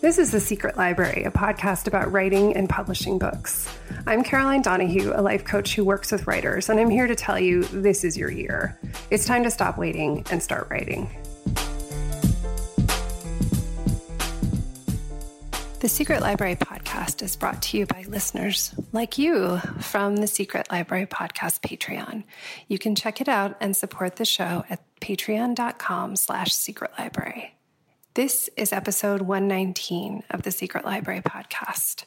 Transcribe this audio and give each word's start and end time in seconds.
This 0.00 0.18
is 0.18 0.30
The 0.30 0.38
Secret 0.38 0.76
Library, 0.76 1.24
a 1.24 1.30
podcast 1.32 1.88
about 1.88 2.12
writing 2.12 2.56
and 2.56 2.68
publishing 2.68 3.18
books. 3.18 3.68
I'm 4.06 4.22
Caroline 4.22 4.62
Donahue, 4.62 5.12
a 5.12 5.20
life 5.20 5.44
coach 5.44 5.74
who 5.74 5.84
works 5.84 6.12
with 6.12 6.24
writers, 6.28 6.68
and 6.68 6.78
I'm 6.78 6.88
here 6.88 7.08
to 7.08 7.16
tell 7.16 7.36
you 7.36 7.64
this 7.64 8.04
is 8.04 8.16
your 8.16 8.30
year. 8.30 8.78
It's 9.10 9.26
time 9.26 9.42
to 9.42 9.50
stop 9.50 9.76
waiting 9.76 10.24
and 10.30 10.40
start 10.40 10.68
writing. 10.70 11.10
The 15.80 15.88
Secret 15.88 16.20
Library 16.20 16.54
podcast 16.54 17.20
is 17.20 17.34
brought 17.34 17.60
to 17.62 17.78
you 17.78 17.86
by 17.86 18.04
listeners 18.06 18.76
like 18.92 19.18
you 19.18 19.58
from 19.80 20.16
the 20.16 20.28
Secret 20.28 20.70
Library 20.70 21.06
podcast 21.06 21.60
Patreon. 21.60 22.22
You 22.68 22.78
can 22.78 22.94
check 22.94 23.20
it 23.20 23.28
out 23.28 23.56
and 23.60 23.76
support 23.76 24.14
the 24.14 24.24
show 24.24 24.64
at 24.70 24.80
patreon.com 25.00 26.14
slash 26.14 26.54
secret 26.54 26.92
library. 26.96 27.57
This 28.18 28.50
is 28.56 28.72
episode 28.72 29.22
119 29.22 30.24
of 30.30 30.42
the 30.42 30.50
Secret 30.50 30.84
Library 30.84 31.20
podcast. 31.20 32.02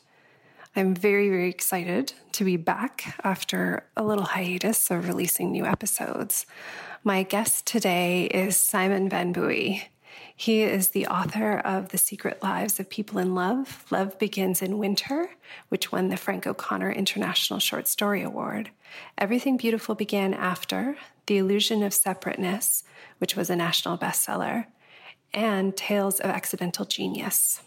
I'm 0.76 0.94
very, 0.94 1.30
very 1.30 1.48
excited 1.48 2.12
to 2.34 2.44
be 2.44 2.58
back 2.58 3.18
after 3.24 3.88
a 3.96 4.04
little 4.04 4.26
hiatus 4.26 4.92
of 4.92 5.08
releasing 5.08 5.54
new 5.54 5.66
episodes. 5.66 6.46
My 7.06 7.24
guest 7.24 7.66
today 7.66 8.26
is 8.26 8.58
Simon 8.58 9.08
Van 9.08 9.32
Booy. 9.32 9.84
He 10.36 10.64
is 10.64 10.90
the 10.90 11.08
author 11.08 11.60
of 11.60 11.90
The 11.90 11.98
Secret 11.98 12.44
Lives 12.44 12.78
of 12.78 12.90
People 12.90 13.18
in 13.18 13.34
Love, 13.34 13.86
Love 13.90 14.20
Begins 14.20 14.62
in 14.62 14.80
Winter, 14.80 15.30
which 15.70 15.94
won 15.94 16.10
the 16.10 16.18
Frank 16.18 16.46
O'Connor 16.46 16.92
International 16.92 17.60
Short 17.60 17.88
Story 17.88 18.22
Award. 18.22 18.72
Everything 19.18 19.56
Beautiful 19.56 19.96
Began 19.96 20.34
After, 20.34 20.98
The 21.28 21.38
Illusion 21.38 21.82
of 21.84 21.94
Separateness, 21.94 22.84
which 23.20 23.38
was 23.38 23.50
a 23.50 23.56
national 23.56 23.98
bestseller, 23.98 24.66
and 25.34 25.76
Tales 25.76 26.20
of 26.20 26.30
Accidental 26.30 26.86
Genius. 26.86 27.62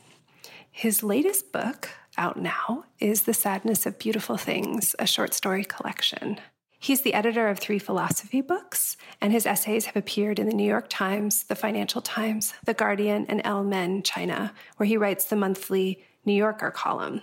His 0.71 1.03
latest 1.03 1.53
book, 1.53 1.91
out 2.19 2.37
now, 2.37 2.85
is 2.99 3.23
The 3.23 3.35
Sadness 3.35 3.87
of 3.87 3.99
Beautiful 3.99 4.37
Things, 4.37 4.95
a 4.99 5.07
short 5.07 5.35
story 5.35 5.65
collection. 5.65 6.41
He's 6.79 7.01
the 7.01 7.15
editor 7.15 7.49
of 7.49 7.59
three 7.59 7.79
philosophy 7.79 8.41
books, 8.41 8.97
and 9.21 9.33
his 9.33 9.47
essays 9.47 9.87
have 9.87 9.97
appeared 9.97 10.39
in 10.39 10.49
the 10.49 10.55
New 10.55 10.69
York 10.69 10.87
Times, 10.91 11.45
the 11.45 11.55
Financial 11.55 12.03
Times, 12.03 12.53
The 12.65 12.75
Guardian, 12.75 13.25
and 13.29 13.41
Elle 13.45 13.65
Men 13.65 14.03
China, 14.03 14.53
where 14.77 14.87
he 14.87 14.97
writes 14.97 15.25
the 15.25 15.37
monthly 15.37 16.05
New 16.27 16.35
Yorker 16.35 16.71
column. 16.71 17.23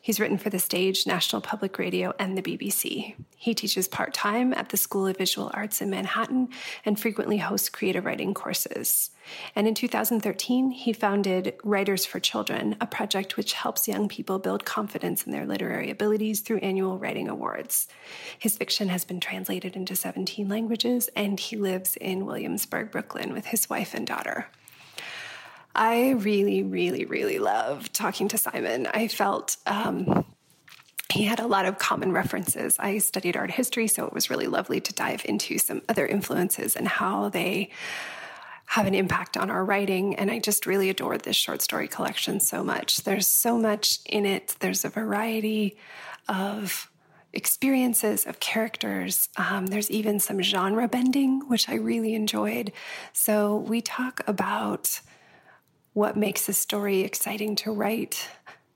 He's 0.00 0.18
written 0.18 0.38
for 0.38 0.50
the 0.50 0.58
stage, 0.58 1.06
National 1.06 1.42
Public 1.42 1.78
Radio, 1.78 2.14
and 2.18 2.36
the 2.36 2.42
BBC. 2.42 3.14
He 3.36 3.54
teaches 3.54 3.88
part 3.88 4.14
time 4.14 4.54
at 4.54 4.70
the 4.70 4.76
School 4.76 5.06
of 5.06 5.18
Visual 5.18 5.50
Arts 5.52 5.82
in 5.82 5.90
Manhattan 5.90 6.48
and 6.84 6.98
frequently 6.98 7.38
hosts 7.38 7.68
creative 7.68 8.04
writing 8.04 8.32
courses. 8.32 9.10
And 9.54 9.66
in 9.66 9.74
2013, 9.74 10.70
he 10.70 10.92
founded 10.92 11.54
Writers 11.62 12.06
for 12.06 12.20
Children, 12.20 12.76
a 12.80 12.86
project 12.86 13.36
which 13.36 13.54
helps 13.54 13.88
young 13.88 14.08
people 14.08 14.38
build 14.38 14.64
confidence 14.64 15.24
in 15.24 15.32
their 15.32 15.46
literary 15.46 15.90
abilities 15.90 16.40
through 16.40 16.58
annual 16.58 16.98
writing 16.98 17.28
awards. 17.28 17.86
His 18.38 18.56
fiction 18.56 18.88
has 18.88 19.04
been 19.04 19.20
translated 19.20 19.76
into 19.76 19.96
17 19.96 20.48
languages, 20.48 21.08
and 21.16 21.38
he 21.38 21.56
lives 21.56 21.96
in 21.96 22.26
Williamsburg, 22.26 22.90
Brooklyn, 22.90 23.32
with 23.32 23.46
his 23.46 23.68
wife 23.68 23.94
and 23.94 24.06
daughter. 24.06 24.48
I 25.74 26.10
really, 26.10 26.62
really, 26.62 27.04
really 27.04 27.38
love 27.38 27.92
talking 27.92 28.28
to 28.28 28.38
Simon. 28.38 28.86
I 28.86 29.08
felt 29.08 29.56
um, 29.66 30.24
he 31.12 31.24
had 31.24 31.40
a 31.40 31.46
lot 31.46 31.66
of 31.66 31.78
common 31.78 32.12
references. 32.12 32.76
I 32.78 32.98
studied 32.98 33.36
art 33.36 33.50
history, 33.50 33.88
so 33.88 34.06
it 34.06 34.12
was 34.12 34.30
really 34.30 34.46
lovely 34.46 34.80
to 34.80 34.92
dive 34.92 35.24
into 35.24 35.58
some 35.58 35.82
other 35.88 36.06
influences 36.06 36.76
and 36.76 36.86
how 36.86 37.28
they 37.28 37.70
have 38.66 38.86
an 38.86 38.94
impact 38.94 39.36
on 39.36 39.50
our 39.50 39.64
writing. 39.64 40.14
And 40.16 40.30
I 40.30 40.38
just 40.38 40.66
really 40.66 40.90
adored 40.90 41.22
this 41.22 41.36
short 41.36 41.60
story 41.60 41.88
collection 41.88 42.40
so 42.40 42.64
much. 42.64 42.98
There's 43.04 43.26
so 43.26 43.58
much 43.58 43.98
in 44.06 44.26
it, 44.26 44.56
there's 44.60 44.84
a 44.84 44.88
variety 44.88 45.76
of 46.28 46.90
experiences 47.32 48.26
of 48.26 48.40
characters. 48.40 49.28
Um, 49.36 49.66
there's 49.66 49.90
even 49.90 50.20
some 50.20 50.40
genre 50.40 50.88
bending, 50.88 51.40
which 51.48 51.68
I 51.68 51.74
really 51.74 52.14
enjoyed. 52.14 52.72
So 53.12 53.56
we 53.56 53.80
talk 53.80 54.20
about 54.26 55.00
what 55.94 56.16
makes 56.16 56.48
a 56.48 56.52
story 56.52 57.00
exciting 57.00 57.56
to 57.56 57.72
write, 57.72 58.28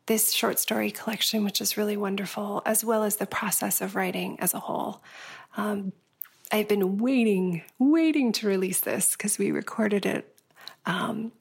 this 0.07 0.33
short 0.33 0.59
story 0.59 0.91
collection, 0.91 1.45
which 1.45 1.61
is 1.61 1.77
really 1.77 1.97
wonderful, 1.97 2.63
as 2.65 2.83
well 2.83 3.05
as 3.05 3.17
the 3.17 3.27
process 3.27 3.81
of 3.83 3.95
writing 3.95 4.41
as 4.41 4.55
a 4.55 4.61
whole. 4.61 5.03
Um, 5.57 5.93
I've 6.51 6.69
been 6.69 6.97
waiting, 6.97 7.63
waiting 7.79 8.33
to 8.33 8.47
release 8.47 8.81
this 8.81 9.13
because 9.13 9.37
we 9.39 9.51
recorded 9.51 10.07
it 10.07 10.35
um, 10.87 11.33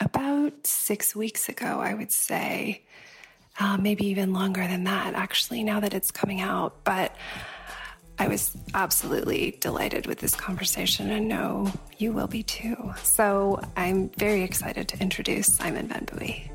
about 0.00 0.66
six 0.66 1.16
weeks 1.16 1.48
ago, 1.48 1.80
I 1.80 1.94
would 1.94 2.12
say. 2.12 2.82
Uh, 3.58 3.76
maybe 3.76 4.06
even 4.06 4.32
longer 4.32 4.66
than 4.66 4.84
that, 4.84 5.14
actually, 5.14 5.62
now 5.62 5.80
that 5.80 5.92
it's 5.92 6.10
coming 6.10 6.40
out. 6.40 6.84
But 6.84 7.14
I 8.22 8.28
was 8.28 8.56
absolutely 8.72 9.58
delighted 9.58 10.06
with 10.06 10.20
this 10.20 10.32
conversation 10.32 11.10
and 11.10 11.26
know 11.26 11.72
you 11.98 12.12
will 12.12 12.28
be 12.28 12.44
too. 12.44 12.94
So 13.02 13.60
I'm 13.76 14.10
very 14.10 14.42
excited 14.42 14.86
to 14.90 15.02
introduce 15.02 15.52
Simon 15.52 15.88
Van 15.88 16.04
Booy. 16.04 16.48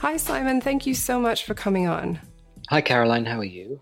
Hi, 0.00 0.18
Simon. 0.18 0.60
Thank 0.60 0.86
you 0.86 0.92
so 0.92 1.18
much 1.18 1.46
for 1.46 1.54
coming 1.54 1.88
on. 1.88 2.20
Hi, 2.68 2.82
Caroline. 2.82 3.24
How 3.24 3.38
are 3.38 3.44
you? 3.44 3.80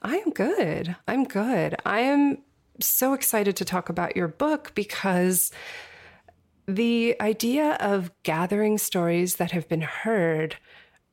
I 0.00 0.16
am 0.16 0.30
good. 0.30 0.96
I'm 1.06 1.24
good. 1.24 1.76
I 1.84 2.00
am 2.00 2.38
so 2.80 3.12
excited 3.12 3.56
to 3.56 3.64
talk 3.66 3.90
about 3.90 4.16
your 4.16 4.28
book 4.28 4.72
because 4.74 5.52
the 6.66 7.14
idea 7.20 7.76
of 7.78 8.10
gathering 8.22 8.78
stories 8.78 9.36
that 9.36 9.50
have 9.50 9.68
been 9.68 9.82
heard 9.82 10.56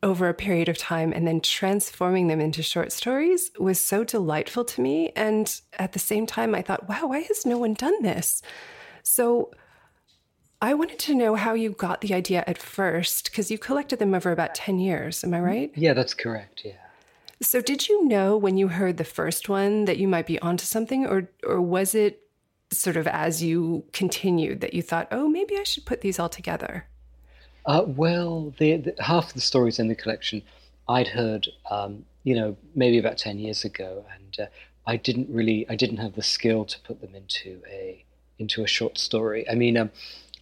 over 0.03 0.27
a 0.27 0.33
period 0.33 0.67
of 0.67 0.77
time 0.77 1.13
and 1.13 1.27
then 1.27 1.41
transforming 1.41 2.27
them 2.27 2.41
into 2.41 2.63
short 2.63 2.91
stories 2.91 3.51
was 3.59 3.79
so 3.79 4.03
delightful 4.03 4.65
to 4.65 4.81
me. 4.81 5.11
And 5.15 5.61
at 5.77 5.93
the 5.93 5.99
same 5.99 6.25
time, 6.25 6.55
I 6.55 6.61
thought, 6.61 6.89
wow, 6.89 7.07
why 7.07 7.19
has 7.19 7.45
no 7.45 7.57
one 7.57 7.75
done 7.75 8.01
this? 8.01 8.41
So 9.03 9.51
I 10.61 10.73
wanted 10.73 10.99
to 10.99 11.15
know 11.15 11.35
how 11.35 11.53
you 11.53 11.71
got 11.71 12.01
the 12.01 12.13
idea 12.13 12.43
at 12.45 12.57
first, 12.57 13.31
because 13.31 13.49
you 13.49 13.57
collected 13.57 13.99
them 13.99 14.13
over 14.13 14.31
about 14.31 14.55
10 14.55 14.79
years. 14.79 15.23
Am 15.23 15.33
I 15.33 15.39
right? 15.39 15.71
Yeah, 15.75 15.93
that's 15.93 16.13
correct. 16.13 16.61
Yeah. 16.63 16.73
So 17.41 17.61
did 17.61 17.89
you 17.89 18.07
know 18.07 18.37
when 18.37 18.57
you 18.57 18.67
heard 18.67 18.97
the 18.97 19.03
first 19.03 19.49
one 19.49 19.85
that 19.85 19.97
you 19.97 20.07
might 20.07 20.27
be 20.27 20.39
onto 20.39 20.65
something, 20.65 21.07
or 21.07 21.27
or 21.43 21.59
was 21.59 21.95
it 21.95 22.21
sort 22.71 22.95
of 22.95 23.07
as 23.07 23.41
you 23.41 23.83
continued 23.93 24.61
that 24.61 24.75
you 24.75 24.83
thought, 24.83 25.07
oh, 25.11 25.27
maybe 25.27 25.57
I 25.57 25.63
should 25.63 25.87
put 25.87 26.01
these 26.01 26.19
all 26.19 26.29
together? 26.29 26.85
Uh, 27.65 27.83
well, 27.85 28.53
the, 28.57 28.77
the, 28.77 28.95
half 28.99 29.27
of 29.27 29.33
the 29.33 29.41
stories 29.41 29.79
in 29.79 29.87
the 29.87 29.95
collection 29.95 30.41
I'd 30.89 31.07
heard, 31.07 31.47
um, 31.69 32.05
you 32.23 32.35
know, 32.35 32.57
maybe 32.75 32.97
about 32.97 33.17
ten 33.17 33.39
years 33.39 33.63
ago, 33.63 34.05
and 34.15 34.47
uh, 34.47 34.49
I 34.85 34.97
didn't 34.97 35.29
really, 35.29 35.65
I 35.69 35.75
didn't 35.75 35.97
have 35.97 36.15
the 36.15 36.23
skill 36.23 36.65
to 36.65 36.79
put 36.81 37.01
them 37.01 37.15
into 37.15 37.61
a 37.69 38.03
into 38.39 38.63
a 38.63 38.67
short 38.67 38.97
story. 38.97 39.47
I 39.49 39.55
mean, 39.55 39.77
um, 39.77 39.91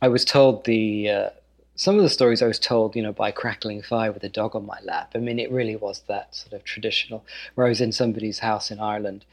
I 0.01 0.07
was 0.07 0.23
told 0.23 0.63
the 0.65 1.09
uh, 1.09 1.29
some 1.75 1.97
of 1.97 2.03
the 2.03 2.09
stories 2.09 2.41
I 2.41 2.47
was 2.47 2.59
told, 2.59 2.95
you 2.95 3.01
know, 3.01 3.13
by 3.13 3.31
crackling 3.31 3.81
fire 3.81 4.11
with 4.11 4.23
a 4.23 4.29
dog 4.29 4.55
on 4.55 4.65
my 4.65 4.79
lap. 4.83 5.11
I 5.15 5.19
mean, 5.19 5.39
it 5.39 5.51
really 5.51 5.75
was 5.75 6.03
that 6.07 6.35
sort 6.35 6.53
of 6.53 6.63
traditional, 6.63 7.25
where 7.55 7.65
I 7.67 7.69
was 7.69 7.81
in 7.81 7.91
somebody's 7.91 8.39
house 8.39 8.71
in 8.71 8.79
Ireland, 8.79 9.25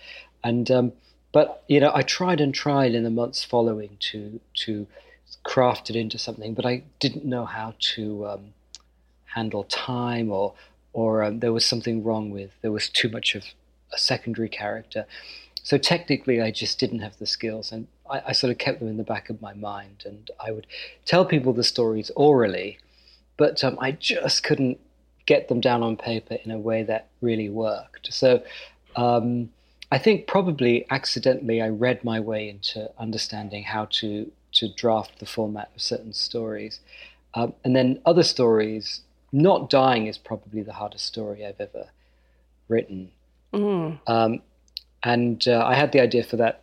and 0.42 0.70
um, 0.70 0.92
but 1.32 1.62
you 1.68 1.80
know, 1.80 1.92
I 1.94 2.02
tried 2.02 2.40
and 2.40 2.52
tried 2.52 2.94
in 2.94 3.04
the 3.04 3.10
months 3.10 3.44
following 3.44 3.96
to 4.10 4.40
to 4.64 4.86
craft 5.42 5.90
it 5.90 5.96
into 5.96 6.18
something, 6.18 6.54
but 6.54 6.66
I 6.66 6.82
didn't 6.98 7.24
know 7.24 7.44
how 7.44 7.74
to 7.94 8.26
um, 8.26 8.54
handle 9.24 9.64
time, 9.64 10.30
or 10.30 10.54
or 10.92 11.22
um, 11.22 11.40
there 11.40 11.52
was 11.52 11.64
something 11.64 12.02
wrong 12.02 12.30
with 12.30 12.50
there 12.62 12.72
was 12.72 12.88
too 12.88 13.08
much 13.08 13.34
of 13.34 13.44
a 13.92 13.98
secondary 13.98 14.48
character. 14.48 15.06
So 15.62 15.78
technically, 15.78 16.40
I 16.40 16.52
just 16.52 16.78
didn't 16.78 17.00
have 17.00 17.18
the 17.18 17.26
skills, 17.26 17.72
and 17.72 17.88
I, 18.08 18.22
I 18.28 18.32
sort 18.32 18.50
of 18.50 18.58
kept 18.58 18.78
them 18.78 18.88
in 18.88 18.96
the 18.96 19.04
back 19.04 19.30
of 19.30 19.42
my 19.42 19.54
mind, 19.54 20.04
and 20.04 20.30
I 20.38 20.52
would 20.52 20.66
tell 21.04 21.24
people 21.24 21.52
the 21.52 21.64
stories 21.64 22.10
orally, 22.14 22.78
but 23.36 23.62
um, 23.64 23.76
I 23.80 23.92
just 23.92 24.42
couldn't 24.42 24.78
get 25.26 25.48
them 25.48 25.60
down 25.60 25.82
on 25.82 25.96
paper 25.96 26.38
in 26.44 26.50
a 26.52 26.58
way 26.58 26.84
that 26.84 27.08
really 27.20 27.48
worked. 27.48 28.12
So 28.12 28.42
um, 28.94 29.50
I 29.90 29.98
think 29.98 30.26
probably 30.26 30.86
accidentally 30.90 31.60
I 31.60 31.68
read 31.68 32.04
my 32.04 32.20
way 32.20 32.48
into 32.48 32.90
understanding 32.98 33.64
how 33.64 33.86
to 34.00 34.30
to 34.56 34.72
draft 34.72 35.18
the 35.18 35.26
format 35.26 35.70
of 35.74 35.82
certain 35.82 36.12
stories, 36.12 36.80
um, 37.34 37.54
and 37.64 37.74
then 37.74 38.00
other 38.04 38.22
stories. 38.22 39.02
Not 39.32 39.68
dying 39.68 40.06
is 40.06 40.18
probably 40.18 40.62
the 40.62 40.72
hardest 40.72 41.04
story 41.04 41.44
I've 41.44 41.60
ever 41.60 41.88
written, 42.68 43.10
mm. 43.52 43.98
um, 44.06 44.40
and 45.02 45.46
uh, 45.46 45.64
I 45.66 45.74
had 45.74 45.92
the 45.92 46.00
idea 46.00 46.22
for 46.22 46.36
that 46.36 46.62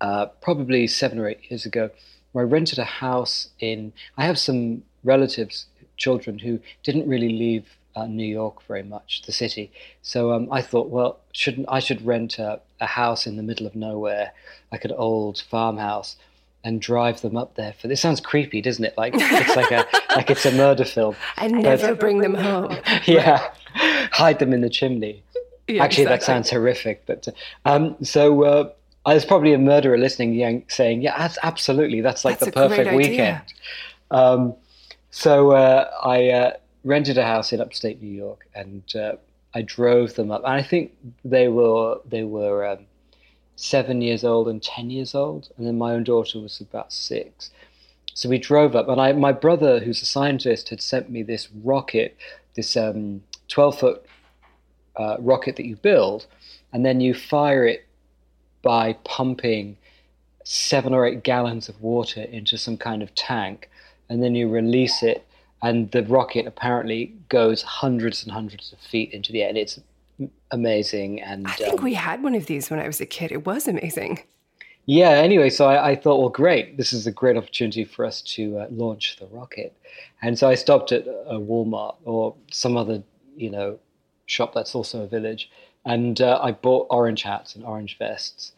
uh, 0.00 0.26
probably 0.40 0.86
seven 0.86 1.18
or 1.18 1.28
eight 1.28 1.50
years 1.50 1.66
ago, 1.66 1.90
where 2.32 2.44
I 2.44 2.48
rented 2.48 2.78
a 2.78 2.84
house 2.84 3.48
in. 3.58 3.92
I 4.16 4.24
have 4.26 4.38
some 4.38 4.82
relatives, 5.04 5.66
children 5.96 6.38
who 6.38 6.60
didn't 6.82 7.08
really 7.08 7.30
leave 7.30 7.66
uh, 7.94 8.06
New 8.06 8.26
York 8.26 8.62
very 8.66 8.82
much, 8.82 9.22
the 9.26 9.32
city. 9.32 9.70
So 10.02 10.32
um, 10.32 10.48
I 10.50 10.62
thought, 10.62 10.88
well, 10.88 11.20
shouldn't 11.32 11.66
I 11.68 11.80
should 11.80 12.04
rent 12.04 12.38
a, 12.38 12.60
a, 12.80 12.86
house 12.86 13.26
in 13.26 13.36
the 13.36 13.42
middle 13.42 13.66
of 13.66 13.74
nowhere, 13.74 14.32
like 14.70 14.84
an 14.84 14.92
old 14.92 15.42
farmhouse, 15.50 16.16
and 16.64 16.80
drive 16.80 17.20
them 17.22 17.36
up 17.36 17.54
there. 17.54 17.74
For 17.80 17.88
this 17.88 18.00
sounds 18.00 18.20
creepy, 18.20 18.60
doesn't 18.60 18.84
it? 18.84 18.94
Like 18.96 19.14
it's 19.16 19.56
like 19.56 19.70
a 19.70 19.86
like 20.16 20.30
it's 20.30 20.44
a 20.46 20.52
murder 20.52 20.84
film. 20.84 21.16
And 21.36 21.62
never 21.62 21.94
bring 21.94 22.18
them 22.18 22.34
home. 22.34 22.76
Yeah, 23.06 23.52
hide 23.74 24.38
them 24.38 24.52
in 24.52 24.60
the 24.60 24.70
chimney. 24.70 25.22
Yeah, 25.66 25.84
Actually, 25.84 26.04
exactly. 26.04 26.04
that 26.04 26.22
sounds 26.22 26.50
horrific. 26.50 27.06
But 27.06 27.28
um, 27.64 27.96
so. 28.02 28.44
Uh, 28.44 28.70
there's 29.06 29.24
probably 29.24 29.54
a 29.54 29.58
murderer 29.58 29.96
listening, 29.96 30.62
saying, 30.68 31.00
"Yeah, 31.00 31.16
that's 31.16 31.38
absolutely. 31.42 32.02
That's 32.02 32.22
like 32.22 32.38
that's 32.38 32.52
the 32.52 32.52
perfect 32.52 32.94
weekend." 32.94 33.40
Um, 34.10 34.54
so 35.10 35.52
uh, 35.52 35.90
I 36.02 36.28
uh, 36.28 36.52
rented 36.84 37.18
a 37.18 37.24
house 37.24 37.52
in 37.52 37.60
upstate 37.60 38.02
New 38.02 38.12
York, 38.12 38.46
and 38.54 38.82
uh, 38.94 39.12
I 39.54 39.62
drove 39.62 40.14
them 40.14 40.30
up. 40.30 40.42
And 40.44 40.52
I 40.52 40.62
think 40.62 40.92
they 41.24 41.48
were 41.48 42.00
they 42.04 42.24
were 42.24 42.66
um, 42.66 42.86
seven 43.60 44.00
years 44.00 44.24
old 44.24 44.48
and 44.48 44.62
ten 44.62 44.90
years 44.90 45.14
old, 45.14 45.50
and 45.56 45.66
then 45.66 45.78
my 45.78 45.92
own 45.92 46.04
daughter 46.04 46.38
was 46.38 46.60
about 46.60 46.92
six. 46.92 47.50
So 48.14 48.28
we 48.28 48.38
drove 48.38 48.74
up, 48.74 48.88
and 48.88 49.00
I, 49.00 49.12
my 49.12 49.32
brother, 49.32 49.80
who's 49.80 50.02
a 50.02 50.06
scientist, 50.06 50.68
had 50.70 50.80
sent 50.80 51.10
me 51.10 51.22
this 51.22 51.48
rocket, 51.64 52.16
this 52.54 52.76
um, 52.76 53.22
twelve 53.48 53.78
foot 53.78 54.04
uh, 54.96 55.16
rocket 55.18 55.56
that 55.56 55.66
you 55.66 55.76
build, 55.76 56.26
and 56.72 56.84
then 56.84 57.00
you 57.00 57.14
fire 57.14 57.66
it 57.66 57.86
by 58.62 58.94
pumping 59.04 59.76
seven 60.44 60.92
or 60.92 61.06
eight 61.06 61.22
gallons 61.22 61.68
of 61.68 61.80
water 61.80 62.22
into 62.22 62.58
some 62.58 62.76
kind 62.76 63.02
of 63.02 63.14
tank, 63.14 63.68
and 64.08 64.22
then 64.22 64.34
you 64.34 64.48
release 64.48 65.02
it 65.02 65.26
and 65.62 65.90
the 65.90 66.02
rocket 66.04 66.46
apparently 66.46 67.12
goes 67.28 67.62
hundreds 67.62 68.22
and 68.22 68.32
hundreds 68.32 68.72
of 68.72 68.78
feet 68.78 69.12
into 69.12 69.32
the 69.32 69.42
air, 69.42 69.48
and 69.48 69.58
it's 69.58 69.78
amazing. 70.50 71.20
And 71.20 71.46
I 71.46 71.52
think 71.52 71.78
um, 71.78 71.84
we 71.84 71.94
had 71.94 72.22
one 72.22 72.34
of 72.34 72.46
these 72.46 72.70
when 72.70 72.80
I 72.80 72.86
was 72.86 73.00
a 73.00 73.06
kid. 73.06 73.32
It 73.32 73.46
was 73.46 73.68
amazing. 73.68 74.22
Yeah. 74.86 75.10
Anyway, 75.10 75.50
so 75.50 75.66
I, 75.66 75.90
I 75.90 75.96
thought, 75.96 76.20
well, 76.20 76.28
great. 76.28 76.76
This 76.76 76.92
is 76.92 77.06
a 77.06 77.12
great 77.12 77.36
opportunity 77.36 77.84
for 77.84 78.04
us 78.04 78.22
to 78.22 78.58
uh, 78.58 78.66
launch 78.70 79.16
the 79.16 79.26
rocket. 79.26 79.76
And 80.22 80.38
so 80.38 80.48
I 80.48 80.54
stopped 80.54 80.92
at 80.92 81.06
a 81.06 81.38
Walmart 81.38 81.96
or 82.04 82.34
some 82.50 82.76
other, 82.76 83.02
you 83.36 83.50
know, 83.50 83.78
shop 84.30 84.54
that's 84.54 84.74
also 84.74 85.02
a 85.02 85.06
village, 85.06 85.50
and 85.84 86.20
uh, 86.20 86.38
I 86.40 86.52
bought 86.52 86.86
orange 86.90 87.22
hats 87.22 87.56
and 87.56 87.64
orange 87.64 87.98
vests, 87.98 88.52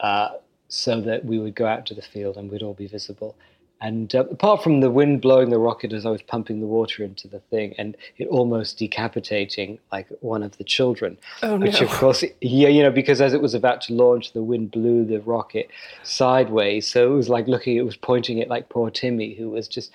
uh, 0.00 0.30
so 0.68 1.00
that 1.00 1.24
we 1.24 1.38
would 1.38 1.54
go 1.54 1.66
out 1.66 1.86
to 1.86 1.94
the 1.94 2.02
field 2.02 2.36
and 2.36 2.50
we'd 2.50 2.62
all 2.62 2.74
be 2.74 2.88
visible. 2.88 3.36
And 3.80 4.14
uh, 4.14 4.24
apart 4.30 4.62
from 4.62 4.80
the 4.80 4.90
wind 4.90 5.20
blowing 5.20 5.50
the 5.50 5.58
rocket 5.58 5.92
as 5.92 6.06
I 6.06 6.10
was 6.10 6.22
pumping 6.22 6.60
the 6.60 6.66
water 6.66 7.04
into 7.04 7.28
the 7.28 7.40
thing 7.40 7.74
and 7.76 7.96
it 8.16 8.26
almost 8.28 8.78
decapitating 8.78 9.78
like 9.92 10.08
one 10.20 10.42
of 10.42 10.56
the 10.56 10.64
children, 10.64 11.18
oh, 11.42 11.56
which 11.58 11.80
no. 11.80 11.86
of 11.86 11.92
course, 11.92 12.24
yeah, 12.40 12.68
you 12.68 12.82
know, 12.82 12.90
because 12.90 13.20
as 13.20 13.34
it 13.34 13.42
was 13.42 13.52
about 13.52 13.82
to 13.82 13.92
launch, 13.92 14.32
the 14.32 14.42
wind 14.42 14.70
blew 14.70 15.04
the 15.04 15.20
rocket 15.20 15.70
sideways. 16.04 16.86
So 16.86 17.12
it 17.12 17.16
was 17.16 17.28
like 17.28 17.48
looking, 17.48 17.76
it 17.76 17.84
was 17.84 17.96
pointing 17.96 18.40
at 18.40 18.48
like 18.48 18.70
poor 18.70 18.90
Timmy, 18.90 19.34
who 19.34 19.50
was 19.50 19.68
just, 19.68 19.92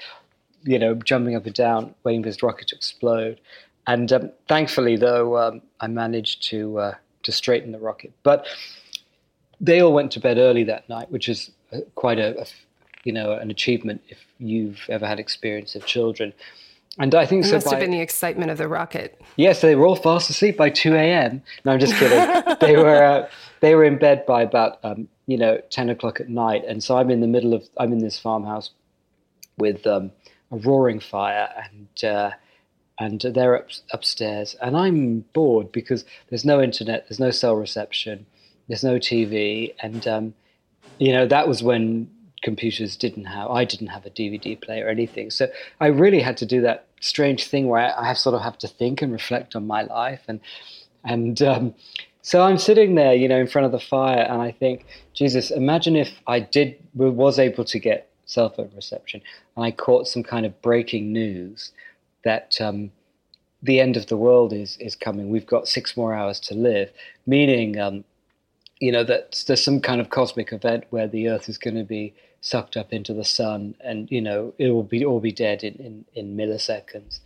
you 0.64 0.78
know, 0.78 0.94
jumping 0.94 1.36
up 1.36 1.48
and 1.48 1.56
down, 1.56 1.96
waiting 2.04 2.22
for 2.22 2.28
his 2.28 2.44
rocket 2.44 2.68
to 2.68 2.76
explode. 2.76 3.42
And 3.88 4.14
um, 4.14 4.32
thankfully, 4.48 4.96
though, 4.96 5.38
um, 5.38 5.62
I 5.80 5.88
managed 5.88 6.48
to 6.50 6.78
uh, 6.78 6.96
to 7.24 7.32
straighten 7.32 7.72
the 7.72 7.80
rocket. 7.80 8.14
But 8.24 8.46
they 9.60 9.82
all 9.82 9.94
went 9.94 10.12
to 10.12 10.20
bed 10.20 10.38
early 10.38 10.64
that 10.66 10.88
night, 10.88 11.12
which 11.12 11.28
is 11.28 11.52
uh, 11.74 11.80
quite 11.96 12.20
a, 12.20 12.42
a 12.42 12.46
you 13.04 13.12
know, 13.12 13.34
an 13.34 13.52
achievement 13.52 14.02
if 14.10 14.20
you've 14.40 14.82
ever 14.90 15.08
had 15.08 15.20
experience 15.20 15.76
of 15.76 15.86
children. 15.86 16.34
And 17.00 17.16
I 17.16 17.26
think 17.26 17.46
it 17.46 17.48
so 17.48 17.56
must 17.56 17.66
by, 17.66 17.72
have 17.72 17.80
been 17.80 17.92
the 17.92 18.02
excitement 18.02 18.52
of 18.52 18.58
the 18.58 18.68
rocket. 18.68 19.20
Yes, 19.38 19.62
they 19.62 19.76
were 19.76 19.88
all 19.88 19.96
fast 19.96 20.30
asleep 20.30 20.58
by 20.58 20.70
two 20.70 20.94
a.m. 20.96 21.42
No, 21.64 21.72
I'm 21.72 21.80
just 21.80 21.96
kidding. 21.96 22.56
they 22.62 22.76
were 22.76 23.04
uh, 23.04 23.30
they 23.62 23.76
were 23.76 23.86
in 23.86 23.98
bed 23.98 24.26
by 24.26 24.42
about 24.42 24.80
um, 24.84 25.08
you 25.26 25.38
know 25.38 25.58
ten 25.70 25.90
o'clock 25.90 26.20
at 26.20 26.28
night, 26.28 26.64
and 26.68 26.84
so 26.84 26.98
I'm 26.98 27.10
in 27.10 27.22
the 27.22 27.28
middle 27.28 27.54
of 27.54 27.68
I'm 27.78 27.94
in 27.94 28.00
this 28.00 28.20
farmhouse 28.20 28.72
with 29.58 29.88
um, 29.88 30.12
a 30.52 30.58
roaring 30.58 31.00
fire, 31.00 31.50
and 31.64 32.04
uh, 32.04 32.32
and 33.00 33.22
they're 33.22 33.58
up, 33.58 33.70
upstairs, 33.94 34.56
and 34.62 34.76
I'm 34.76 35.22
bored 35.34 35.72
because 35.72 36.04
there's 36.30 36.44
no 36.44 36.62
internet, 36.62 37.08
there's 37.08 37.22
no 37.22 37.32
cell 37.32 37.56
reception, 37.56 38.26
there's 38.68 38.84
no 38.84 38.96
TV, 38.96 39.74
and 39.82 40.06
um, 40.08 40.34
you 41.00 41.14
know 41.14 41.26
that 41.26 41.48
was 41.48 41.64
when 41.64 42.10
computers 42.42 42.96
didn't 42.96 43.26
have 43.26 43.50
i 43.52 43.64
didn't 43.64 43.88
have 43.88 44.06
a 44.06 44.10
dvd 44.10 44.60
player 44.62 44.86
or 44.86 44.90
anything. 44.90 45.30
So 45.30 45.48
i 45.80 45.88
really 45.88 46.22
had 46.22 46.38
to 46.38 46.46
do 46.46 46.62
that 46.62 46.88
strange 47.00 47.48
thing 47.48 47.68
where 47.68 47.82
i, 47.82 48.10
I 48.10 48.14
sort 48.14 48.36
of 48.36 48.42
have 48.42 48.58
to 48.60 48.68
think 48.68 49.02
and 49.02 49.12
reflect 49.12 49.56
on 49.56 49.68
my 49.68 49.84
life. 49.84 50.22
And 50.28 50.40
and 51.04 51.42
um, 51.42 51.74
so 52.22 52.44
i'm 52.44 52.60
sitting 52.60 52.94
there 52.94 53.16
you 53.16 53.28
know 53.28 53.40
in 53.40 53.48
front 53.48 53.66
of 53.66 53.72
the 53.72 53.80
fire 53.80 54.22
and 54.30 54.40
i 54.40 54.52
think 54.52 54.86
jesus 55.16 55.50
imagine 55.50 55.96
if 55.96 56.12
i 56.28 56.40
did 56.40 56.76
was 56.94 57.40
able 57.40 57.66
to 57.66 57.80
get 57.80 58.12
cell 58.28 58.52
phone 58.52 58.70
reception 58.76 59.20
and 59.56 59.66
i 59.66 59.72
caught 59.72 60.08
some 60.08 60.22
kind 60.22 60.46
of 60.46 60.62
breaking 60.62 61.12
news 61.12 61.72
that 62.24 62.60
um, 62.62 62.92
the 63.62 63.80
end 63.80 63.98
of 63.98 64.08
the 64.08 64.18
world 64.18 64.54
is 64.54 64.78
is 64.78 64.96
coming. 64.96 65.30
We've 65.30 65.46
got 65.46 65.68
six 65.68 65.96
more 65.96 66.14
hours 66.14 66.40
to 66.42 66.56
live. 66.56 66.92
Meaning 67.26 67.80
um, 67.80 68.04
you 68.80 68.92
know 68.92 69.04
that 69.04 69.44
there's 69.48 69.64
some 69.64 69.80
kind 69.82 70.02
of 70.02 70.10
cosmic 70.10 70.52
event 70.52 70.86
where 70.90 71.08
the 71.08 71.30
earth 71.30 71.50
is 71.50 71.58
going 71.58 71.76
to 71.76 71.84
be 71.84 72.14
sucked 72.42 72.76
up 72.76 72.92
into 72.92 73.14
the 73.14 73.24
sun, 73.24 73.76
and 73.80 74.12
you 74.12 74.20
know 74.20 74.54
it 74.58 74.72
will 74.72 74.84
be 74.84 75.06
all 75.06 75.20
be 75.20 75.32
dead 75.32 75.64
in, 75.64 75.76
in, 75.76 76.06
in 76.14 76.36
milliseconds. 76.36 77.20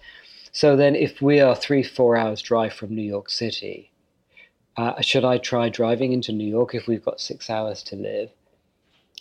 So 0.52 0.76
then, 0.76 0.96
if 0.96 1.22
we 1.22 1.40
are 1.40 1.56
three 1.56 1.84
four 1.84 2.16
hours 2.16 2.42
drive 2.42 2.74
from 2.74 2.94
New 2.94 3.02
York 3.02 3.30
City, 3.30 3.92
uh, 4.78 5.02
should 5.02 5.26
I 5.26 5.38
try 5.38 5.70
driving 5.70 6.14
into 6.14 6.32
New 6.32 6.48
York 6.48 6.76
if 6.76 6.88
we've 6.88 7.04
got 7.04 7.20
six 7.20 7.50
hours 7.50 7.82
to 7.84 7.96
live? 7.96 8.30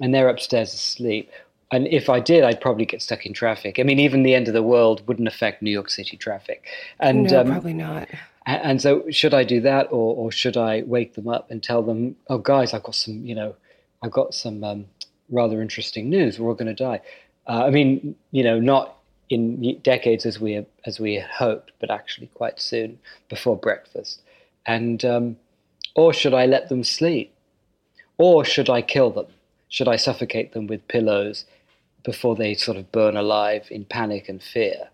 And 0.01 0.13
they're 0.13 0.29
upstairs 0.29 0.75
asleep. 0.75 1.31
And 1.71 1.87
if 1.87 2.09
I 2.09 2.21
did, 2.21 2.45
I'd 2.45 2.61
probably 2.61 2.85
get 2.85 3.03
stuck 3.03 3.25
in 3.25 3.33
traffic. 3.33 3.79
I 3.79 3.85
mean, 3.85 3.99
even 3.99 4.23
the 4.23 4.35
end 4.35 4.49
of 4.49 4.55
the 4.55 4.63
world 4.63 5.07
wouldn't 5.09 5.29
affect 5.29 5.63
New 5.63 5.71
York 5.71 5.91
City 5.91 6.17
traffic. 6.17 6.67
And 7.01 7.31
no, 7.31 7.41
um, 7.41 7.47
probably 7.49 7.75
not. 7.75 8.09
And, 8.47 8.63
and 8.63 8.83
so, 8.83 9.05
should 9.11 9.35
I 9.35 9.45
do 9.45 9.61
that, 9.61 9.87
or, 9.87 10.15
or 10.17 10.33
should 10.33 10.57
I 10.57 10.83
wake 10.83 11.15
them 11.15 11.29
up 11.29 11.51
and 11.51 11.63
tell 11.63 11.83
them, 11.83 12.17
"Oh, 12.29 12.39
guys, 12.39 12.75
I've 12.75 12.83
got 12.83 12.95
some, 12.95 13.25
you 13.25 13.35
know, 13.35 13.55
I've 14.03 14.11
got 14.11 14.35
some 14.35 14.63
um, 14.63 14.87
rather 15.31 15.61
interesting 15.61 16.11
news. 16.11 16.39
We're 16.39 16.49
all 16.49 16.55
going 16.55 16.75
to 16.75 16.85
die. 16.85 17.01
Uh, 17.47 17.65
I 17.65 17.71
mean, 17.71 18.17
you 18.31 18.43
know, 18.43 18.59
not 18.59 18.97
in 19.31 19.79
decades 19.81 20.27
as 20.27 20.41
we 20.41 20.65
as 20.85 21.01
we 21.01 21.15
had 21.15 21.31
hoped, 21.31 21.73
but 21.81 21.91
actually 21.91 22.29
quite 22.29 22.61
soon 22.61 22.99
before 23.29 23.57
breakfast. 23.57 24.21
And 24.67 25.05
um, 25.05 25.37
or 25.95 26.13
should 26.13 26.35
I 26.35 26.47
let 26.47 26.69
them 26.69 26.85
sleep, 26.85 27.35
or 28.19 28.45
should 28.45 28.71
I 28.71 28.83
kill 28.83 29.11
them? 29.11 29.27
Should 29.69 29.89
I 29.89 29.97
suffocate 29.97 30.53
them 30.53 30.67
with 30.67 30.87
pillows 30.89 31.45
before 32.05 32.37
they 32.37 32.55
sort 32.55 32.77
of 32.77 32.93
burn 32.93 33.17
alive 33.17 33.69
in 33.71 33.85
panic 33.85 34.29
and 34.29 34.43
fear? 34.43 34.89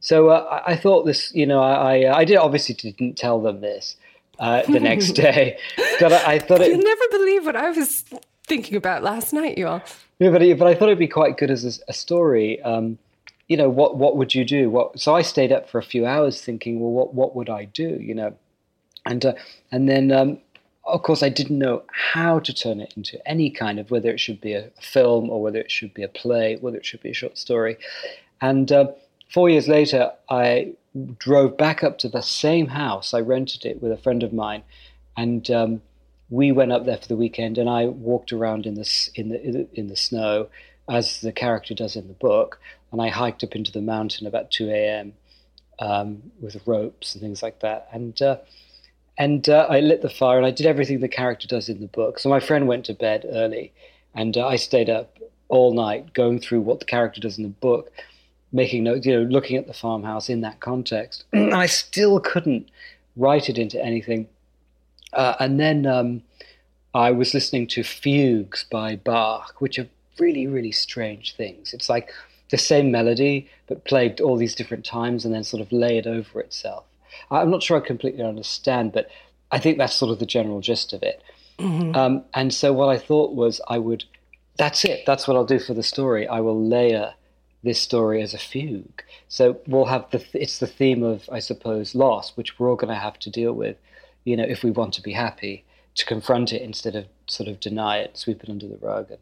So 0.00 0.28
uh, 0.28 0.62
I, 0.66 0.72
I, 0.72 0.76
thought 0.76 1.04
this, 1.04 1.34
you 1.34 1.46
know, 1.46 1.60
I 1.60 2.04
I, 2.04 2.18
I 2.18 2.24
did 2.24 2.36
obviously 2.36 2.74
didn't 2.74 3.16
tell 3.16 3.40
them 3.40 3.60
this. 3.60 3.96
Uh, 4.38 4.62
the 4.70 4.78
next 4.78 5.12
day. 5.26 5.58
But 5.98 6.12
I, 6.12 6.34
I 6.34 6.38
thought 6.38 6.60
it. 6.60 6.68
You 6.68 6.76
never 6.76 7.02
believe 7.10 7.44
what 7.44 7.56
I 7.56 7.70
was 7.70 8.04
thinking 8.48 8.76
about 8.76 9.02
last 9.02 9.32
night, 9.32 9.58
you 9.58 9.68
are. 9.68 9.82
Yeah, 10.18 10.30
but, 10.30 10.40
but 10.58 10.66
I 10.66 10.74
thought 10.74 10.88
it'd 10.88 10.98
be 10.98 11.06
quite 11.06 11.36
good 11.36 11.50
as 11.50 11.64
a, 11.64 11.90
a 11.90 11.92
story. 11.92 12.60
Um, 12.62 12.98
you 13.46 13.56
know, 13.56 13.68
what 13.68 13.96
what 13.96 14.16
would 14.16 14.34
you 14.34 14.44
do? 14.44 14.68
What? 14.68 15.00
So 15.00 15.14
I 15.14 15.22
stayed 15.22 15.52
up 15.52 15.70
for 15.70 15.78
a 15.78 15.82
few 15.82 16.04
hours 16.04 16.42
thinking, 16.42 16.80
well, 16.80 16.90
what 16.90 17.14
what 17.14 17.34
would 17.34 17.48
I 17.48 17.64
do? 17.64 17.98
You 18.00 18.14
know, 18.14 18.36
and 19.06 19.24
uh, 19.24 19.34
and 19.72 19.88
then 19.88 20.12
um, 20.12 20.38
of 20.84 21.02
course 21.02 21.22
I 21.22 21.28
didn't 21.28 21.58
know 21.58 21.82
how 21.92 22.40
to 22.40 22.52
turn 22.52 22.80
it 22.80 22.92
into 22.96 23.26
any 23.28 23.50
kind 23.50 23.78
of 23.78 23.90
whether 23.90 24.10
it 24.10 24.20
should 24.20 24.40
be 24.40 24.52
a 24.52 24.70
film 24.80 25.30
or 25.30 25.42
whether 25.42 25.58
it 25.58 25.70
should 25.70 25.94
be 25.94 26.02
a 26.02 26.08
play, 26.08 26.56
whether 26.56 26.76
it 26.76 26.86
should 26.86 27.02
be 27.02 27.10
a 27.10 27.14
short 27.14 27.38
story. 27.38 27.78
And 28.40 28.70
uh, 28.70 28.88
four 29.32 29.48
years 29.48 29.68
later, 29.68 30.12
I 30.28 30.74
drove 31.18 31.56
back 31.56 31.82
up 31.82 31.98
to 31.98 32.08
the 32.08 32.22
same 32.22 32.68
house. 32.68 33.14
I 33.14 33.20
rented 33.20 33.64
it 33.64 33.82
with 33.82 33.92
a 33.92 33.96
friend 33.96 34.22
of 34.22 34.32
mine, 34.32 34.62
and 35.16 35.50
um, 35.50 35.82
we 36.30 36.52
went 36.52 36.72
up 36.72 36.84
there 36.84 36.98
for 36.98 37.08
the 37.08 37.16
weekend, 37.16 37.58
and 37.58 37.68
I 37.68 37.86
walked 37.86 38.32
around 38.32 38.66
in 38.66 38.74
the 38.74 39.10
in 39.14 39.28
the 39.30 39.68
in 39.72 39.88
the 39.88 39.96
snow, 39.96 40.48
as 40.88 41.20
the 41.20 41.32
character 41.32 41.74
does 41.74 41.96
in 41.96 42.08
the 42.08 42.14
book, 42.14 42.60
and 42.92 43.00
I 43.00 43.08
hiked 43.08 43.44
up 43.44 43.54
into 43.54 43.72
the 43.72 43.80
mountain 43.80 44.26
about 44.26 44.50
two 44.50 44.68
a.m. 44.70 45.14
um, 45.78 46.22
with 46.40 46.60
ropes 46.66 47.14
and 47.14 47.22
things 47.22 47.42
like 47.42 47.60
that. 47.60 47.88
And 47.92 48.20
uh, 48.20 48.38
and 49.16 49.48
uh, 49.48 49.66
I 49.68 49.80
lit 49.80 50.02
the 50.02 50.10
fire 50.10 50.38
and 50.38 50.46
I 50.46 50.50
did 50.50 50.66
everything 50.66 51.00
the 51.00 51.08
character 51.08 51.48
does 51.48 51.68
in 51.68 51.80
the 51.80 51.88
book. 51.88 52.18
So 52.18 52.28
my 52.28 52.40
friend 52.40 52.68
went 52.68 52.84
to 52.86 52.94
bed 52.94 53.26
early, 53.30 53.72
and 54.14 54.36
uh, 54.36 54.46
I 54.46 54.56
stayed 54.56 54.90
up 54.90 55.18
all 55.48 55.72
night 55.72 56.12
going 56.12 56.40
through 56.40 56.60
what 56.60 56.78
the 56.78 56.84
character 56.84 57.20
does 57.20 57.38
in 57.38 57.44
the 57.44 57.50
book, 57.50 57.90
making 58.52 58.84
notes, 58.84 59.06
you 59.06 59.14
know, 59.14 59.22
looking 59.22 59.56
at 59.56 59.66
the 59.66 59.72
farmhouse 59.72 60.28
in 60.28 60.42
that 60.42 60.60
context. 60.60 61.24
and 61.32 61.54
I 61.54 61.66
still 61.66 62.20
couldn't 62.20 62.70
write 63.16 63.48
it 63.48 63.58
into 63.58 63.82
anything. 63.82 64.28
Uh, 65.12 65.34
and 65.40 65.58
then 65.58 65.86
um, 65.86 66.22
I 66.94 67.10
was 67.10 67.34
listening 67.34 67.66
to 67.68 67.82
fugues 67.82 68.64
by 68.70 68.96
Bach, 68.96 69.54
which 69.58 69.78
are 69.78 69.88
really, 70.18 70.46
really 70.46 70.72
strange 70.72 71.36
things. 71.36 71.72
It's 71.72 71.88
like 71.88 72.12
the 72.50 72.58
same 72.58 72.90
melody, 72.90 73.48
but 73.66 73.84
played 73.84 74.20
all 74.20 74.36
these 74.36 74.54
different 74.54 74.84
times 74.84 75.24
and 75.24 75.34
then 75.34 75.44
sort 75.44 75.60
of 75.60 75.70
layered 75.70 76.06
over 76.06 76.40
itself. 76.40 76.84
I'm 77.30 77.50
not 77.50 77.62
sure 77.62 77.76
I 77.76 77.86
completely 77.86 78.24
understand, 78.24 78.92
but 78.92 79.10
I 79.50 79.58
think 79.58 79.78
that's 79.78 79.94
sort 79.94 80.12
of 80.12 80.18
the 80.18 80.26
general 80.26 80.60
gist 80.60 80.92
of 80.92 81.02
it. 81.02 81.22
Mm-hmm. 81.58 81.94
Um, 81.96 82.24
and 82.34 82.54
so 82.54 82.72
what 82.72 82.88
I 82.88 82.98
thought 82.98 83.34
was 83.34 83.60
I 83.68 83.78
would, 83.78 84.04
that's 84.56 84.84
it. 84.84 85.04
That's 85.06 85.26
what 85.26 85.36
I'll 85.36 85.44
do 85.44 85.58
for 85.58 85.74
the 85.74 85.82
story. 85.82 86.26
I 86.26 86.40
will 86.40 86.60
layer 86.60 87.14
this 87.62 87.80
story 87.80 88.22
as 88.22 88.34
a 88.34 88.38
fugue. 88.38 89.02
So 89.28 89.60
we'll 89.66 89.86
have 89.86 90.10
the, 90.10 90.24
it's 90.32 90.58
the 90.58 90.66
theme 90.66 91.02
of, 91.02 91.28
I 91.30 91.40
suppose, 91.40 91.94
loss, 91.94 92.36
which 92.36 92.58
we're 92.58 92.70
all 92.70 92.76
going 92.76 92.94
to 92.94 93.00
have 93.00 93.18
to 93.20 93.30
deal 93.30 93.52
with, 93.52 93.76
you 94.24 94.36
know, 94.36 94.44
if 94.44 94.62
we 94.62 94.70
want 94.70 94.94
to 94.94 95.02
be 95.02 95.12
happy, 95.12 95.64
to 95.94 96.04
confront 96.04 96.52
it 96.52 96.62
instead 96.62 96.94
of 96.94 97.06
sort 97.26 97.48
of 97.48 97.60
deny 97.60 97.98
it, 97.98 98.16
sweep 98.16 98.42
it 98.42 98.50
under 98.50 98.68
the 98.68 98.76
rug. 98.76 99.12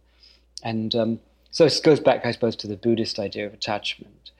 And, 0.62 0.94
um, 0.94 1.20
so 1.50 1.64
it 1.64 1.80
goes 1.82 2.00
back, 2.00 2.26
I 2.26 2.32
suppose, 2.32 2.54
to 2.56 2.66
the 2.66 2.76
Buddhist 2.76 3.18
idea 3.18 3.46
of 3.46 3.54
attachment, 3.54 4.30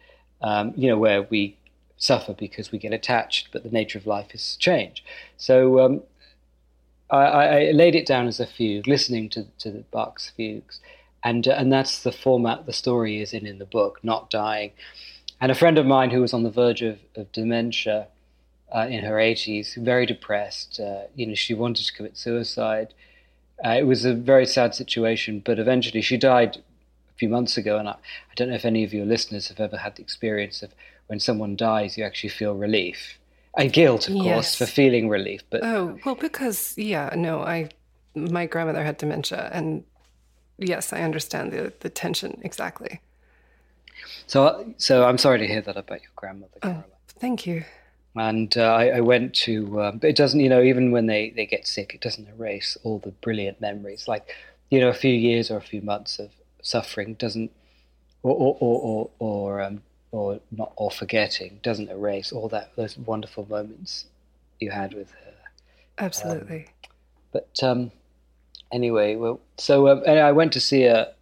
um, 0.43 0.75
you 0.77 0.89
know, 0.89 0.99
where 0.99 1.23
we 1.23 1.57
suffer 1.97 2.35
because 2.35 2.71
we 2.71 2.79
get 2.79 2.93
attached, 2.93 3.49
but 3.53 3.63
the 3.63 3.71
nature 3.71 3.99
of 3.99 4.07
life 4.07 4.35
is 4.35 4.57
change. 4.57 5.03
So 5.39 5.81
um, 5.81 6.03
I, 7.11 7.17
I, 7.17 7.71
laid 7.71 7.95
it 7.95 8.07
down 8.07 8.27
as 8.27 8.39
a 8.39 8.47
fugue, 8.47 8.87
listening 8.87 9.31
to, 9.31 9.47
to 9.61 9.71
the 9.71 9.85
Bach's 9.91 10.31
fugues. 10.37 10.81
And, 11.25 11.49
uh, 11.49 11.53
and 11.53 11.73
that's 11.73 12.03
the 12.03 12.13
format 12.13 12.67
the 12.67 12.73
story 12.73 13.23
is 13.23 13.33
in 13.33 13.47
in 13.47 13.59
the 13.59 13.65
book, 13.65 14.01
not 14.03 14.29
dying. 14.29 14.73
And 15.41 15.51
a 15.51 15.55
friend 15.55 15.79
of 15.79 15.87
mine 15.87 16.11
who 16.11 16.21
was 16.21 16.35
on 16.35 16.43
the 16.43 16.51
verge 16.51 16.83
of, 16.83 16.99
of 17.15 17.33
dementia 17.33 18.09
uh, 18.75 18.87
in 18.89 19.05
her 19.05 19.15
80s, 19.15 19.77
very 19.77 20.07
depressed, 20.07 20.81
uh, 20.81 21.03
you 21.15 21.27
know, 21.27 21.35
she 21.35 21.55
wanted 21.55 21.87
to 21.87 21.93
commit 21.93 22.17
suicide. 22.17 22.95
Uh, 23.65 23.71
it 23.71 23.87
was 23.87 24.05
a 24.05 24.15
very 24.15 24.47
sad 24.47 24.75
situation, 24.75 25.41
but 25.45 25.59
eventually 25.59 26.01
she 26.01 26.17
died 26.17 26.57
a 26.57 27.15
few 27.17 27.29
months 27.29 27.57
ago. 27.57 27.79
And 27.79 27.89
I, 27.89 27.93
I 27.93 28.35
don't 28.35 28.49
know 28.49 28.55
if 28.55 28.65
any 28.65 28.85
of 28.85 28.93
your 28.93 29.07
listeners 29.07 29.49
have 29.49 29.61
ever 29.61 29.79
had 29.79 29.97
the 29.97 30.03
experience 30.03 30.63
of 30.63 30.75
when 31.07 31.21
someone 31.21 31.57
dies, 31.57 31.97
you 31.97 32.05
actually 32.05 32.31
feel 32.31 32.55
relief 32.55 33.19
and 33.57 33.73
guilt, 33.73 34.09
of 34.09 34.15
yes. 34.15 34.25
course, 34.25 34.57
for 34.57 34.67
feeling 34.67 35.09
relief. 35.09 35.43
But 35.51 35.63
oh 35.65 35.99
well, 36.05 36.15
because 36.15 36.77
yeah, 36.77 37.15
no, 37.17 37.41
I 37.41 37.71
my 38.15 38.47
grandmother 38.47 38.85
had 38.85 38.99
dementia, 38.99 39.49
and 39.53 39.85
yes, 40.59 40.93
I 40.93 41.03
understand 41.03 41.53
the 41.53 41.73
the 41.81 41.89
tension 41.89 42.41
exactly. 42.43 43.01
So, 44.27 44.75
so 44.77 45.05
I'm 45.05 45.19
sorry 45.19 45.39
to 45.39 45.47
hear 45.47 45.63
that 45.63 45.77
about 45.77 46.03
your 46.03 46.11
grandmother. 46.17 46.59
Oh. 46.63 46.69
Oh, 46.69 46.85
thank 47.21 47.47
you. 47.47 47.65
And 48.17 48.57
uh, 48.57 48.75
I, 48.75 48.89
I, 48.89 49.01
went 49.01 49.35
to, 49.35 49.83
um, 49.83 49.99
but 49.99 50.09
it 50.09 50.17
doesn't, 50.17 50.41
you 50.41 50.49
know, 50.49 50.63
even 50.63 50.91
when 50.91 51.07
they, 51.07 51.31
they 51.31 51.45
get 51.45 51.67
sick, 51.67 51.95
it 51.95 52.01
doesn't 52.01 52.29
erase 52.29 52.77
all 52.83 52.99
the 52.99 53.11
brilliant 53.11 53.61
memories. 53.61 54.09
Like, 54.09 54.35
you 54.71 54.81
know, 54.81 54.89
a 54.89 54.95
few 54.95 55.13
years 55.13 55.51
or 55.51 55.59
a 55.59 55.63
few 55.63 55.83
months 55.83 56.19
of 56.19 56.31
suffering 56.63 57.15
doesn't, 57.15 57.53
or 58.23 58.35
or 58.35 58.57
or, 58.61 58.81
or, 58.81 59.11
or 59.19 59.61
um, 59.61 59.83
or 60.13 60.41
not 60.51 60.73
or 60.77 60.91
forgetting 60.91 61.61
doesn't 61.63 61.91
erase 61.91 62.33
all 62.33 62.49
that 62.49 62.75
those 62.75 62.97
wonderful 62.99 63.47
moments 63.49 64.07
you 64.61 64.71
had 64.71 64.95
with 64.95 65.11
her. 65.11 65.35
Absolutely. 65.99 66.67
Um, 66.67 66.91
but 67.33 67.63
um, 67.63 67.93
anyway, 68.73 69.17
well, 69.17 69.41
so 69.59 69.89
um, 69.89 70.03
I 70.07 70.33
went 70.33 70.53
to 70.55 70.61
see 70.61 70.83
her, 70.83 71.13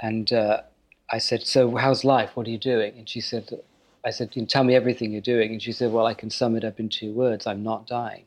and 0.00 0.32
uh, 0.32 0.62
I 1.10 1.18
said, 1.18 1.46
"So 1.46 1.76
how's 1.76 2.04
life? 2.04 2.30
What 2.34 2.46
are 2.46 2.50
you 2.50 2.58
doing?" 2.58 2.94
And 2.96 3.08
she 3.08 3.20
said, 3.20 3.60
"I 4.04 4.10
said, 4.10 4.32
tell 4.48 4.64
me 4.64 4.74
everything 4.74 5.12
you're 5.12 5.20
doing." 5.20 5.52
And 5.52 5.62
she 5.62 5.72
said, 5.72 5.92
"Well, 5.92 6.06
I 6.06 6.14
can 6.14 6.30
sum 6.30 6.56
it 6.56 6.64
up 6.64 6.80
in 6.80 6.88
two 6.88 7.12
words: 7.12 7.46
I'm 7.46 7.62
not 7.62 7.86
dying." 7.86 8.24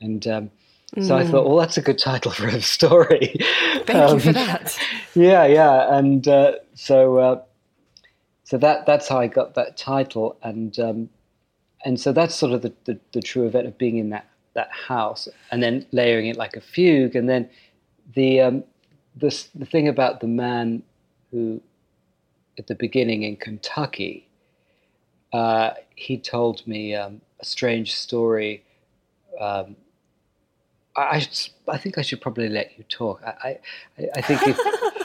And 0.00 0.26
um, 0.26 0.50
so 1.00 1.16
I 1.16 1.24
thought, 1.24 1.46
mm. 1.46 1.48
well, 1.48 1.56
that's 1.56 1.78
a 1.78 1.82
good 1.82 1.98
title 1.98 2.32
for 2.32 2.48
a 2.48 2.60
story. 2.60 3.34
Thank 3.86 3.90
um, 3.90 4.14
you 4.14 4.20
for 4.20 4.32
that. 4.32 4.78
Yeah, 5.14 5.46
yeah. 5.46 5.96
And 5.96 6.28
uh, 6.28 6.56
so 6.74 7.18
uh, 7.18 7.42
so 8.44 8.58
that 8.58 8.84
that's 8.84 9.08
how 9.08 9.18
I 9.18 9.28
got 9.28 9.54
that 9.54 9.78
title, 9.78 10.36
and 10.42 10.78
um, 10.78 11.08
and 11.86 11.98
so 11.98 12.12
that's 12.12 12.34
sort 12.34 12.52
of 12.52 12.60
the, 12.60 12.74
the, 12.84 12.98
the 13.12 13.22
true 13.22 13.46
event 13.46 13.66
of 13.66 13.78
being 13.78 13.96
in 13.96 14.10
that 14.10 14.28
that 14.52 14.70
house, 14.70 15.28
and 15.50 15.62
then 15.62 15.86
layering 15.92 16.26
it 16.26 16.36
like 16.36 16.56
a 16.56 16.60
fugue, 16.60 17.16
and 17.16 17.26
then 17.26 17.48
the 18.14 18.42
um, 18.42 18.64
the 19.16 19.46
the 19.54 19.64
thing 19.64 19.88
about 19.88 20.20
the 20.20 20.26
man 20.26 20.82
who 21.30 21.62
at 22.58 22.66
the 22.66 22.74
beginning 22.74 23.22
in 23.22 23.36
Kentucky, 23.36 24.28
uh, 25.32 25.70
he 25.94 26.18
told 26.18 26.66
me 26.66 26.94
um, 26.94 27.20
a 27.40 27.44
strange 27.44 27.94
story. 27.94 28.64
Um, 29.40 29.76
I, 30.94 31.26
I 31.68 31.78
think 31.78 31.96
I 31.96 32.02
should 32.02 32.20
probably 32.20 32.48
let 32.48 32.76
you 32.76 32.84
talk. 32.84 33.22
I, 33.24 33.58
I, 33.98 34.08
I 34.16 34.20
think 34.20 34.42
if, 34.46 34.58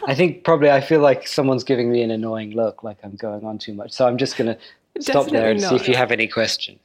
I 0.05 0.13
think 0.13 0.43
probably 0.43 0.69
I 0.69 0.81
feel 0.81 0.99
like 0.99 1.27
someone's 1.27 1.63
giving 1.63 1.91
me 1.91 2.01
an 2.01 2.11
annoying 2.11 2.51
look, 2.51 2.83
like 2.83 2.97
I'm 3.03 3.15
going 3.15 3.45
on 3.45 3.57
too 3.57 3.73
much. 3.73 3.93
So 3.93 4.05
I'm 4.05 4.17
just 4.17 4.35
going 4.35 4.53
to 4.53 5.01
stop 5.01 5.27
there 5.29 5.51
and 5.51 5.61
not. 5.61 5.69
see 5.69 5.75
if 5.75 5.87
you 5.87 5.95
have 5.95 6.11
any 6.11 6.27
questions. 6.27 6.79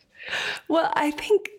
Well, 0.68 0.92
I 0.94 1.10
think, 1.10 1.50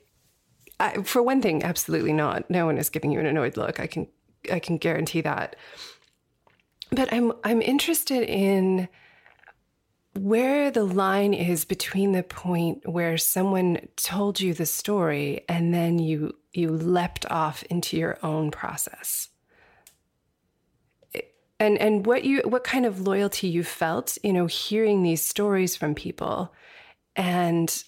I, 0.79 1.01
for 1.03 1.21
one 1.21 1.41
thing, 1.41 1.63
absolutely 1.63 2.13
not. 2.13 2.49
No 2.49 2.65
one 2.65 2.77
is 2.77 2.89
giving 2.89 3.11
you 3.11 3.19
an 3.19 3.25
annoyed 3.25 3.57
look. 3.57 3.79
I 3.79 3.87
can, 3.87 4.07
I 4.49 4.59
can 4.59 4.77
guarantee 4.77 5.21
that. 5.21 5.57
But 6.91 7.11
I'm, 7.11 7.33
I'm 7.43 7.61
interested 7.61 8.23
in 8.23 8.87
where 10.15 10.69
the 10.69 10.83
line 10.83 11.33
is 11.33 11.65
between 11.65 12.11
the 12.11 12.23
point 12.23 12.87
where 12.87 13.17
someone 13.17 13.79
told 13.95 14.39
you 14.39 14.53
the 14.53 14.65
story 14.65 15.43
and 15.49 15.73
then 15.73 15.99
you 15.99 16.35
you 16.53 16.69
leapt 16.69 17.25
off 17.31 17.63
into 17.63 17.97
your 17.97 18.19
own 18.21 18.51
process. 18.51 19.29
And 21.59 21.77
and 21.79 22.05
what 22.05 22.25
you 22.25 22.41
what 22.45 22.63
kind 22.63 22.85
of 22.85 23.01
loyalty 23.01 23.47
you 23.47 23.63
felt 23.63 24.17
you 24.23 24.33
know 24.33 24.45
hearing 24.45 25.01
these 25.01 25.25
stories 25.25 25.75
from 25.75 25.95
people 25.95 26.53
and 27.15 27.83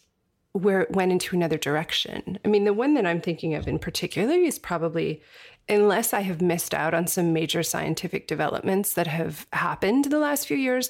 where 0.53 0.82
it 0.82 0.91
went 0.91 1.12
into 1.12 1.36
another 1.36 1.58
direction. 1.58 2.39
I 2.44 2.48
mean 2.48 2.63
the 2.63 2.74
one 2.74 2.96
that 2.96 3.05
i'm 3.05 3.22
thinking 3.22 3.53
of 3.53 3.67
in 3.67 3.77
particular 3.77 4.34
is 4.34 4.58
probably 4.58 5.22
unless 5.67 6.13
I 6.13 6.22
have 6.22 6.41
missed 6.41 6.74
out 6.74 6.94
on 6.94 7.08
some 7.08 7.34
major 7.34 7.63
scientific 7.63 8.27
developments 8.27 8.94
that 8.94 9.08
have 9.08 9.48
happened 9.51 10.05
in 10.05 10.12
the 10.12 10.20
last 10.20 10.48
few 10.48 10.58
years, 10.58 10.89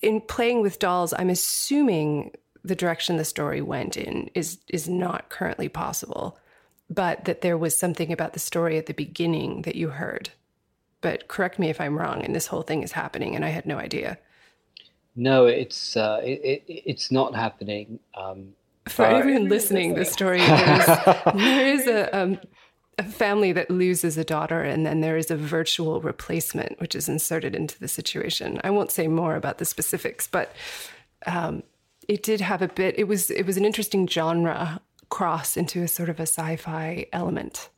in 0.00 0.20
playing 0.20 0.62
with 0.62 0.78
dolls, 0.78 1.14
I'm 1.16 1.30
assuming 1.30 2.32
the 2.64 2.76
direction 2.76 3.16
the 3.16 3.24
story 3.24 3.60
went 3.60 3.96
in 3.96 4.30
is 4.34 4.58
is 4.68 4.88
not 4.88 5.28
currently 5.28 5.68
possible, 5.68 6.38
but 6.90 7.24
that 7.24 7.40
there 7.40 7.58
was 7.58 7.76
something 7.76 8.12
about 8.12 8.32
the 8.32 8.38
story 8.38 8.78
at 8.78 8.86
the 8.86 8.94
beginning 8.94 9.62
that 9.62 9.76
you 9.76 9.90
heard. 9.90 10.30
But 11.00 11.28
correct 11.28 11.58
me 11.58 11.70
if 11.70 11.80
I'm 11.80 11.98
wrong, 11.98 12.24
and 12.24 12.34
this 12.34 12.48
whole 12.48 12.62
thing 12.62 12.82
is 12.82 12.92
happening, 12.92 13.36
and 13.36 13.44
I 13.44 13.48
had 13.48 13.66
no 13.66 13.78
idea. 13.78 14.18
No, 15.14 15.46
it's 15.46 15.96
uh, 15.96 16.20
it, 16.22 16.40
it, 16.44 16.62
it's 16.66 17.10
not 17.10 17.34
happening. 17.34 17.98
Um, 18.14 18.54
For 18.88 19.04
everyone 19.04 19.48
listening, 19.56 19.94
the 19.94 20.04
story 20.04 20.40
is 20.40 20.86
there 21.34 21.66
is 21.74 21.86
a 21.86 22.16
um, 22.16 22.38
a 22.98 23.04
family 23.04 23.52
that 23.52 23.70
loses 23.70 24.18
a 24.18 24.24
daughter 24.24 24.62
and 24.62 24.84
then 24.84 25.00
there 25.00 25.16
is 25.16 25.30
a 25.30 25.36
virtual 25.36 26.00
replacement 26.00 26.80
which 26.80 26.94
is 26.94 27.08
inserted 27.08 27.54
into 27.54 27.78
the 27.78 27.88
situation. 27.88 28.60
I 28.64 28.70
won't 28.70 28.90
say 28.90 29.06
more 29.06 29.36
about 29.36 29.58
the 29.58 29.64
specifics 29.64 30.26
but 30.26 30.52
um, 31.26 31.62
it 32.08 32.22
did 32.22 32.40
have 32.40 32.60
a 32.60 32.68
bit 32.68 32.98
it 32.98 33.04
was 33.04 33.30
it 33.30 33.44
was 33.46 33.56
an 33.56 33.64
interesting 33.64 34.06
genre 34.08 34.80
cross 35.10 35.56
into 35.56 35.82
a 35.82 35.88
sort 35.88 36.08
of 36.08 36.18
a 36.18 36.24
sci-fi 36.24 37.06
element. 37.12 37.68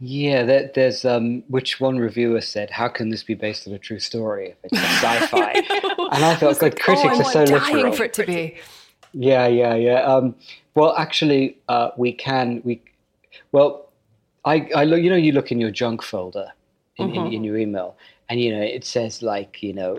Yeah 0.00 0.42
there, 0.42 0.70
there's 0.74 1.04
um, 1.04 1.44
which 1.46 1.80
one 1.80 1.98
reviewer 1.98 2.40
said 2.40 2.70
how 2.70 2.88
can 2.88 3.10
this 3.10 3.22
be 3.22 3.34
based 3.34 3.68
on 3.68 3.74
a 3.74 3.78
true 3.78 4.00
story 4.00 4.50
if 4.50 4.56
it's 4.64 4.78
a 4.78 5.06
sci-fi? 5.06 5.52
And 6.12 6.24
i 6.24 6.34
thought 6.34 6.62
like, 6.62 6.78
critics 6.78 7.16
oh, 7.16 7.20
are 7.20 7.24
so 7.24 7.46
dying 7.46 7.76
literal. 7.76 7.92
for 7.92 8.04
it 8.04 8.14
to 8.14 8.26
be. 8.26 8.56
Yeah 9.12 9.46
yeah 9.46 9.74
yeah. 9.74 10.00
Um, 10.02 10.34
well 10.74 10.96
actually 10.96 11.58
uh, 11.68 11.90
we 11.96 12.12
can 12.12 12.60
we 12.64 12.82
well 13.52 13.85
I, 14.46 14.68
I 14.74 14.84
look, 14.84 15.00
you 15.00 15.10
know, 15.10 15.16
you 15.16 15.32
look 15.32 15.50
in 15.52 15.60
your 15.60 15.72
junk 15.72 16.02
folder 16.02 16.52
in, 16.96 17.08
mm-hmm. 17.08 17.26
in, 17.26 17.32
in, 17.32 17.44
your 17.44 17.58
email, 17.58 17.96
and 18.28 18.40
you 18.40 18.54
know 18.54 18.62
it 18.62 18.84
says 18.84 19.22
like 19.22 19.62
you 19.62 19.74
know, 19.74 19.98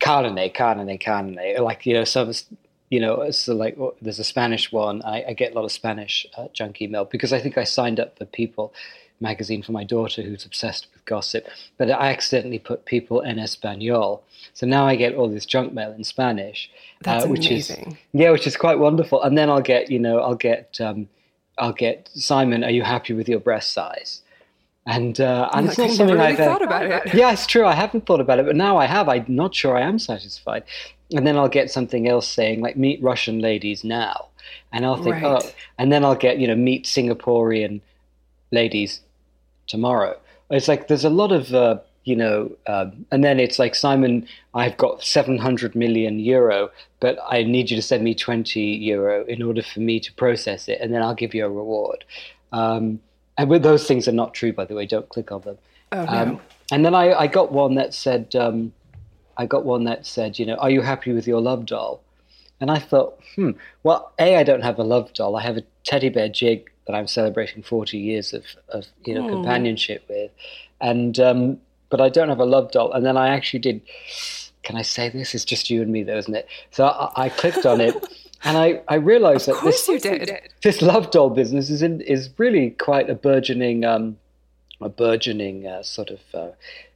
carne, 0.00 0.36
carne, 0.50 0.98
carne, 0.98 1.38
like 1.60 1.86
you 1.86 1.94
know, 1.94 2.04
some, 2.04 2.32
you 2.90 3.00
know, 3.00 3.30
so 3.30 3.54
like 3.54 3.78
there's 4.02 4.18
a 4.18 4.24
Spanish 4.24 4.72
one. 4.72 5.00
I, 5.04 5.24
I 5.28 5.32
get 5.32 5.52
a 5.52 5.54
lot 5.54 5.64
of 5.64 5.72
Spanish 5.72 6.26
uh, 6.36 6.48
junk 6.52 6.82
email 6.82 7.04
because 7.04 7.32
I 7.32 7.40
think 7.40 7.56
I 7.56 7.64
signed 7.64 8.00
up 8.00 8.18
for 8.18 8.24
people 8.24 8.74
magazine 9.20 9.62
for 9.62 9.72
my 9.72 9.84
daughter 9.84 10.22
who's 10.22 10.44
obsessed 10.44 10.88
with 10.92 11.04
gossip. 11.04 11.46
But 11.78 11.90
I 11.90 12.10
accidentally 12.10 12.58
put 12.58 12.84
people 12.84 13.22
en 13.22 13.36
español, 13.36 14.22
so 14.52 14.66
now 14.66 14.86
I 14.86 14.96
get 14.96 15.14
all 15.14 15.28
this 15.28 15.46
junk 15.46 15.72
mail 15.72 15.92
in 15.92 16.04
Spanish, 16.04 16.70
That's 17.02 17.24
uh, 17.24 17.28
which 17.28 17.46
amazing. 17.46 17.92
is 17.92 17.96
yeah, 18.12 18.30
which 18.30 18.46
is 18.46 18.56
quite 18.56 18.78
wonderful. 18.78 19.22
And 19.22 19.38
then 19.38 19.50
I'll 19.50 19.62
get 19.62 19.90
you 19.90 19.98
know 19.98 20.18
I'll 20.18 20.34
get 20.34 20.80
um, 20.80 21.08
I'll 21.58 21.72
get 21.72 22.10
Simon, 22.14 22.64
are 22.64 22.70
you 22.70 22.82
happy 22.82 23.12
with 23.14 23.28
your 23.28 23.40
breast 23.40 23.72
size? 23.72 24.22
And 24.86 25.18
uh, 25.18 25.48
and 25.54 25.66
it's 25.68 25.78
not 25.78 25.90
something 25.90 26.16
really 26.16 26.32
I've 26.32 26.36
thought 26.36 26.60
about 26.62 26.84
it. 26.84 27.14
yeah, 27.14 27.32
it's 27.32 27.46
true. 27.46 27.64
I 27.64 27.72
haven't 27.72 28.04
thought 28.04 28.20
about 28.20 28.38
it, 28.38 28.44
but 28.44 28.54
now 28.56 28.76
I 28.76 28.84
have. 28.84 29.08
I'm 29.08 29.24
not 29.28 29.54
sure 29.54 29.76
I 29.76 29.80
am 29.80 29.98
satisfied. 29.98 30.64
And 31.14 31.26
then 31.26 31.38
I'll 31.38 31.48
get 31.48 31.70
something 31.70 32.06
else 32.08 32.28
saying 32.28 32.60
like 32.60 32.76
meet 32.76 33.02
Russian 33.02 33.38
ladies 33.38 33.82
now, 33.82 34.28
and 34.72 34.84
I'll 34.84 34.96
think 35.02 35.16
Right. 35.16 35.24
oh, 35.42 35.50
and 35.78 35.90
then 35.90 36.04
I'll 36.04 36.14
get 36.14 36.38
you 36.38 36.46
know 36.46 36.54
meet 36.56 36.84
Singaporean 36.84 37.80
ladies 38.52 39.00
tomorrow. 39.66 40.18
It's 40.50 40.68
like 40.68 40.88
there's 40.88 41.04
a 41.04 41.10
lot 41.10 41.32
of 41.32 41.54
uh, 41.54 41.78
you 42.04 42.14
know, 42.14 42.52
um, 42.66 43.06
and 43.10 43.24
then 43.24 43.40
it's 43.40 43.58
like 43.58 43.74
Simon, 43.74 44.26
I've 44.52 44.76
got 44.76 45.02
700 45.02 45.74
million 45.74 46.18
euro, 46.18 46.70
but 47.00 47.18
I 47.26 47.42
need 47.42 47.70
you 47.70 47.76
to 47.76 47.82
send 47.82 48.04
me 48.04 48.14
20 48.14 48.60
euro 48.60 49.24
in 49.24 49.42
order 49.42 49.62
for 49.62 49.80
me 49.80 50.00
to 50.00 50.12
process 50.12 50.68
it, 50.68 50.80
and 50.80 50.92
then 50.92 51.02
I'll 51.02 51.14
give 51.14 51.34
you 51.34 51.44
a 51.46 51.50
reward. 51.50 52.04
Um, 52.52 53.00
and 53.36 53.50
with 53.50 53.62
those 53.62 53.86
things 53.86 54.06
are 54.06 54.12
not 54.12 54.34
true, 54.34 54.52
by 54.52 54.64
the 54.64 54.74
way. 54.74 54.86
Don't 54.86 55.08
click 55.08 55.32
on 55.32 55.40
them. 55.40 55.58
Oh, 55.92 56.04
no. 56.04 56.12
Um, 56.12 56.40
and 56.70 56.84
then 56.84 56.94
I, 56.94 57.12
I 57.12 57.26
got 57.26 57.52
one 57.52 57.74
that 57.74 57.94
said, 57.94 58.34
um, 58.36 58.72
I 59.36 59.46
got 59.46 59.64
one 59.64 59.84
that 59.84 60.06
said, 60.06 60.38
you 60.38 60.46
know, 60.46 60.54
are 60.56 60.70
you 60.70 60.82
happy 60.82 61.12
with 61.12 61.26
your 61.26 61.40
love 61.40 61.66
doll? 61.66 62.02
And 62.60 62.70
I 62.70 62.78
thought, 62.78 63.18
hmm, 63.34 63.50
well, 63.82 64.12
A, 64.18 64.36
I 64.36 64.44
don't 64.44 64.62
have 64.62 64.78
a 64.78 64.84
love 64.84 65.12
doll. 65.12 65.36
I 65.36 65.42
have 65.42 65.56
a 65.56 65.64
teddy 65.82 66.08
bear 66.08 66.28
jig 66.28 66.70
that 66.86 66.94
I'm 66.94 67.08
celebrating 67.08 67.62
40 67.62 67.98
years 67.98 68.32
of, 68.32 68.44
of 68.68 68.86
you 69.04 69.14
know, 69.14 69.28
companionship 69.28 70.04
with. 70.08 70.30
And, 70.80 71.18
um, 71.18 71.60
but 71.94 72.00
I 72.00 72.08
don't 72.08 72.28
have 72.28 72.40
a 72.40 72.44
love 72.44 72.72
doll. 72.72 72.90
And 72.90 73.06
then 73.06 73.16
I 73.16 73.28
actually 73.28 73.60
did, 73.60 73.80
can 74.64 74.74
I 74.74 74.82
say 74.82 75.10
this? 75.10 75.32
It's 75.32 75.44
just 75.44 75.70
you 75.70 75.80
and 75.80 75.92
me 75.92 76.02
though, 76.02 76.16
isn't 76.16 76.34
it? 76.34 76.48
So 76.72 76.86
I, 76.86 77.26
I 77.26 77.28
clicked 77.28 77.64
on 77.64 77.80
it 77.80 77.94
and 78.42 78.58
I, 78.58 78.82
I 78.88 78.96
realized 78.96 79.46
that 79.46 79.62
this, 79.62 79.86
you 79.86 80.00
did. 80.00 80.28
this 80.64 80.82
love 80.82 81.12
doll 81.12 81.30
business 81.30 81.70
is 81.70 81.82
in, 81.82 82.00
is 82.00 82.30
really 82.36 82.70
quite 82.70 83.08
a 83.08 83.14
burgeoning 83.14 83.84
um, 83.84 84.18
a 84.80 84.88
burgeoning 84.88 85.68
uh, 85.68 85.84
sort 85.84 86.10
of 86.10 86.18
uh, 86.34 86.48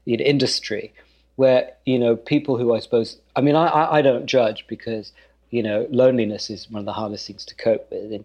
you 0.04 0.16
know, 0.16 0.24
industry 0.24 0.92
where 1.36 1.70
you 1.86 1.96
know 1.96 2.16
people 2.16 2.56
who 2.56 2.74
I 2.74 2.80
suppose 2.80 3.18
I 3.36 3.40
mean 3.40 3.54
I, 3.54 3.66
I, 3.66 3.98
I 3.98 4.02
don't 4.02 4.26
judge 4.26 4.66
because 4.66 5.12
you 5.50 5.62
know 5.62 5.86
loneliness 5.90 6.50
is 6.50 6.68
one 6.68 6.80
of 6.80 6.86
the 6.86 6.92
hardest 6.92 7.24
things 7.24 7.44
to 7.44 7.54
cope 7.54 7.88
with 7.92 8.12
and 8.12 8.24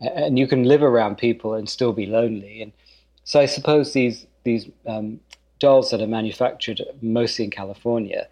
and 0.00 0.36
you 0.36 0.48
can 0.48 0.64
live 0.64 0.82
around 0.82 1.18
people 1.18 1.54
and 1.54 1.70
still 1.70 1.92
be 1.92 2.06
lonely 2.06 2.60
and 2.60 2.72
so 3.22 3.38
I 3.38 3.46
suppose 3.46 3.92
these 3.92 4.26
these 4.44 4.68
um, 4.86 5.20
dolls 5.64 5.90
that 5.90 6.02
are 6.04 6.14
manufactured 6.20 6.80
mostly 7.00 7.44
in 7.46 7.50
California 7.50 8.22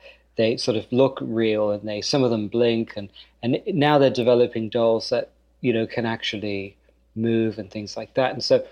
they 0.41 0.57
sort 0.57 0.77
of 0.77 0.87
look 0.91 1.19
real 1.21 1.71
and 1.71 1.87
they 1.89 2.01
some 2.01 2.23
of 2.25 2.31
them 2.31 2.49
blink 2.49 2.95
and 2.97 3.09
and 3.43 3.61
now 3.67 3.99
they're 3.99 4.19
developing 4.25 4.69
dolls 4.69 5.11
that 5.11 5.31
you 5.61 5.73
know 5.73 5.87
can 5.87 6.07
actually 6.07 6.77
move 7.15 7.59
and 7.59 7.71
things 7.71 7.97
like 7.97 8.15
that. 8.15 8.33
And 8.33 8.43
so 8.43 8.65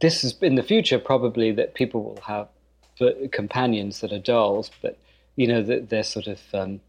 this 0.00 0.24
is 0.24 0.34
in 0.40 0.54
the 0.54 0.62
future 0.62 0.98
probably 0.98 1.52
that 1.52 1.74
people 1.74 2.02
will 2.02 2.22
have 2.22 2.48
companions 3.32 4.00
that 4.00 4.12
are 4.12 4.18
dolls 4.18 4.70
but 4.80 4.96
you 5.34 5.46
know 5.46 5.62
that 5.62 5.88
they're 5.90 6.04
sort 6.04 6.28
of 6.28 6.40
um, 6.54 6.80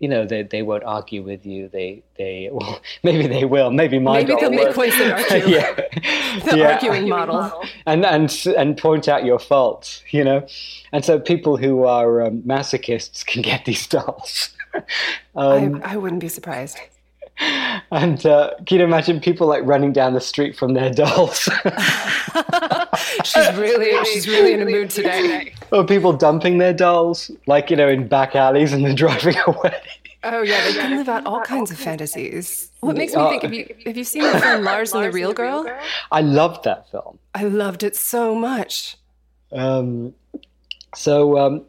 you 0.00 0.08
know 0.08 0.26
they, 0.26 0.42
they 0.42 0.62
won't 0.62 0.82
argue 0.84 1.22
with 1.22 1.46
you 1.46 1.68
they 1.68 2.02
they 2.16 2.48
well 2.52 2.80
maybe 3.04 3.26
they 3.28 3.44
will 3.44 3.70
maybe 3.70 3.98
my 3.98 4.18
Maybe 4.24 4.34
they'll 4.40 4.50
make 4.50 4.68
will. 4.68 4.74
points 4.74 4.98
that 4.98 5.30
argue. 5.32 5.48
yeah. 5.56 5.80
The 6.50 6.56
Yeah. 6.58 6.72
arguing 6.74 7.08
model. 7.08 7.62
and 7.86 8.04
and 8.04 8.46
and 8.56 8.76
point 8.76 9.08
out 9.08 9.24
your 9.24 9.38
faults 9.38 10.02
you 10.10 10.24
know 10.24 10.46
and 10.92 11.04
so 11.04 11.18
people 11.20 11.56
who 11.56 11.84
are 11.84 12.22
um, 12.22 12.42
masochists 12.42 13.24
can 13.24 13.42
get 13.42 13.64
these 13.64 13.86
dolls 13.86 14.50
um, 15.36 15.82
I, 15.84 15.94
I 15.94 15.96
wouldn't 15.96 16.20
be 16.20 16.28
surprised. 16.28 16.78
and 17.90 18.24
uh, 18.26 18.50
can 18.66 18.78
you 18.78 18.84
imagine 18.84 19.18
people 19.20 19.46
like 19.46 19.62
running 19.64 19.92
down 19.92 20.12
the 20.14 20.20
street 20.20 20.56
from 20.56 20.74
their 20.74 20.90
dolls 20.92 21.48
She's 23.24 23.52
really, 23.56 24.04
she's 24.04 24.28
really 24.28 24.52
in 24.52 24.60
a 24.62 24.66
mood 24.66 24.90
today. 24.90 25.52
or 25.72 25.84
people 25.84 26.12
dumping 26.12 26.58
their 26.58 26.72
dolls 26.74 27.30
like 27.46 27.70
you 27.70 27.76
know 27.76 27.88
in 27.88 28.06
back 28.08 28.34
alleys 28.36 28.72
and 28.72 28.84
then 28.84 28.94
driving 28.94 29.36
away 29.46 29.74
Oh 30.22 30.42
yeah, 30.42 30.62
they 30.64 30.74
can 30.74 30.96
live 30.96 31.08
out 31.08 31.24
all 31.26 31.40
kinds 31.40 31.70
of 31.70 31.78
fantasies. 31.78 32.70
What 32.80 32.96
makes 32.96 33.14
me 33.14 33.22
Uh, 33.22 33.30
think? 33.30 33.42
Have 33.42 33.54
you 33.54 33.74
have 33.86 33.96
you 33.96 34.04
seen 34.04 34.22
the 34.32 34.38
film 34.40 34.64
Lars 34.64 34.92
and 34.92 35.04
the 35.04 35.10
Real 35.10 35.32
Girl? 35.32 35.66
i 36.12 36.20
loved 36.20 36.64
that 36.64 36.90
film 36.90 37.18
I 37.34 37.44
loved 37.44 37.82
it 37.82 37.96
so 37.96 38.34
much. 38.34 38.96
Um, 39.52 40.14
so 40.94 41.38
um, 41.38 41.64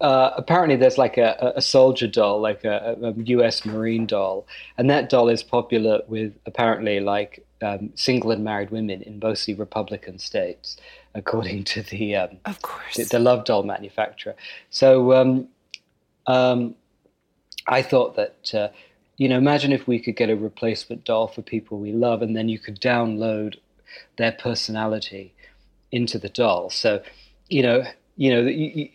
uh, 0.00 0.30
apparently, 0.36 0.76
there's 0.76 0.98
like 0.98 1.16
a, 1.16 1.52
a 1.56 1.62
soldier 1.62 2.08
doll, 2.08 2.40
like 2.40 2.64
a, 2.64 2.96
a 3.02 3.12
U.S. 3.12 3.64
Marine 3.64 4.06
doll, 4.06 4.46
and 4.78 4.90
that 4.90 5.08
doll 5.08 5.28
is 5.28 5.42
popular 5.42 6.00
with 6.08 6.32
apparently 6.46 6.98
like 7.00 7.44
um, 7.62 7.90
single 7.94 8.32
and 8.32 8.42
married 8.42 8.70
women 8.70 9.00
in 9.02 9.20
mostly 9.22 9.54
Republican 9.54 10.18
states, 10.18 10.76
according 11.14 11.62
to 11.64 11.82
the 11.82 12.16
um, 12.16 12.38
Of 12.46 12.60
course. 12.62 12.96
the, 12.96 13.04
the 13.04 13.18
love 13.20 13.44
doll 13.44 13.62
manufacturer. 13.62 14.34
So 14.70 15.12
um, 15.12 15.48
um, 16.26 16.74
I 17.66 17.82
thought 17.82 18.16
that, 18.16 18.54
uh, 18.54 18.68
you 19.16 19.28
know, 19.28 19.38
imagine 19.38 19.72
if 19.72 19.86
we 19.86 20.00
could 20.00 20.16
get 20.16 20.30
a 20.30 20.36
replacement 20.36 21.04
doll 21.04 21.28
for 21.28 21.42
people 21.42 21.78
we 21.78 21.92
love, 21.92 22.22
and 22.22 22.36
then 22.36 22.48
you 22.48 22.58
could 22.58 22.80
download 22.80 23.56
their 24.16 24.32
personality 24.32 25.34
into 25.90 26.18
the 26.18 26.28
doll. 26.28 26.70
So, 26.70 27.02
you 27.48 27.62
know, 27.62 27.84
you 28.16 28.30
know, 28.30 28.44
the, 28.44 28.52
you, 28.52 28.88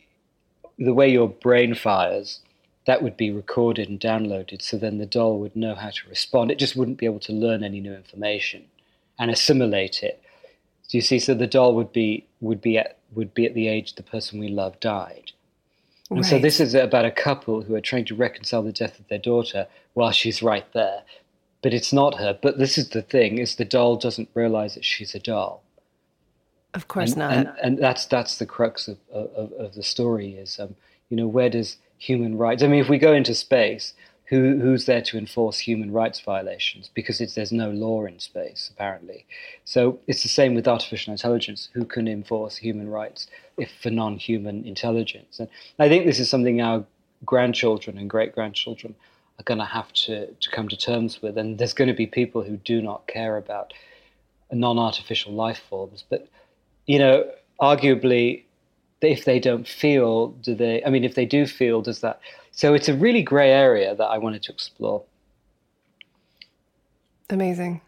the 0.78 0.94
way 0.94 1.10
your 1.10 1.30
brain 1.30 1.76
fires, 1.76 2.40
that 2.86 3.04
would 3.04 3.18
be 3.18 3.32
recorded 3.32 3.90
and 3.90 4.00
downloaded. 4.00 4.62
So 4.62 4.78
then 4.78 4.98
the 4.98 5.06
doll 5.06 5.40
would 5.40 5.56
know 5.56 5.76
how 5.76 5.90
to 5.90 6.10
respond. 6.10 6.52
It 6.52 6.60
just 6.60 6.76
wouldn't 6.76 6.98
be 6.98 7.06
able 7.06 7.20
to 7.22 7.34
learn 7.34 7.64
any 7.64 7.82
new 7.82 7.94
information 7.94 8.66
and 9.20 9.30
assimilate 9.30 10.04
it. 10.04 10.22
Do 10.90 10.98
you 10.98 11.02
see? 11.02 11.20
So 11.20 11.34
the 11.34 11.48
doll 11.48 11.76
would 11.76 11.92
be 11.92 12.26
would 12.40 12.62
be 12.62 12.78
at 12.78 12.98
would 13.14 13.34
be 13.34 13.46
at 13.46 13.54
the 13.54 13.68
age 13.68 13.96
the 13.96 14.04
person 14.04 14.40
we 14.40 14.48
love 14.48 14.80
died. 14.80 15.32
And 16.10 16.26
so 16.26 16.40
this 16.40 16.60
is 16.60 16.74
about 16.74 17.06
a 17.06 17.12
couple 17.12 17.62
who 17.62 17.76
are 17.76 17.82
trying 17.82 18.06
to 18.06 18.16
reconcile 18.16 18.64
the 18.64 18.72
death 18.72 19.00
of 19.00 19.08
their 19.10 19.20
daughter 19.20 19.68
while 19.94 20.12
she's 20.12 20.42
right 20.42 20.72
there. 20.74 21.02
But 21.62 21.74
it's 21.74 21.92
not 21.92 22.20
her. 22.20 22.38
But 22.40 22.60
this 22.60 22.78
is 22.78 22.90
the 22.90 23.02
thing, 23.02 23.40
is 23.40 23.56
the 23.56 23.66
doll 23.66 23.98
doesn't 23.98 24.30
realize 24.34 24.76
that 24.76 24.86
she's 24.86 25.14
a 25.16 25.20
doll. 25.20 25.64
Of 26.74 26.88
course 26.88 27.12
and, 27.12 27.20
not. 27.20 27.34
And, 27.34 27.50
and 27.62 27.78
that's 27.78 28.06
that's 28.06 28.38
the 28.38 28.46
crux 28.46 28.88
of, 28.88 28.98
of, 29.12 29.52
of 29.54 29.76
the 29.76 29.84
story 29.84 30.34
is, 30.34 30.60
um, 30.60 30.76
you 31.10 31.18
know, 31.18 31.28
where 31.28 31.50
does 31.50 31.78
human 31.98 32.38
rights, 32.38 32.64
I 32.64 32.68
mean, 32.68 32.80
if 32.80 32.90
we 32.90 32.98
go 32.98 33.14
into 33.14 33.34
space, 33.34 33.94
who, 34.28 34.60
who's 34.60 34.86
there 34.86 35.02
to 35.02 35.18
enforce 35.18 35.60
human 35.60 35.92
rights 35.92 36.20
violations? 36.20 36.90
Because 36.94 37.20
there's 37.20 37.52
no 37.52 37.70
law 37.70 38.06
in 38.06 38.20
space, 38.20 38.70
apparently. 38.74 39.26
So 39.64 40.00
it's 40.06 40.24
the 40.24 40.30
same 40.30 40.54
with 40.54 40.68
artificial 40.68 41.14
intelligence. 41.14 41.70
Who 41.74 41.86
can 41.86 42.08
enforce 42.08 42.58
human 42.58 42.90
rights 42.90 43.28
if 43.58 43.72
for 43.82 43.90
non-human 43.90 44.66
intelligence? 44.66 45.40
And 45.40 45.48
I 45.80 45.88
think 45.88 46.06
this 46.06 46.20
is 46.20 46.30
something 46.30 46.62
our 46.62 46.86
grandchildren 47.24 47.98
and 47.98 48.10
great-grandchildren 48.10 48.96
are 49.40 49.44
going 49.44 49.60
to 49.60 49.66
have 49.66 49.94
to, 49.94 50.28
to 50.28 50.50
come 50.52 50.68
to 50.68 50.78
terms 50.78 51.22
with. 51.22 51.38
And 51.38 51.58
there's 51.58 51.74
going 51.74 51.88
to 51.88 51.94
be 51.94 52.06
people 52.06 52.44
who 52.44 52.58
do 52.58 52.82
not 52.82 53.08
care 53.08 53.38
about 53.38 53.72
non-artificial 54.52 55.32
life 55.32 55.62
forms. 55.70 56.04
But, 56.10 56.28
you 56.86 57.00
know, 57.00 57.32
arguably, 57.62 58.44
if 59.02 59.26
they 59.26 59.40
don't 59.40 59.68
feel, 59.68 60.30
do 60.30 60.56
they, 60.56 60.84
I 60.84 60.90
mean, 60.90 61.04
if 61.04 61.16
they 61.16 61.26
do 61.26 61.46
feel, 61.46 61.82
does 61.82 62.00
that, 62.02 62.20
so 62.52 62.74
it's 62.74 62.90
a 62.90 62.94
really 62.94 63.22
gray 63.22 63.52
area 63.52 63.96
that 63.96 64.06
I 64.06 64.18
wanted 64.18 64.44
to 64.44 64.52
explore. 64.52 65.04
Amazing. 67.30 67.82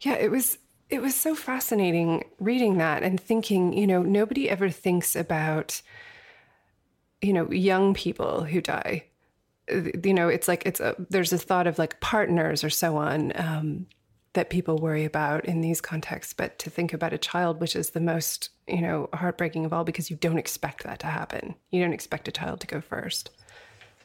Yeah, 0.00 0.14
it 0.14 0.30
was 0.30 0.58
it 0.88 1.00
was 1.00 1.14
so 1.14 1.34
fascinating 1.34 2.24
reading 2.38 2.76
that 2.78 3.02
and 3.02 3.18
thinking, 3.18 3.72
you 3.72 3.86
know, 3.86 4.02
nobody 4.02 4.50
ever 4.50 4.68
thinks 4.68 5.16
about 5.16 5.80
you 7.22 7.32
know, 7.32 7.50
young 7.50 7.94
people 7.94 8.44
who 8.44 8.60
die. 8.60 9.04
You 9.68 10.12
know, 10.12 10.28
it's 10.28 10.48
like 10.48 10.66
it's 10.66 10.80
a 10.80 10.96
there's 11.08 11.32
a 11.32 11.38
thought 11.38 11.68
of 11.68 11.78
like 11.78 12.00
partners 12.00 12.64
or 12.64 12.68
so 12.68 12.96
on 12.96 13.32
um, 13.36 13.86
that 14.34 14.50
people 14.50 14.78
worry 14.78 15.04
about 15.04 15.44
in 15.44 15.60
these 15.60 15.80
contexts, 15.80 16.32
but 16.32 16.58
to 16.58 16.70
think 16.70 16.92
about 16.92 17.12
a 17.12 17.18
child, 17.18 17.60
which 17.60 17.76
is 17.76 17.90
the 17.90 18.00
most 18.00 18.50
you 18.66 18.80
know 18.80 19.08
heartbreaking 19.12 19.64
of 19.64 19.72
all, 19.72 19.84
because 19.84 20.10
you 20.10 20.16
don't 20.16 20.38
expect 20.38 20.84
that 20.84 20.98
to 21.00 21.06
happen. 21.06 21.54
You 21.70 21.82
don't 21.82 21.92
expect 21.92 22.28
a 22.28 22.32
child 22.32 22.60
to 22.60 22.66
go 22.66 22.80
first. 22.80 23.30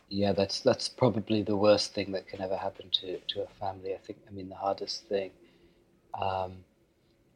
Yeah, 0.09 0.33
that's 0.33 0.61
that's 0.61 0.87
probably 0.87 1.41
the 1.43 1.57
worst 1.57 1.93
thing 1.93 2.11
that 2.13 2.27
can 2.27 2.41
ever 2.41 2.55
happen 2.55 2.89
to, 3.01 3.19
to 3.19 3.43
a 3.43 3.47
family. 3.59 3.93
I 3.93 3.97
think. 3.97 4.19
I 4.27 4.31
mean, 4.31 4.49
the 4.49 4.55
hardest 4.55 5.07
thing. 5.07 5.31
Um, 6.19 6.53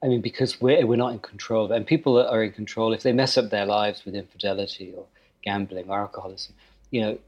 I 0.03 0.07
mean, 0.07 0.21
because 0.21 0.59
we're 0.61 0.85
we're 0.85 0.95
not 0.95 1.13
in 1.13 1.19
control, 1.19 1.71
and 1.71 1.85
people 1.85 2.17
are 2.17 2.43
in 2.43 2.51
control. 2.51 2.93
If 2.93 3.03
they 3.03 3.13
mess 3.13 3.37
up 3.37 3.49
their 3.49 3.65
lives 3.65 4.05
with 4.05 4.15
infidelity 4.15 4.93
or 4.95 5.05
gambling 5.43 5.89
or 5.89 5.99
alcoholism, 5.99 6.55
you 6.91 7.01
know, 7.01 7.19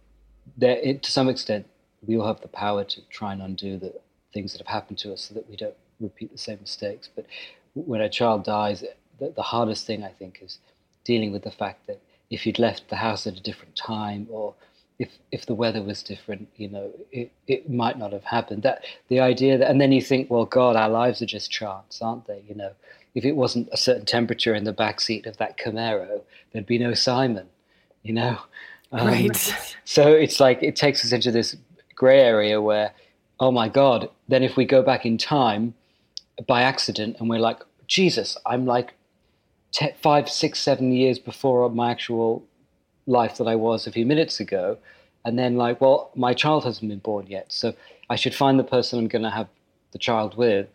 it, 0.60 1.04
to 1.04 1.12
some 1.12 1.30
extent 1.30 1.68
we 2.06 2.18
all 2.18 2.28
have 2.28 2.42
the 2.42 2.48
power 2.48 2.84
to 2.84 3.02
try 3.10 3.34
and 3.34 3.42
undo 3.42 3.78
the 3.78 3.94
things 4.34 4.52
that 4.52 4.60
have 4.60 4.74
happened 4.74 4.98
to 5.00 5.14
us, 5.14 5.22
so 5.22 5.34
that 5.34 5.50
we 5.50 5.56
don't 5.56 5.76
repeat 6.00 6.32
the 6.32 6.38
same 6.38 6.60
mistakes. 6.62 7.10
But 7.16 7.26
when 7.74 8.02
a 8.02 8.10
child 8.10 8.44
dies, 8.44 8.84
the, 9.20 9.30
the 9.30 9.42
hardest 9.42 9.86
thing 9.86 10.04
I 10.04 10.10
think 10.10 10.40
is 10.42 10.60
dealing 11.04 11.32
with 11.32 11.44
the 11.44 11.52
fact 11.52 11.88
that 11.88 12.02
if 12.30 12.46
you'd 12.46 12.60
left 12.60 12.90
the 12.90 12.96
house 12.96 13.28
at 13.28 13.38
a 13.38 13.42
different 13.42 13.76
time 13.76 14.28
or 14.30 14.56
if 15.00 15.10
if 15.32 15.46
the 15.46 15.56
weather 15.56 15.82
was 15.82 16.04
different, 16.04 16.48
you 16.56 16.70
know, 16.70 16.92
it, 17.12 17.32
it 17.48 17.70
might 17.70 17.98
not 17.98 18.14
have 18.14 18.24
happened. 18.24 18.64
That 18.64 18.84
the 19.08 19.20
idea 19.20 19.58
that, 19.58 19.70
and 19.70 19.82
then 19.82 19.92
you 19.92 20.02
think, 20.02 20.30
well, 20.30 20.46
God, 20.46 20.76
our 20.76 20.90
lives 20.90 21.22
are 21.22 21.26
just 21.26 21.52
chance, 21.52 22.02
aren't 22.02 22.28
they? 22.28 22.44
You 22.48 22.56
know, 22.56 22.72
if 23.16 23.26
it 23.26 23.34
wasn't 23.34 23.70
a 23.72 23.78
certain 23.78 24.06
temperature 24.06 24.56
in 24.56 24.64
the 24.64 24.74
back 24.74 25.02
seat 25.02 25.26
of 25.26 25.38
that 25.38 25.58
Camaro, 25.58 26.22
there'd 26.52 26.66
be 26.66 26.78
no 26.78 26.94
Simon. 26.94 27.48
You 28.04 28.14
know, 28.14 28.38
um, 28.92 29.08
right? 29.08 29.76
So 29.84 30.08
it's 30.08 30.40
like 30.40 30.62
it 30.62 30.76
takes 30.76 31.04
us 31.04 31.12
into 31.12 31.32
this 31.32 31.56
grey 31.96 32.20
area 32.20 32.62
where, 32.62 32.94
oh 33.40 33.52
my 33.52 33.70
God, 33.70 34.10
then 34.28 34.44
if 34.44 34.56
we 34.56 34.66
go 34.66 34.82
back 34.82 35.06
in 35.06 35.18
time 35.18 35.74
by 36.48 36.62
accident 36.62 37.18
and 37.20 37.30
we're 37.30 37.40
like, 37.40 37.60
Jesus, 37.88 38.38
I'm 38.46 38.66
like 38.66 38.94
te- 39.72 39.94
five, 40.02 40.30
six, 40.30 40.60
seven 40.60 40.92
years 40.92 41.20
before 41.20 41.70
my 41.70 41.92
actual 41.92 42.46
life 43.06 43.38
that 43.38 43.48
I 43.48 43.56
was 43.56 43.86
a 43.86 43.92
few 43.92 44.06
minutes 44.06 44.40
ago. 44.40 44.78
And 45.26 45.40
then, 45.40 45.56
like, 45.56 45.80
well, 45.80 46.12
my 46.16 46.34
child 46.34 46.66
hasn't 46.66 46.90
been 46.90 47.00
born 47.00 47.28
yet. 47.28 47.52
So 47.52 47.74
I 48.10 48.16
should 48.16 48.36
find 48.36 48.60
the 48.60 48.64
person 48.64 49.00
I'm 49.00 49.08
going 49.08 49.24
to 49.24 49.30
have 49.30 49.48
the 49.92 49.98
child 49.98 50.36
with 50.36 50.68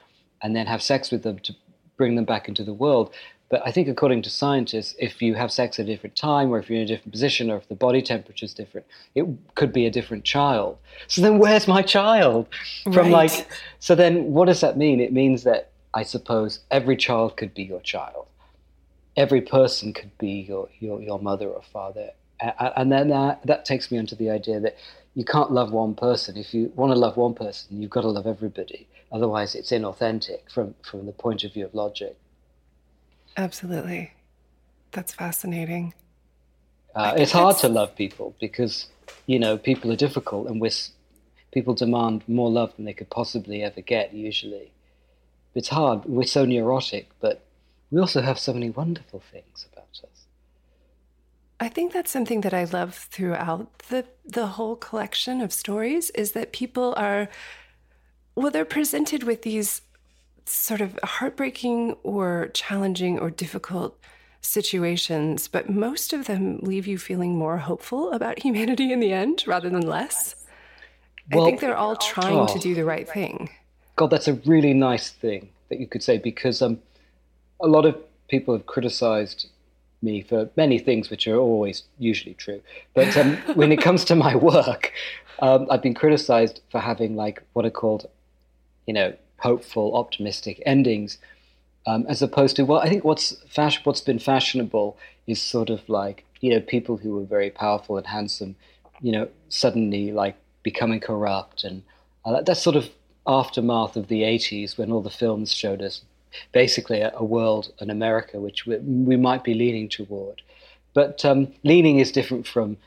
and 0.43 0.57
then 0.57 0.67
have 0.67 0.83
sex 0.83 1.11
with 1.11 1.23
them 1.23 1.39
to 1.41 1.55
bring 1.97 2.15
them 2.15 2.25
back 2.25 2.49
into 2.49 2.65
the 2.65 2.73
world. 2.73 3.13
But 3.51 3.63
I 3.67 3.73
think, 3.73 3.89
according 3.89 4.23
to 4.23 4.31
scientists, 4.31 4.95
if 4.99 5.23
you 5.23 5.35
have 5.35 5.51
sex 5.51 5.79
at 5.79 5.85
a 5.85 5.87
different 5.87 6.17
time, 6.17 6.51
or 6.51 6.59
if 6.59 6.69
you're 6.69 6.79
in 6.79 6.85
a 6.85 6.89
different 6.89 7.13
position, 7.13 7.51
or 7.51 7.57
if 7.57 7.69
the 7.69 7.75
body 7.75 8.03
temperature 8.03 8.45
is 8.45 8.53
different, 8.53 8.87
it 9.15 9.27
could 9.55 9.73
be 9.73 9.87
a 9.87 9.91
different 9.91 10.25
child. 10.25 10.77
So 11.07 11.23
then, 11.23 11.39
where's 11.39 11.67
my 11.67 11.83
child? 11.83 12.49
From 12.85 12.95
right. 12.95 13.31
like, 13.31 13.49
so 13.79 13.95
then, 13.95 14.33
what 14.33 14.47
does 14.47 14.61
that 14.61 14.77
mean? 14.77 15.01
It 15.01 15.13
means 15.13 15.45
that 15.45 15.71
I 15.95 16.03
suppose 16.03 16.61
every 16.71 16.97
child 16.97 17.37
could 17.37 17.55
be 17.55 17.63
your 17.63 17.81
child 17.81 18.29
every 19.19 19.41
person 19.41 19.93
could 19.93 20.17
be 20.17 20.47
your, 20.49 20.69
your, 20.79 21.03
your 21.03 21.19
mother 21.19 21.49
or 21.49 21.61
father. 21.61 22.11
And 22.41 22.93
then 22.93 23.09
that, 23.09 23.45
that 23.47 23.65
takes 23.65 23.91
me 23.91 23.99
onto 23.99 24.15
the 24.15 24.31
idea 24.31 24.61
that 24.61 24.77
you 25.15 25.25
can't 25.25 25.51
love 25.51 25.73
one 25.73 25.97
person. 25.97 26.37
If 26.37 26.55
you 26.55 26.73
want 26.77 26.93
to 26.93 26.99
love 26.99 27.17
one 27.17 27.35
person, 27.35 27.83
you've 27.83 27.91
got 27.91 28.03
to 28.03 28.09
love 28.09 28.29
everybody. 28.29 28.87
Otherwise, 29.11 29.57
it's 29.57 29.73
inauthentic 29.73 30.49
from, 30.49 30.77
from 30.89 31.07
the 31.07 31.13
point 31.13 31.43
of 31.43 31.53
view 31.53 31.65
of 31.65 31.75
logic. 31.75 32.17
Absolutely. 33.39 34.13
That's 34.91 35.15
fascinating. 35.15 35.95
Uh, 36.95 37.15
it's 37.17 37.31
hard 37.31 37.57
to 37.59 37.69
love 37.69 37.95
people 37.95 38.35
because, 38.41 38.89
you 39.27 39.39
know, 39.39 39.57
people 39.57 39.93
are 39.93 39.97
difficult 39.97 40.49
and 40.49 40.61
we're, 40.61 40.73
people 41.53 41.73
demand 41.73 42.25
more 42.27 42.51
love 42.51 42.75
than 42.75 42.85
they 42.85 42.93
could 42.93 43.11
possibly 43.11 43.63
ever 43.63 43.81
get, 43.81 44.13
usually. 44.13 44.73
It's 45.55 45.69
hard. 45.69 46.05
We're 46.05 46.25
so 46.25 46.45
neurotic, 46.45 47.09
but 47.21 47.47
we 47.93 48.01
also 48.01 48.23
have 48.23 48.41
so 48.41 48.53
many 48.53 48.71
wonderful 48.71 49.23
things 49.33 49.67
about 49.73 49.85
us. 50.03 50.27
I 51.61 51.69
think 51.69 51.93
that's 51.93 52.11
something 52.11 52.41
that 52.41 52.55
I 52.55 52.65
love 52.65 52.95
throughout 52.95 53.79
the 53.89 54.05
the 54.25 54.47
whole 54.47 54.77
collection 54.77 55.41
of 55.41 55.53
stories 55.53 56.11
is 56.11 56.33
that 56.33 56.53
people 56.53 56.95
are 56.97 57.29
well 58.37 58.53
they're 58.53 58.65
presented 58.65 59.25
with 59.25 59.43
these 59.43 59.83
sort 60.51 60.81
of 60.81 60.99
heartbreaking 61.03 61.97
or 62.03 62.51
challenging 62.55 63.19
or 63.19 63.31
difficult 63.31 63.99
situations, 64.41 65.49
but 65.49 65.69
most 65.69 66.13
of 66.13 66.27
them 66.27 66.59
leave 66.63 66.87
you 66.87 66.99
feeling 66.99 67.37
more 67.37 67.59
hopeful 67.59 68.13
about 68.13 68.39
humanity 68.45 68.93
in 68.93 69.01
the 69.01 69.13
end 69.13 69.45
rather 69.47 69.71
than 69.71 69.83
less. 69.83 70.35
Well, 71.31 71.45
I 71.45 71.47
think 71.47 71.61
they're 71.61 71.77
all 71.77 71.97
trying 71.97 72.39
oh, 72.39 72.47
to 72.47 72.59
do 72.59 72.75
the 72.75 72.85
right 72.85 73.09
thing. 73.09 73.51
God, 73.97 74.11
that's 74.11 74.29
a 74.29 74.35
really 74.35 74.73
nice 74.73 75.11
thing 75.11 75.51
that 75.69 75.79
you 75.79 75.87
could 75.87 76.03
say 76.03 76.17
because 76.17 76.63
um, 76.63 76.79
a 77.61 77.67
lot 77.67 77.85
of 77.85 77.97
people 78.29 78.55
have 78.55 78.67
criticized 78.67 79.49
me 80.01 80.23
for 80.23 80.49
many 80.57 80.79
things, 80.79 81.11
which 81.11 81.27
are 81.27 81.37
always 81.37 81.83
usually 81.99 82.35
true. 82.35 82.63
But 82.95 83.17
um, 83.17 83.37
when 83.55 83.73
it 83.73 83.83
comes 83.83 84.05
to 84.07 84.15
my 84.15 84.37
work, 84.37 84.93
um, 85.41 85.67
I've 85.71 85.83
been 85.83 85.95
criticized 85.95 86.61
for 86.71 86.81
having 86.81 87.17
like 87.17 87.43
what 87.53 87.67
are 87.67 87.71
called, 87.71 88.09
you 88.87 88.95
know, 88.95 89.15
hopeful, 89.39 89.97
optimistic 89.97 90.63
endings, 90.67 91.19
um, 91.87 92.05
as 92.09 92.23
opposed 92.23 92.57
to 92.57 92.65
well, 92.65 92.81
I 92.81 92.89
think 92.89 93.05
what's 93.05 93.33
fashion, 93.49 93.81
what's 93.85 94.01
been 94.01 94.19
fashionable 94.19 94.97
is 95.27 95.41
sort 95.41 95.71
of 95.71 95.89
like 95.89 96.25
you 96.41 96.51
know 96.51 96.61
people 96.61 96.99
who 96.99 97.15
were 97.17 97.25
very 97.25 97.51
powerful 97.51 97.97
and 97.97 98.07
handsome, 98.07 98.57
you 99.01 99.13
know, 99.13 99.29
suddenly 99.49 100.13
like 100.13 100.37
becoming 100.63 101.01
corrupt, 101.01 101.65
and 101.65 101.83
uh, 102.25 102.43
that's 102.43 102.63
sort 102.63 102.77
of 102.77 102.91
aftermath 103.27 103.97
of 103.97 104.09
the 104.09 104.23
80s 104.23 104.79
when 104.79 104.91
all 104.91 105.03
the 105.03 105.11
films 105.11 105.53
showed 105.53 105.83
us 105.83 106.01
basically 106.53 107.01
a, 107.01 107.13
a 107.15 107.25
world, 107.25 107.73
an 107.79 107.91
America, 107.91 108.41
which 108.41 108.67
we, 108.67 108.77
we, 108.79 109.17
might 109.17 109.45
be 109.45 109.55
leaning 109.55 109.89
toward. 109.89 110.41
But 110.95 111.25
um, 111.25 111.53
leaning 111.63 111.99
is 111.99 112.11
different 112.11 112.47
from 112.47 112.79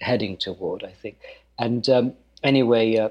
heading 0.00 0.36
toward, 0.36 0.82
I 0.82 0.92
think. 1.02 1.18
And 1.58 1.88
um, 1.88 2.14
anyway, 2.42 2.96
uh, 2.96 3.10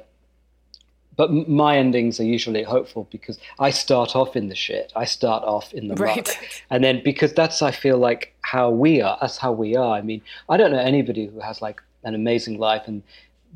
but 1.21 1.31
my 1.47 1.77
endings 1.77 2.19
are 2.19 2.23
usually 2.23 2.63
hopeful 2.63 3.07
because 3.12 3.38
I 3.60 3.69
start 3.69 4.15
off 4.15 4.36
in 4.36 4.49
the 4.49 4.55
shit. 4.55 4.91
I 4.95 5.05
start 5.05 5.43
off 5.43 5.71
in 5.71 5.88
the 5.88 5.93
right. 5.93 6.15
muck, 6.15 6.36
and 6.71 6.84
then 6.84 7.03
because 7.03 7.31
that's 7.31 7.62
I 7.62 7.69
feel 7.69 7.99
like 7.99 8.34
how 8.41 8.71
we 8.71 9.03
are. 9.03 9.19
That's 9.21 9.38
how 9.38 9.51
we 9.51 9.75
are. 9.75 9.95
I 9.95 10.01
mean, 10.01 10.23
I 10.49 10.57
don't 10.57 10.71
know 10.71 10.79
anybody 10.79 11.27
who 11.27 11.39
has 11.39 11.62
like 11.62 11.79
an 12.03 12.15
amazing 12.15 12.57
life 12.57 12.88
and 12.88 13.03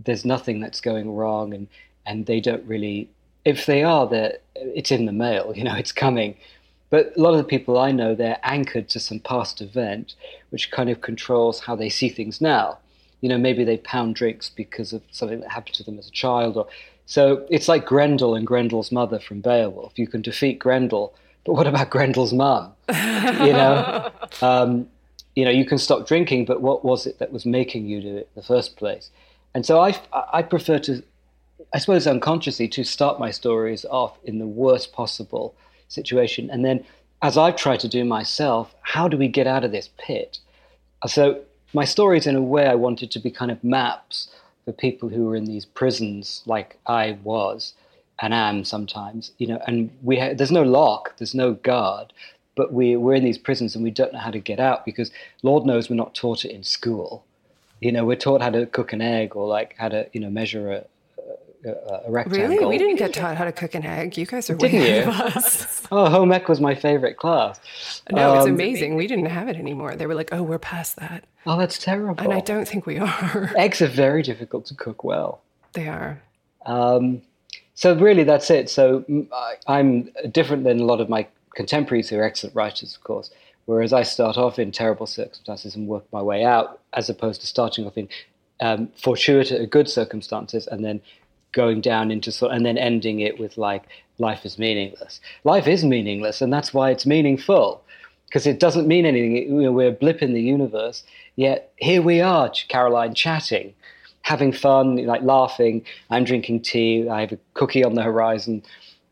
there's 0.06 0.26
nothing 0.26 0.60
that's 0.60 0.80
going 0.80 1.10
wrong, 1.16 1.56
and 1.56 1.68
and 2.06 2.28
they 2.28 2.40
don't 2.40 2.64
really 2.66 3.10
if 3.46 3.66
they 3.66 3.82
are, 3.82 4.08
they 4.08 4.38
it's 4.54 4.92
in 4.92 5.08
the 5.08 5.12
mail. 5.12 5.52
You 5.56 5.64
know, 5.64 5.74
it's 5.74 5.92
coming. 5.92 6.38
But 6.92 7.14
a 7.18 7.20
lot 7.20 7.32
of 7.32 7.38
the 7.38 7.52
people 7.56 7.80
I 7.80 7.92
know, 7.92 8.14
they're 8.14 8.40
anchored 8.44 8.90
to 8.90 9.00
some 9.00 9.22
past 9.22 9.60
event, 9.60 10.14
which 10.52 10.70
kind 10.70 10.92
of 10.92 11.02
controls 11.02 11.62
how 11.62 11.76
they 11.76 11.90
see 11.90 12.10
things 12.10 12.40
now. 12.40 12.78
You 13.22 13.30
know, 13.30 13.40
maybe 13.40 13.64
they 13.64 13.78
pound 13.78 14.14
drinks 14.14 14.52
because 14.52 14.94
of 14.94 15.02
something 15.10 15.40
that 15.40 15.50
happened 15.50 15.74
to 15.78 15.84
them 15.84 15.98
as 15.98 16.08
a 16.08 16.12
child, 16.12 16.58
or 16.58 16.68
so 17.06 17.46
it's 17.50 17.68
like 17.68 17.86
Grendel 17.86 18.36
and 18.36 18.46
Grendel's 18.46 18.92
mother 18.92 19.20
from 19.20 19.42
Beowulf. 19.42 19.94
You 19.98 20.08
can 20.08 20.22
defeat 20.22 20.60
Grendel, 20.60 21.14
but 21.46 21.54
what 21.54 21.68
about 21.68 21.90
Grendel's 21.90 22.34
mum? 22.34 22.72
you 22.90 23.54
know, 23.54 24.12
um, 24.42 24.88
you 25.36 25.46
know, 25.46 25.52
you 25.52 25.66
can 25.66 25.78
stop 25.78 26.08
drinking, 26.08 26.46
but 26.46 26.62
what 26.62 26.84
was 26.84 27.06
it 27.06 27.20
that 27.20 27.32
was 27.32 27.46
making 27.46 27.86
you 27.86 28.02
do 28.02 28.18
it 28.18 28.30
in 28.36 28.42
the 28.42 28.44
first 28.44 28.78
place? 28.78 29.10
And 29.54 29.66
so 29.66 29.80
I, 29.80 30.00
I 30.34 30.42
prefer 30.42 30.80
to 30.80 31.04
I 31.74 31.78
suppose 31.78 32.08
unconsciously, 32.08 32.68
to 32.70 32.84
start 32.84 33.20
my 33.20 33.32
stories 33.32 33.86
off 33.86 34.18
in 34.24 34.40
the 34.40 34.48
worst 34.48 34.94
possible 34.94 35.56
situation. 35.88 36.50
And 36.50 36.64
then, 36.64 36.86
as 37.22 37.38
I've 37.38 37.56
tried 37.56 37.80
to 37.82 37.88
do 37.88 38.06
myself, 38.06 38.74
how 38.82 39.08
do 39.08 39.18
we 39.18 39.28
get 39.28 39.48
out 39.48 39.64
of 39.64 39.72
this 39.72 39.90
pit? 39.98 40.40
So, 41.08 41.42
my 41.74 41.84
stories, 41.84 42.28
in 42.28 42.36
a 42.36 42.42
way, 42.42 42.68
I 42.68 42.76
wanted 42.76 43.12
to 43.12 43.20
be 43.20 43.32
kind 43.32 43.52
of 43.52 43.64
maps 43.64 44.30
for 44.66 44.72
people 44.72 45.10
who 45.10 45.30
are 45.30 45.36
in 45.36 45.46
these 45.46 45.66
prisons, 45.66 46.42
like 46.46 46.78
I 46.88 47.18
was 47.24 47.74
and 48.20 48.34
am 48.34 48.64
sometimes, 48.66 49.32
you 49.38 49.48
know, 49.48 49.62
and 49.68 49.92
we 50.02 50.20
ha- 50.20 50.34
there's 50.36 50.52
no 50.52 50.64
lock, 50.64 51.18
there's 51.18 51.36
no 51.36 51.54
guard, 51.54 52.14
but 52.56 52.74
we, 52.74 52.96
we're 52.96 53.16
in 53.16 53.24
these 53.24 53.38
prisons 53.38 53.76
and 53.76 53.84
we 53.84 53.92
don't 53.92 54.14
know 54.14 54.20
how 54.20 54.32
to 54.32 54.40
get 54.40 54.60
out 54.60 54.86
because 54.86 55.12
Lord 55.44 55.66
knows 55.66 55.90
we're 55.90 55.96
not 55.96 56.16
taught 56.16 56.46
it 56.46 56.52
in 56.52 56.64
school. 56.64 57.26
You 57.82 57.92
know, 57.92 58.06
we're 58.06 58.16
taught 58.16 58.42
how 58.42 58.50
to 58.52 58.66
cook 58.66 58.94
an 58.94 59.02
egg 59.02 59.36
or 59.36 59.48
like 59.48 59.76
how 59.78 59.90
to, 59.90 60.08
you 60.14 60.22
know, 60.22 60.30
measure 60.30 60.72
a, 60.72 60.86
a, 61.66 62.04
a 62.08 62.12
rectangle. 62.12 62.48
Really? 62.48 62.66
We 62.66 62.78
didn't 62.78 62.98
get 62.98 63.14
taught 63.14 63.36
how 63.38 63.46
to 63.46 63.52
cook 63.52 63.76
an 63.76 63.86
egg. 63.86 64.18
You 64.18 64.26
guys 64.26 64.50
are 64.50 64.56
didn't 64.56 64.80
way 64.80 65.00
ahead 65.00 65.08
of 65.08 65.36
us. 65.36 65.88
oh, 65.92 66.10
home 66.10 66.32
ec 66.32 66.48
was 66.48 66.62
my 66.62 66.76
favorite 66.76 67.18
class. 67.18 67.60
No, 68.12 68.32
um, 68.32 68.38
it's 68.38 68.48
amazing. 68.48 68.96
We 68.96 69.08
didn't 69.08 69.26
have 69.28 69.48
it 69.48 69.56
anymore. 69.56 69.96
They 69.96 70.08
were 70.08 70.16
like, 70.16 70.30
oh, 70.32 70.44
we're 70.44 70.60
past 70.60 70.98
that. 70.98 71.26
Oh, 71.46 71.58
that's 71.58 71.78
terrible. 71.78 72.24
And 72.24 72.34
I 72.34 72.40
don't 72.40 72.68
think 72.68 72.86
we 72.86 73.00
are. 73.00 73.52
Eggs 73.58 73.82
are 73.82 73.88
very 73.88 74.22
difficult 74.22 74.66
to 74.68 74.76
cook 74.76 75.04
well. 75.04 75.42
They 75.74 75.88
are. 75.88 76.22
Um, 76.66 77.22
so 77.74 77.96
really, 77.96 78.24
that's 78.24 78.50
it. 78.50 78.70
So 78.70 79.04
I'm 79.68 80.10
different 80.32 80.64
than 80.64 80.80
a 80.80 80.86
lot 80.86 81.02
of 81.02 81.10
my 81.10 81.28
contemporaries 81.56 82.10
who 82.10 82.18
are 82.18 82.24
excellent 82.24 82.56
writers, 82.56 82.96
of 82.96 83.04
course. 83.04 83.32
Whereas 83.66 83.94
I 83.94 84.04
start 84.04 84.38
off 84.38 84.60
in 84.60 84.72
terrible 84.72 85.08
circumstances 85.08 85.76
and 85.76 85.88
work 85.88 86.06
my 86.12 86.22
way 86.22 86.44
out, 86.44 86.80
as 86.94 87.10
opposed 87.10 87.42
to 87.42 87.48
starting 87.48 87.86
off 87.86 87.98
in 87.98 88.08
um, 88.62 88.90
fortuitous, 88.96 89.68
good 89.70 89.90
circumstances 89.90 90.68
and 90.68 90.86
then 90.86 91.02
going 91.56 91.82
down 91.82 92.12
into 92.12 92.32
sort 92.32 92.52
and 92.52 92.66
then 92.66 92.78
ending 92.78 93.22
it 93.22 93.40
with 93.40 93.58
like 93.58 93.84
life 94.20 94.46
is 94.46 94.60
meaningless. 94.60 95.20
Life 95.44 95.68
is 95.68 95.84
meaningless, 95.84 96.42
and 96.42 96.54
that's 96.54 96.74
why 96.74 96.92
it's 96.92 97.06
meaningful 97.06 97.82
because 98.28 98.46
it 98.46 98.60
doesn't 98.60 98.88
mean 98.88 99.06
anything. 99.06 99.36
You 99.36 99.64
know, 99.64 99.72
we're 99.72 99.90
a 99.90 99.94
blip 99.94 100.22
in 100.22 100.34
the 100.34 100.42
universe, 100.42 101.04
yet 101.36 101.72
here 101.78 102.02
we 102.02 102.22
are, 102.22 102.52
Caroline, 102.68 103.16
chatting, 103.16 103.74
having 104.22 104.52
fun, 104.52 104.98
like 105.06 105.24
laughing. 105.24 105.84
I'm 106.12 106.26
drinking 106.26 106.62
tea. 106.62 107.10
I 107.10 107.22
have 107.22 107.32
a 107.32 107.40
cookie 107.54 107.84
on 107.84 107.96
the 107.96 108.04
horizon. 108.04 108.62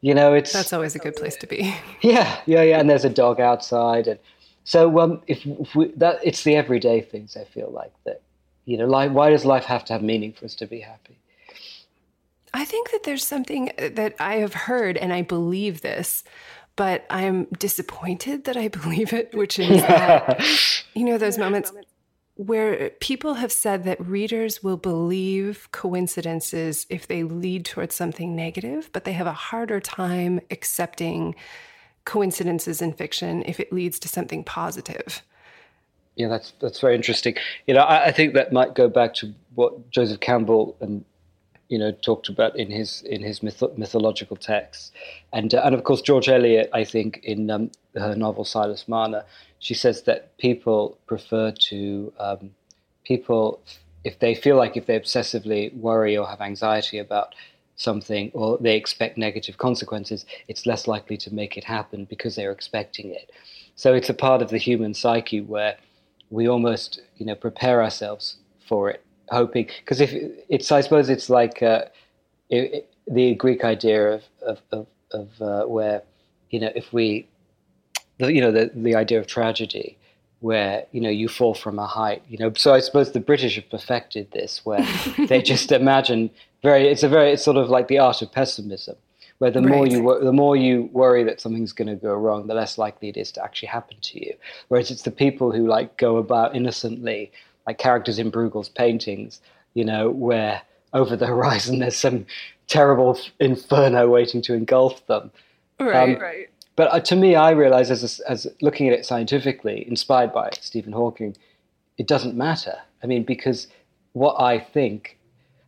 You 0.02 0.14
know, 0.14 0.34
it's 0.34 0.52
that's 0.52 0.74
always 0.74 0.96
a 0.96 1.00
good 1.00 1.16
place 1.16 1.38
to 1.38 1.48
be. 1.48 1.74
Yeah, 2.02 2.38
yeah, 2.46 2.62
yeah. 2.64 2.80
And 2.80 2.90
there's 2.90 3.06
a 3.06 3.10
dog 3.10 3.40
outside, 3.40 4.08
and 4.08 4.20
so 4.66 5.00
um, 5.00 5.22
if, 5.28 5.46
if 5.46 5.74
we, 5.74 5.88
that 5.96 6.20
it's 6.22 6.44
the 6.44 6.56
everyday 6.58 7.02
things 7.02 7.38
I 7.38 7.46
feel 7.46 7.72
like 7.72 7.94
that. 8.06 8.22
You 8.66 8.78
know, 8.78 8.86
like 8.86 9.12
why 9.12 9.30
does 9.30 9.44
life 9.44 9.66
have 9.66 9.84
to 9.86 9.94
have 9.94 10.02
meaning 10.02 10.32
for 10.32 10.46
us 10.46 10.56
to 10.56 10.66
be 10.66 10.80
happy? 10.80 11.18
I 12.54 12.66
think 12.66 12.92
that 12.92 13.04
there's 13.04 13.26
something 13.26 13.72
uh, 13.78 13.90
that 13.94 14.16
I 14.20 14.36
have 14.36 14.54
heard, 14.54 14.98
and 14.98 15.12
I 15.12 15.22
believe 15.22 15.82
this, 15.82 16.24
but 16.76 17.06
I'm 17.10 17.46
disappointed 17.58 18.46
that 18.46 18.58
I 18.58 18.68
believe 18.84 19.14
it, 19.14 19.34
which 19.34 19.60
is 19.60 19.82
that, 19.82 20.44
you 20.94 21.04
know, 21.04 21.18
those 21.18 21.38
moments 21.38 21.72
where 22.36 22.90
people 23.00 23.36
have 23.36 23.52
said 23.52 23.84
that 23.84 24.04
readers 24.06 24.64
will 24.64 24.78
believe 24.78 25.70
coincidences 25.72 26.88
if 26.90 27.06
they 27.06 27.24
lead 27.24 27.64
towards 27.64 27.94
something 27.94 28.36
negative, 28.36 28.90
but 28.92 29.04
they 29.04 29.14
have 29.14 29.28
a 29.28 29.34
harder 29.34 29.80
time 29.80 30.40
accepting 30.50 31.36
coincidences 32.06 32.82
in 32.82 32.92
fiction 32.92 33.44
if 33.46 33.60
it 33.60 33.72
leads 33.72 34.00
to 34.00 34.08
something 34.08 34.44
positive. 34.44 35.22
Yeah, 36.16 36.28
that's 36.28 36.54
that's 36.60 36.80
very 36.80 36.96
interesting. 36.96 37.36
You 37.66 37.74
know, 37.76 37.82
I, 37.82 38.06
I 38.06 38.12
think 38.12 38.34
that 38.34 38.52
might 38.52 38.76
go 38.76 38.88
back 38.88 39.14
to 39.16 39.34
what 39.56 39.90
Joseph 39.90 40.20
Campbell 40.20 40.76
and 40.80 41.06
you 41.74 41.80
know 41.80 41.92
talked 41.92 42.30
about 42.30 42.56
in 42.56 42.70
his 42.70 43.02
in 43.02 43.24
his 43.24 43.42
myth- 43.42 43.78
mythological 43.84 44.38
texts, 44.38 44.92
and 45.38 45.56
uh, 45.56 45.62
and 45.66 45.74
of 45.74 45.84
course 45.84 46.02
George 46.10 46.30
Eliot. 46.30 46.70
I 46.72 46.84
think 46.84 47.20
in 47.24 47.50
um, 47.50 47.72
her 47.96 48.16
novel 48.16 48.46
Silas 48.46 48.88
Marner, 48.88 49.24
she 49.58 49.74
says 49.74 50.04
that 50.04 50.38
people 50.38 51.00
prefer 51.08 51.52
to 51.72 52.14
um, 52.20 52.52
people 53.04 53.60
if 54.04 54.20
they 54.20 54.36
feel 54.36 54.56
like 54.56 54.78
if 54.78 54.86
they 54.86 55.00
obsessively 55.00 55.76
worry 55.76 56.16
or 56.16 56.28
have 56.28 56.42
anxiety 56.42 57.00
about 57.00 57.34
something 57.76 58.30
or 58.36 58.60
they 58.60 58.76
expect 58.76 59.18
negative 59.18 59.58
consequences, 59.58 60.26
it's 60.48 60.68
less 60.68 60.88
likely 60.88 61.18
to 61.18 61.34
make 61.34 61.58
it 61.58 61.64
happen 61.64 62.06
because 62.06 62.36
they're 62.36 62.52
expecting 62.52 63.10
it. 63.10 63.32
So 63.76 63.96
it's 63.96 64.10
a 64.10 64.14
part 64.14 64.44
of 64.44 64.50
the 64.50 64.60
human 64.60 64.94
psyche 64.94 65.42
where 65.42 65.78
we 66.30 66.48
almost 66.48 67.02
you 67.18 67.26
know 67.26 67.36
prepare 67.48 67.82
ourselves 67.82 68.38
for 68.68 68.92
it 68.92 69.04
hoping 69.30 69.70
because 69.80 70.02
if 70.02 70.14
it's 70.50 70.72
I 70.72 70.82
suppose 70.82 71.10
it's 71.10 71.30
like 71.30 71.62
uh, 71.62 71.86
it, 72.50 72.74
it, 72.74 72.94
the 73.08 73.36
Greek 73.36 73.64
idea 73.64 74.14
of 74.14 74.24
of 74.42 74.62
of, 74.72 74.88
of 75.12 75.42
uh, 75.42 75.66
where 75.66 76.04
you 76.50 76.60
know 76.60 76.72
if 76.76 76.92
we 76.94 77.28
the, 78.20 78.32
you 78.32 78.42
know 78.42 78.52
the 78.52 78.72
the 78.74 78.96
idea 78.96 79.20
of 79.20 79.28
tragedy 79.28 79.98
where 80.40 80.86
you 80.92 81.00
know 81.00 81.10
you 81.10 81.28
fall 81.28 81.54
from 81.54 81.80
a 81.80 81.88
height 81.88 82.22
you 82.28 82.38
know 82.38 82.52
so 82.54 82.74
I 82.74 82.80
suppose 82.80 83.12
the 83.12 83.20
British 83.20 83.56
have 83.56 83.70
perfected 83.70 84.32
this 84.32 84.66
where 84.66 84.86
they 85.28 85.42
just 85.42 85.72
imagine 85.72 86.30
very 86.62 86.88
it's 86.88 87.04
a 87.04 87.10
very 87.10 87.32
it's 87.32 87.44
sort 87.44 87.58
of 87.58 87.70
like 87.70 87.88
the 87.88 88.00
art 88.00 88.22
of 88.22 88.32
pessimism 88.32 88.96
where 89.40 89.52
the 89.52 89.62
right. 89.62 89.70
more 89.70 89.88
you 89.88 90.20
the 90.24 90.34
more 90.34 90.56
you 90.56 90.90
worry 90.94 91.24
that 91.24 91.42
something's 91.42 91.74
going 91.74 91.88
to 91.88 91.96
go 91.96 92.14
wrong 92.14 92.48
the 92.48 92.54
less 92.54 92.78
likely 92.78 93.10
it 93.10 93.18
is 93.18 93.32
to 93.32 93.44
actually 93.44 93.68
happen 93.68 93.98
to 94.02 94.24
you 94.24 94.34
whereas 94.68 94.92
it's 94.92 95.04
the 95.04 95.12
people 95.12 95.52
who 95.52 95.68
like 95.68 95.98
go 95.98 96.18
about 96.18 96.56
innocently 96.56 97.32
like 97.68 97.78
characters 97.78 98.20
in 98.20 98.32
Bruegel's 98.32 98.70
paintings, 98.70 99.42
you 99.74 99.86
know, 99.86 100.10
where 100.10 100.62
over 100.94 101.16
the 101.16 101.28
horizon 101.34 101.80
there's 101.80 101.96
some 101.96 102.26
terrible 102.68 103.20
inferno 103.40 104.10
waiting 104.10 104.42
to 104.44 104.54
engulf 104.54 105.06
them. 105.08 105.32
Right, 105.80 106.16
um, 106.16 106.22
right. 106.22 106.50
But 106.76 106.94
uh, 106.94 107.00
to 107.02 107.16
me, 107.16 107.36
I 107.36 107.52
realize 107.52 107.92
as, 107.92 108.20
a, 108.20 108.32
as 108.32 108.48
looking 108.62 108.88
at 108.88 108.94
it 108.94 109.06
scientifically, 109.06 109.88
inspired 109.88 110.34
by 110.34 110.50
Stephen 110.60 110.94
Hawking, 110.94 111.36
it 111.98 112.08
doesn't 112.08 112.36
matter. 112.36 112.78
I 113.04 113.08
mean, 113.08 113.24
because 113.24 113.68
what 114.14 114.40
I 114.42 114.60
think, 114.60 115.20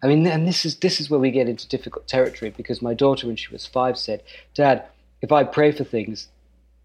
I 0.02 0.08
mean, 0.08 0.26
and 0.26 0.48
this 0.48 0.66
is 0.66 0.78
this 0.78 1.00
is 1.00 1.10
where 1.10 1.20
we 1.20 1.32
get 1.32 1.50
into 1.50 1.68
difficult 1.68 2.08
territory. 2.08 2.52
Because 2.56 2.82
my 2.82 2.94
daughter, 2.94 3.28
when 3.28 3.36
she 3.36 3.52
was 3.52 3.66
five, 3.66 3.98
said, 3.98 4.24
"Dad, 4.54 4.86
if 5.22 5.32
I 5.32 5.44
pray 5.44 5.72
for 5.72 5.84
things, 5.84 6.28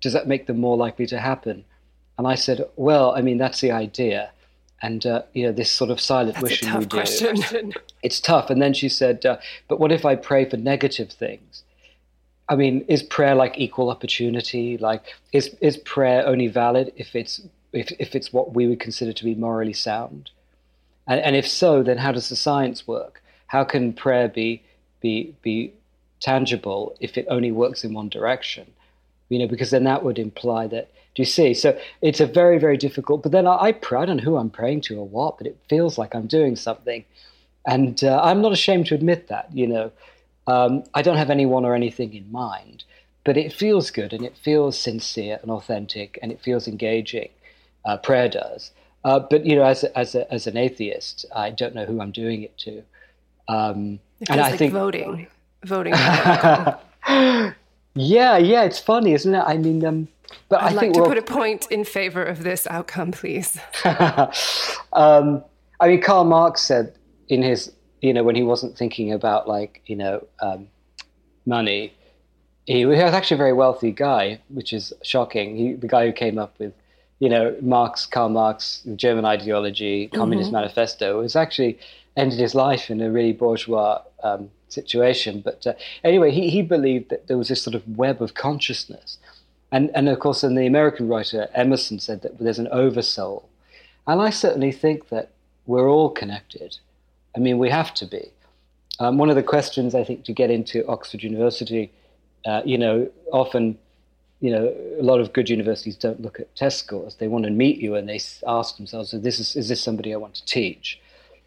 does 0.01 0.13
that 0.13 0.29
make 0.29 0.47
them 0.47 0.59
more 0.59 0.77
likely 0.77 1.07
to 1.07 1.19
happen?" 1.19 1.65
And 2.19 2.27
I 2.27 2.35
said, 2.35 2.67
"Well, 2.77 3.15
I 3.15 3.23
mean, 3.23 3.39
that's 3.39 3.61
the 3.61 3.73
idea." 3.73 4.33
And 4.83 5.05
uh, 5.07 5.23
you 5.33 5.47
know 5.47 5.53
this 5.53 5.71
sort 5.71 5.91
of 5.91 6.01
silent 6.01 6.35
That's 6.35 6.43
wishing 6.43 6.73
we 6.79 6.85
do. 6.85 6.97
Question. 6.97 7.75
It's 8.03 8.19
tough. 8.19 8.49
And 8.49 8.63
then 8.63 8.73
she 8.73 8.89
said, 8.89 9.27
uh, 9.27 9.37
"But 9.69 9.79
what 9.79 9.93
if 9.93 10.07
I 10.07 10.17
pray 10.17 10.49
for 10.49 10.57
negative 10.57 11.11
things? 11.11 11.65
I 12.49 12.57
mean, 12.57 12.85
is 12.89 13.03
prayer 13.03 13.35
like 13.35 13.59
equal 13.59 13.91
opportunity? 13.91 14.79
Like, 14.79 15.03
is 15.33 15.55
is 15.61 15.77
prayer 15.77 16.27
only 16.27 16.49
valid 16.49 16.93
if 16.97 17.15
it's 17.15 17.43
if 17.73 17.93
if 17.99 18.15
it's 18.15 18.33
what 18.33 18.55
we 18.55 18.67
would 18.67 18.81
consider 18.81 19.13
to 19.13 19.25
be 19.25 19.35
morally 19.35 19.75
sound? 19.75 20.31
And, 21.07 21.21
and 21.21 21.37
if 21.37 21.47
so, 21.47 21.83
then 21.83 21.99
how 21.99 22.13
does 22.13 22.29
the 22.29 22.37
science 22.37 22.87
work? 22.87 23.23
How 23.49 23.65
can 23.65 23.93
prayer 23.93 24.29
be 24.29 24.63
be 25.01 25.35
be 25.43 25.75
tangible 26.21 26.97
if 27.01 27.19
it 27.19 27.27
only 27.29 27.51
works 27.51 27.85
in 27.85 27.93
one 27.93 28.09
direction? 28.09 28.73
You 29.31 29.39
know, 29.39 29.47
because 29.47 29.71
then 29.71 29.85
that 29.85 30.05
would 30.05 30.19
imply 30.19 30.67
that 30.67 30.91
do 31.15 31.23
you 31.23 31.27
see? 31.27 31.55
So 31.55 31.79
it's 32.03 32.21
a 32.21 32.27
very, 32.27 32.59
very 32.59 32.77
difficult. 32.77 33.23
But 33.23 33.33
then 33.33 33.47
I, 33.47 33.57
I 33.57 33.73
pray. 33.73 34.01
I 34.01 34.07
don't 34.07 34.19
know 34.19 34.23
who 34.23 34.37
I'm 34.37 34.51
praying 34.51 34.83
to 34.83 34.99
or 34.99 35.09
what, 35.09 35.39
but 35.39 35.47
it 35.47 35.59
feels 35.69 35.99
like 35.99 36.15
I'm 36.15 36.27
doing 36.27 36.55
something, 36.57 37.05
and 37.67 38.03
uh, 38.05 38.21
I'm 38.23 38.41
not 38.41 38.53
ashamed 38.53 38.87
to 38.87 38.95
admit 38.95 39.29
that. 39.29 39.49
You 39.53 39.67
know, 39.67 39.93
um, 40.47 40.85
I 40.95 41.03
don't 41.03 41.17
have 41.17 41.31
anyone 41.31 41.65
or 41.65 41.75
anything 41.75 42.15
in 42.15 42.31
mind, 42.31 42.85
but 43.25 43.37
it 43.37 43.53
feels 43.53 43.91
good 43.91 44.13
and 44.13 44.25
it 44.25 44.37
feels 44.37 44.79
sincere 44.79 45.39
and 45.43 45.51
authentic 45.51 46.19
and 46.23 46.31
it 46.33 46.41
feels 46.41 46.69
engaging. 46.69 47.31
Uh, 47.85 47.97
prayer 47.97 48.29
does. 48.29 48.71
Uh, 49.05 49.19
but 49.19 49.47
you 49.47 49.57
know, 49.57 49.65
as 49.65 49.85
a, 49.85 49.99
as 49.99 50.15
a, 50.15 50.33
as 50.33 50.47
an 50.47 50.57
atheist, 50.57 51.25
I 51.35 51.51
don't 51.51 51.75
know 51.75 51.87
who 51.87 52.01
I'm 52.01 52.13
doing 52.13 52.43
it 52.43 52.57
to. 52.59 52.83
Um, 53.49 54.01
it 54.21 54.31
and 54.31 54.41
I 54.41 54.51
like 54.51 54.59
think 54.59 54.73
voting, 54.73 55.27
voting. 55.65 55.95
yeah, 57.95 58.37
yeah, 58.39 58.65
it's 58.65 58.79
funny, 58.79 59.13
isn't 59.15 59.35
it? 59.35 59.43
I 59.45 59.57
mean, 59.57 59.85
um, 59.85 60.09
but 60.49 60.63
I'd 60.63 60.73
I 60.73 60.75
like 60.75 60.93
to 60.93 61.03
put 61.03 61.19
a 61.19 61.23
point 61.23 61.67
in 61.71 61.85
favor 61.85 62.23
of 62.23 62.43
this 62.43 62.67
outcome, 62.69 63.13
please. 63.13 63.59
um, 64.93 65.45
I 65.81 65.89
mean, 65.89 66.01
Karl 66.01 66.25
Marx 66.25 66.63
said 66.63 66.95
in 67.29 67.43
his, 67.43 67.73
you 68.01 68.13
know, 68.13 68.23
when 68.23 68.37
he 68.37 68.43
wasn't 68.43 68.77
thinking 68.77 69.13
about 69.13 69.49
like, 69.49 69.83
you 69.87 69.97
know, 69.97 70.27
um, 70.41 70.69
money, 71.47 71.93
he, 72.67 72.79
he, 72.79 72.87
was 72.87 72.99
actually 72.99 73.37
a 73.37 73.39
very 73.39 73.53
wealthy 73.53 73.91
guy, 73.91 74.41
which 74.49 74.73
is 74.73 74.93
shocking. 75.03 75.57
He, 75.57 75.73
the 75.73 75.89
guy 75.89 76.07
who 76.07 76.13
came 76.13 76.39
up 76.39 76.55
with, 76.59 76.73
you 77.19 77.29
know, 77.29 77.57
Marx, 77.61 78.07
Karl 78.07 78.29
Marx, 78.29 78.83
German 78.97 79.25
ideology, 79.25 80.09
Communist 80.09 80.49
mm-hmm. 80.49 80.57
Manifesto, 80.57 81.21
was 81.21 81.37
actually 81.37 81.79
ended 82.17 82.39
his 82.39 82.55
life 82.55 82.91
in 82.91 83.01
a 83.01 83.11
really 83.11 83.33
bourgeois 83.33 84.03
um, 84.23 84.51
situation. 84.73 85.41
But 85.41 85.67
uh, 85.67 85.75
anyway, 86.05 86.31
he, 86.31 86.51
he 86.51 86.63
believed 86.63 87.11
that 87.11 87.27
there 87.27 87.39
was 87.39 87.49
this 87.49 87.63
sort 87.63 87.75
of 87.75 87.97
web 87.97 88.21
of 88.23 88.35
consciousness 88.35 89.19
and, 89.73 89.91
and 89.95 90.09
of 90.09 90.19
course, 90.19 90.41
then 90.41 90.55
the 90.55 90.67
American 90.67 91.09
writer 91.09 91.49
Emerson 91.55 91.99
said 92.01 92.23
that 92.23 92.39
there's 92.39 92.59
an 92.59 92.69
oversoul. 92.69 93.49
And 94.07 94.21
I 94.21 94.31
certainly 94.31 94.73
think 94.73 95.09
that 95.11 95.31
we're 95.67 95.89
all 95.89 96.11
connected. 96.11 96.79
I 97.37 97.39
mean, 97.39 97.59
we 97.59 97.71
have 97.71 97.95
to 97.95 98.07
be. 98.07 98.31
Um, 98.99 99.17
one 99.19 99.31
of 99.31 99.37
the 99.37 99.43
questions 99.43 99.95
I 99.95 100.05
think 100.05 100.25
to 100.25 100.33
get 100.33 100.51
into 100.51 100.87
Oxford 100.87 101.23
University, 101.23 101.93
uh, 102.45 102.63
you 102.65 102.77
know, 102.77 103.11
often, 103.33 103.79
you 104.41 104.51
know, 104.51 104.75
a 104.99 105.03
lot 105.03 105.21
of 105.21 105.33
good 105.33 105.49
universities 105.49 105.97
don't 105.97 106.21
look 106.21 106.41
at 106.41 106.55
test 106.57 106.79
scores. 106.81 107.15
They 107.17 107.29
want 107.29 107.45
to 107.45 107.51
meet 107.51 107.79
you 107.79 107.95
and 107.95 108.09
they 108.09 108.21
ask 108.47 108.77
themselves, 108.77 109.15
"Is 109.15 109.23
this 109.23 109.39
is, 109.39 109.57
is 109.57 109.69
this 109.69 109.81
somebody 109.81 110.13
I 110.13 110.17
want 110.17 110.35
to 110.35 110.45
teach?" 110.45 111.01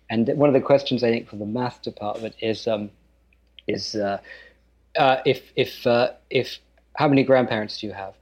And 0.10 0.28
one 0.36 0.50
of 0.50 0.54
the 0.54 0.62
questions 0.62 1.04
I 1.04 1.12
think 1.12 1.28
for 1.28 1.36
the 1.36 1.46
math 1.46 1.82
department 1.82 2.36
is, 2.40 2.68
um, 2.68 2.92
is 3.68 3.96
uh, 3.96 4.20
uh, 4.98 5.18
if 5.26 5.52
if 5.56 5.86
uh, 5.88 6.12
if 6.30 6.60
how 6.96 7.08
many 7.08 7.24
grandparents 7.24 7.80
do 7.80 7.88
you 7.88 7.94
have? 7.94 8.14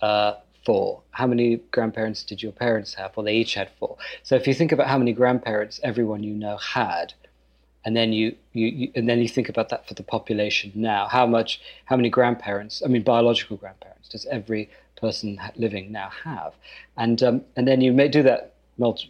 Uh, 0.00 0.34
four. 0.64 1.02
How 1.10 1.26
many 1.26 1.56
grandparents 1.70 2.22
did 2.22 2.42
your 2.42 2.52
parents 2.52 2.94
have? 2.94 3.16
Well, 3.16 3.24
they 3.24 3.34
each 3.34 3.54
had 3.54 3.70
four. 3.78 3.96
So 4.22 4.36
if 4.36 4.46
you 4.46 4.54
think 4.54 4.72
about 4.72 4.88
how 4.88 4.98
many 4.98 5.12
grandparents 5.12 5.80
everyone 5.82 6.22
you 6.22 6.34
know 6.34 6.56
had, 6.58 7.14
and 7.84 7.96
then 7.96 8.12
you, 8.12 8.36
you, 8.52 8.66
you, 8.66 8.92
and 8.94 9.08
then 9.08 9.20
you 9.20 9.28
think 9.28 9.48
about 9.48 9.70
that 9.70 9.88
for 9.88 9.94
the 9.94 10.02
population 10.02 10.70
now, 10.74 11.08
how 11.08 11.26
much, 11.26 11.60
how 11.86 11.96
many 11.96 12.10
grandparents? 12.10 12.82
I 12.84 12.88
mean, 12.88 13.02
biological 13.02 13.56
grandparents 13.56 14.08
does 14.08 14.26
every 14.26 14.68
person 14.96 15.40
living 15.56 15.90
now 15.90 16.10
have? 16.24 16.52
And 16.96 17.22
um, 17.22 17.42
and 17.56 17.66
then 17.66 17.80
you 17.80 17.92
may 17.92 18.08
do 18.08 18.22
that 18.22 18.54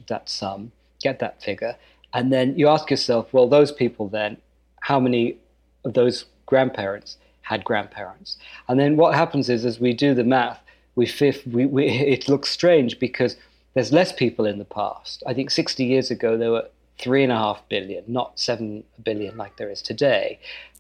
that 0.09 0.29
sum, 0.29 0.73
get 1.01 1.19
that 1.19 1.43
figure, 1.43 1.77
and 2.13 2.33
then 2.33 2.59
you 2.59 2.69
ask 2.69 2.91
yourself, 2.91 3.33
well, 3.33 3.49
those 3.49 3.73
people 3.73 4.09
then, 4.09 4.37
how 4.81 4.99
many 4.99 5.37
of 5.85 5.95
those 5.95 6.25
grandparents 6.47 7.17
had 7.43 7.65
grandparents. 7.65 8.37
And 8.69 8.79
then 8.79 8.97
what 8.97 9.15
happens 9.15 9.49
is, 9.49 9.65
as 9.65 9.81
we 9.81 9.93
do 9.93 10.15
the 10.15 10.25
math, 10.25 10.61
we, 10.95 11.07
fifth, 11.07 11.47
we, 11.47 11.67
we 11.67 11.89
it 12.15 12.29
looks 12.29 12.51
strange 12.51 12.99
because 12.99 13.37
there's 13.75 13.93
less 13.93 14.13
people 14.13 14.47
in 14.47 14.59
the 14.59 14.65
past. 14.65 15.23
I 15.27 15.35
think 15.35 15.51
60 15.51 15.85
years 15.85 16.11
ago 16.11 16.37
there 16.37 16.51
were 16.51 16.69
three 16.99 17.23
and 17.23 17.33
a 17.33 17.37
half 17.37 17.63
billion, 17.69 18.05
not 18.07 18.39
seven 18.39 18.85
billion 19.03 19.37
like 19.37 19.57
there 19.57 19.71
is 19.71 19.83
today. 19.83 20.39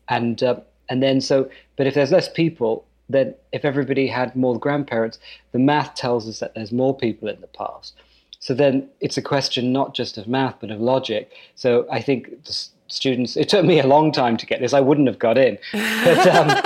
And 0.09 0.43
uh, 0.43 0.61
and 0.89 1.03
then 1.03 1.21
so, 1.21 1.49
but 1.77 1.87
if 1.87 1.95
there's 1.95 2.11
less 2.11 2.29
people, 2.29 2.85
then 3.09 3.35
if 3.53 3.65
everybody 3.65 4.09
had 4.09 4.35
more 4.35 4.59
grandparents, 4.59 5.19
the 5.53 5.59
math 5.59 5.95
tells 5.95 6.29
us 6.29 6.41
that 6.41 6.55
there's 6.55 6.73
more 6.73 6.97
people 6.97 7.29
in 7.29 7.41
the 7.41 7.47
past. 7.47 7.95
So 8.41 8.55
then 8.55 8.89
it's 9.01 9.17
a 9.17 9.23
question 9.23 9.73
not 9.73 9.95
just 9.95 10.19
of 10.19 10.27
math 10.27 10.57
but 10.61 10.71
of 10.71 10.81
logic. 10.81 11.33
So 11.55 11.87
I 11.91 12.01
think 12.01 12.45
students. 12.93 13.37
It 13.37 13.49
took 13.49 13.65
me 13.65 13.81
a 13.81 13.87
long 13.87 14.13
time 14.13 14.37
to 14.37 14.47
get 14.47 14.61
this. 14.61 14.73
I 14.73 14.81
wouldn't 14.81 15.07
have 15.07 15.19
got 15.19 15.39
in, 15.39 15.59
but, 15.73 16.27
um, 16.27 16.47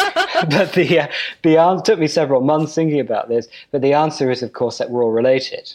but 0.51 0.73
the 0.73 1.01
uh, 1.01 1.09
the 1.43 1.57
answer 1.59 1.85
took 1.85 1.99
me 1.99 2.09
several 2.09 2.41
months 2.41 2.75
thinking 2.75 3.01
about 3.01 3.29
this. 3.29 3.49
But 3.71 3.83
the 3.83 3.93
answer 3.93 4.31
is, 4.31 4.43
of 4.43 4.53
course, 4.53 4.79
that 4.79 4.91
we're 4.91 5.05
all 5.05 5.13
related. 5.13 5.73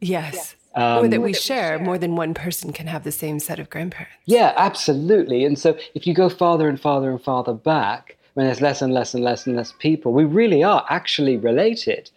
Yes. 0.00 0.54
Um, 0.74 1.04
or 1.04 1.08
that 1.08 1.20
we 1.20 1.32
share. 1.32 1.78
More 1.78 1.98
than 1.98 2.14
one 2.14 2.34
person 2.34 2.72
can 2.72 2.86
have 2.86 3.02
the 3.02 3.12
same 3.12 3.40
set 3.40 3.58
of 3.58 3.68
grandparents. 3.68 4.14
Yeah, 4.26 4.52
absolutely. 4.56 5.44
And 5.44 5.58
so 5.58 5.76
if 5.94 6.06
you 6.06 6.14
go 6.14 6.28
farther 6.28 6.68
and 6.68 6.80
farther 6.80 7.10
and 7.10 7.20
farther 7.20 7.54
back, 7.54 8.16
when 8.34 8.46
there's 8.46 8.60
less 8.60 8.80
and 8.80 8.94
less 8.94 9.14
and 9.14 9.24
less 9.24 9.46
and 9.46 9.56
less 9.56 9.72
people, 9.80 10.12
we 10.12 10.24
really 10.24 10.62
are 10.62 10.86
actually 10.88 11.36
related. 11.36 12.10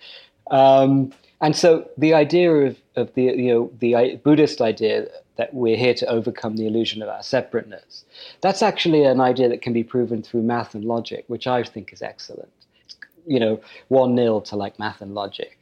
Um, 0.51 1.11
and 1.41 1.55
so 1.55 1.89
the 1.97 2.13
idea 2.13 2.51
of, 2.51 2.77
of 2.95 3.13
the 3.15 3.23
you 3.23 3.51
know 3.51 3.71
the 3.79 4.19
Buddhist 4.23 4.61
idea 4.61 5.07
that 5.41 5.55
we're 5.55 5.75
here 5.75 5.95
to 5.95 6.05
overcome 6.05 6.55
the 6.55 6.67
illusion 6.67 7.01
of 7.01 7.09
our 7.09 7.23
separateness, 7.23 8.05
that's 8.41 8.61
actually 8.61 9.03
an 9.03 9.19
idea 9.19 9.49
that 9.49 9.63
can 9.63 9.73
be 9.73 9.83
proven 9.83 10.21
through 10.21 10.43
math 10.43 10.75
and 10.75 10.85
logic, 10.85 11.23
which 11.27 11.47
I 11.47 11.63
think 11.63 11.91
is 11.91 12.03
excellent. 12.03 12.53
It's, 12.85 12.95
you 13.25 13.39
know, 13.39 13.59
one 13.87 14.13
nil 14.13 14.39
to 14.41 14.55
like 14.55 14.77
math 14.77 15.01
and 15.01 15.15
logic. 15.15 15.57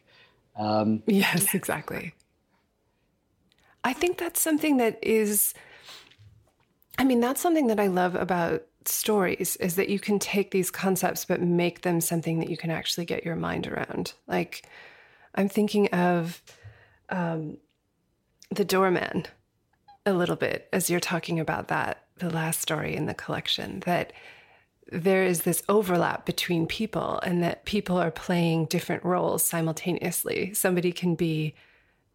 Um, 0.58 1.02
yes, 1.06 1.56
exactly. 1.56 2.14
I 3.86 3.94
think 3.94 4.18
that's 4.18 4.42
something 4.42 4.76
that 4.78 5.00
is. 5.02 5.54
I 6.98 7.06
mean, 7.06 7.22
that's 7.22 7.40
something 7.40 7.68
that 7.68 7.80
I 7.80 7.88
love 7.88 8.16
about 8.16 8.66
stories 8.84 9.56
is 9.62 9.78
that 9.78 9.88
you 9.88 10.00
can 10.00 10.20
take 10.20 10.52
these 10.52 10.70
concepts 10.72 11.24
but 11.24 11.40
make 11.42 11.84
them 11.84 12.02
something 12.02 12.40
that 12.40 12.50
you 12.50 12.58
can 12.58 12.70
actually 12.70 13.06
get 13.06 13.24
your 13.24 13.38
mind 13.38 13.66
around. 13.66 14.12
Like 14.28 14.68
I'm 15.36 15.48
thinking 15.48 15.88
of 15.94 16.42
um, 17.10 17.60
the 18.50 18.66
doorman 18.66 19.28
a 20.10 20.14
little 20.14 20.36
bit 20.36 20.68
as 20.74 20.90
you're 20.90 21.00
talking 21.00 21.40
about 21.40 21.70
that, 21.70 22.04
the 22.18 22.30
last 22.30 22.62
story 22.62 22.96
in 22.96 23.06
the 23.06 23.14
collection, 23.14 23.80
that 23.82 24.12
there 24.92 25.24
is 25.24 25.42
this 25.42 25.64
overlap 25.70 26.26
between 26.26 26.66
people 26.66 27.20
and 27.24 27.44
that 27.44 27.66
people 27.66 27.98
are 27.98 28.12
playing 28.12 28.66
different 28.66 29.06
roles 29.06 29.44
simultaneously. 29.44 30.54
Somebody 30.54 30.92
can 30.92 31.16
be 31.16 31.54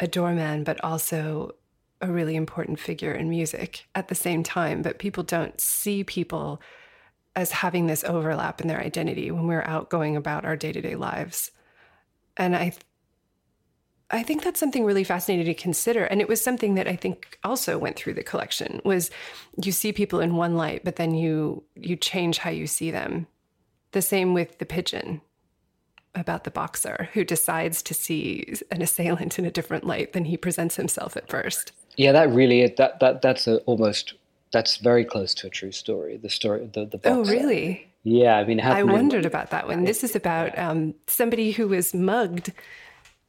a 0.00 0.08
doorman, 0.08 0.64
but 0.64 0.82
also 0.82 1.54
a 2.00 2.10
really 2.10 2.36
important 2.36 2.78
figure 2.78 3.12
in 3.12 3.30
music 3.30 3.86
at 3.94 4.08
the 4.08 4.14
same 4.14 4.42
time. 4.42 4.82
But 4.82 4.98
people 4.98 5.22
don't 5.22 5.58
see 5.60 6.04
people 6.04 6.60
as 7.36 7.52
having 7.52 7.86
this 7.86 8.04
overlap 8.04 8.60
in 8.60 8.68
their 8.68 8.80
identity 8.80 9.30
when 9.30 9.46
we're 9.46 9.62
out 9.62 9.88
going 9.88 10.16
about 10.16 10.44
our 10.44 10.56
day 10.56 10.72
to 10.72 10.80
day 10.80 10.96
lives. 10.96 11.50
And 12.36 12.56
I 12.56 12.72
I 14.10 14.22
think 14.22 14.42
that's 14.42 14.60
something 14.60 14.84
really 14.84 15.04
fascinating 15.04 15.46
to 15.46 15.60
consider. 15.60 16.04
And 16.04 16.20
it 16.20 16.28
was 16.28 16.42
something 16.42 16.74
that 16.74 16.86
I 16.86 16.96
think 16.96 17.38
also 17.42 17.78
went 17.78 17.96
through 17.96 18.14
the 18.14 18.22
collection 18.22 18.80
was 18.84 19.10
you 19.62 19.72
see 19.72 19.92
people 19.92 20.20
in 20.20 20.36
one 20.36 20.56
light, 20.56 20.84
but 20.84 20.96
then 20.96 21.14
you 21.14 21.64
you 21.74 21.96
change 21.96 22.38
how 22.38 22.50
you 22.50 22.66
see 22.66 22.90
them. 22.90 23.26
The 23.92 24.02
same 24.02 24.34
with 24.34 24.58
the 24.58 24.66
pigeon 24.66 25.20
about 26.14 26.44
the 26.44 26.50
boxer 26.50 27.08
who 27.12 27.24
decides 27.24 27.82
to 27.82 27.94
see 27.94 28.54
an 28.70 28.82
assailant 28.82 29.38
in 29.38 29.44
a 29.44 29.50
different 29.50 29.84
light 29.84 30.12
than 30.12 30.26
he 30.26 30.36
presents 30.36 30.76
himself 30.76 31.16
at 31.16 31.28
first. 31.28 31.72
Yeah, 31.96 32.12
that 32.12 32.30
really 32.30 32.66
that 32.76 33.00
that 33.00 33.22
that's 33.22 33.46
a, 33.46 33.58
almost 33.60 34.14
that's 34.52 34.76
very 34.76 35.04
close 35.04 35.34
to 35.34 35.46
a 35.46 35.50
true 35.50 35.72
story. 35.72 36.16
The 36.18 36.30
story 36.30 36.70
the 36.72 36.84
the 36.84 37.00
oh, 37.04 37.22
boxer. 37.22 37.32
Oh, 37.32 37.36
really? 37.36 37.88
Yeah, 38.06 38.36
I 38.36 38.44
mean, 38.44 38.60
I 38.60 38.82
wondered 38.82 39.24
about 39.24 39.50
that 39.50 39.66
one. 39.66 39.84
This 39.84 40.04
is 40.04 40.14
about 40.14 40.56
um, 40.58 40.94
somebody 41.06 41.52
who 41.52 41.68
was 41.68 41.94
mugged 41.94 42.52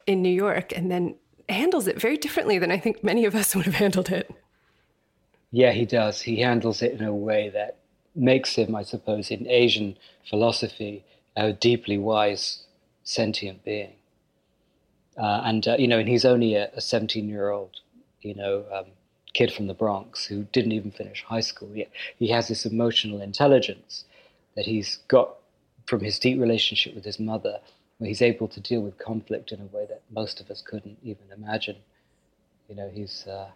in 0.08 0.22
New 0.22 0.30
York 0.30 0.76
and 0.76 0.91
then 0.91 1.15
handles 1.50 1.88
it 1.88 2.00
very 2.00 2.18
differently 2.18 2.58
than 2.60 2.72
I 2.72 2.78
think 2.78 3.04
many 3.04 3.26
of 3.26 3.36
us 3.36 3.56
would 3.56 3.65
have 3.65 3.76
handled 3.76 4.10
it. 4.10 4.30
Yeah, 5.52 5.72
he 5.72 5.86
does. 5.86 6.22
He 6.22 6.41
handles 6.41 6.82
it 6.82 6.94
in 6.94 7.04
a 7.04 7.13
way 7.13 7.50
that 7.50 7.78
makes 8.15 8.56
him, 8.56 8.76
I 8.76 8.84
suppose, 8.84 9.32
in 9.32 9.48
Asian 9.48 9.98
philosophy, 10.30 11.04
a 11.36 11.54
deeply 11.54 11.98
wise, 11.98 12.63
sentient 13.04 13.63
being. 13.63 13.94
Uh, 15.18 15.41
and 15.46 15.68
uh, 15.68 15.76
you 15.80 15.88
know, 15.88 16.00
and 16.00 16.10
he's 16.10 16.26
only 16.26 16.56
a 16.56 16.82
17 16.82 17.30
year 17.30 17.50
old, 17.50 17.80
you 18.22 18.36
know, 18.36 18.65
um, 18.74 18.86
kid 19.34 19.52
from 19.52 19.68
the 19.68 19.74
Bronx 19.74 20.26
who 20.26 20.44
didn't 20.52 20.72
even 20.72 20.91
finish 20.91 21.24
high 21.24 21.41
school 21.41 21.70
yet. 21.74 21.89
He 22.18 22.30
has 22.30 22.48
this 22.48 22.65
emotional 22.65 23.22
intelligence 23.22 24.06
that 24.56 24.65
he's 24.65 24.98
got 25.08 25.36
from 25.86 26.02
his 26.02 26.20
deep 26.20 26.39
relationship 26.39 26.96
with 26.96 27.06
his 27.06 27.20
mother 27.20 27.60
he's 28.03 28.21
able 28.21 28.47
to 28.49 28.60
deal 28.60 28.81
with 28.81 28.97
conflict 28.97 29.51
in 29.51 29.62
a 29.62 29.65
way 29.65 29.86
that 29.88 30.01
most 30.12 30.41
of 30.41 30.49
us 30.49 30.62
couldn't 30.62 30.97
even 31.03 31.25
imagine. 31.34 31.77
You 32.67 32.75
know, 32.75 32.89
he's 32.89 33.25
uh, 33.27 33.49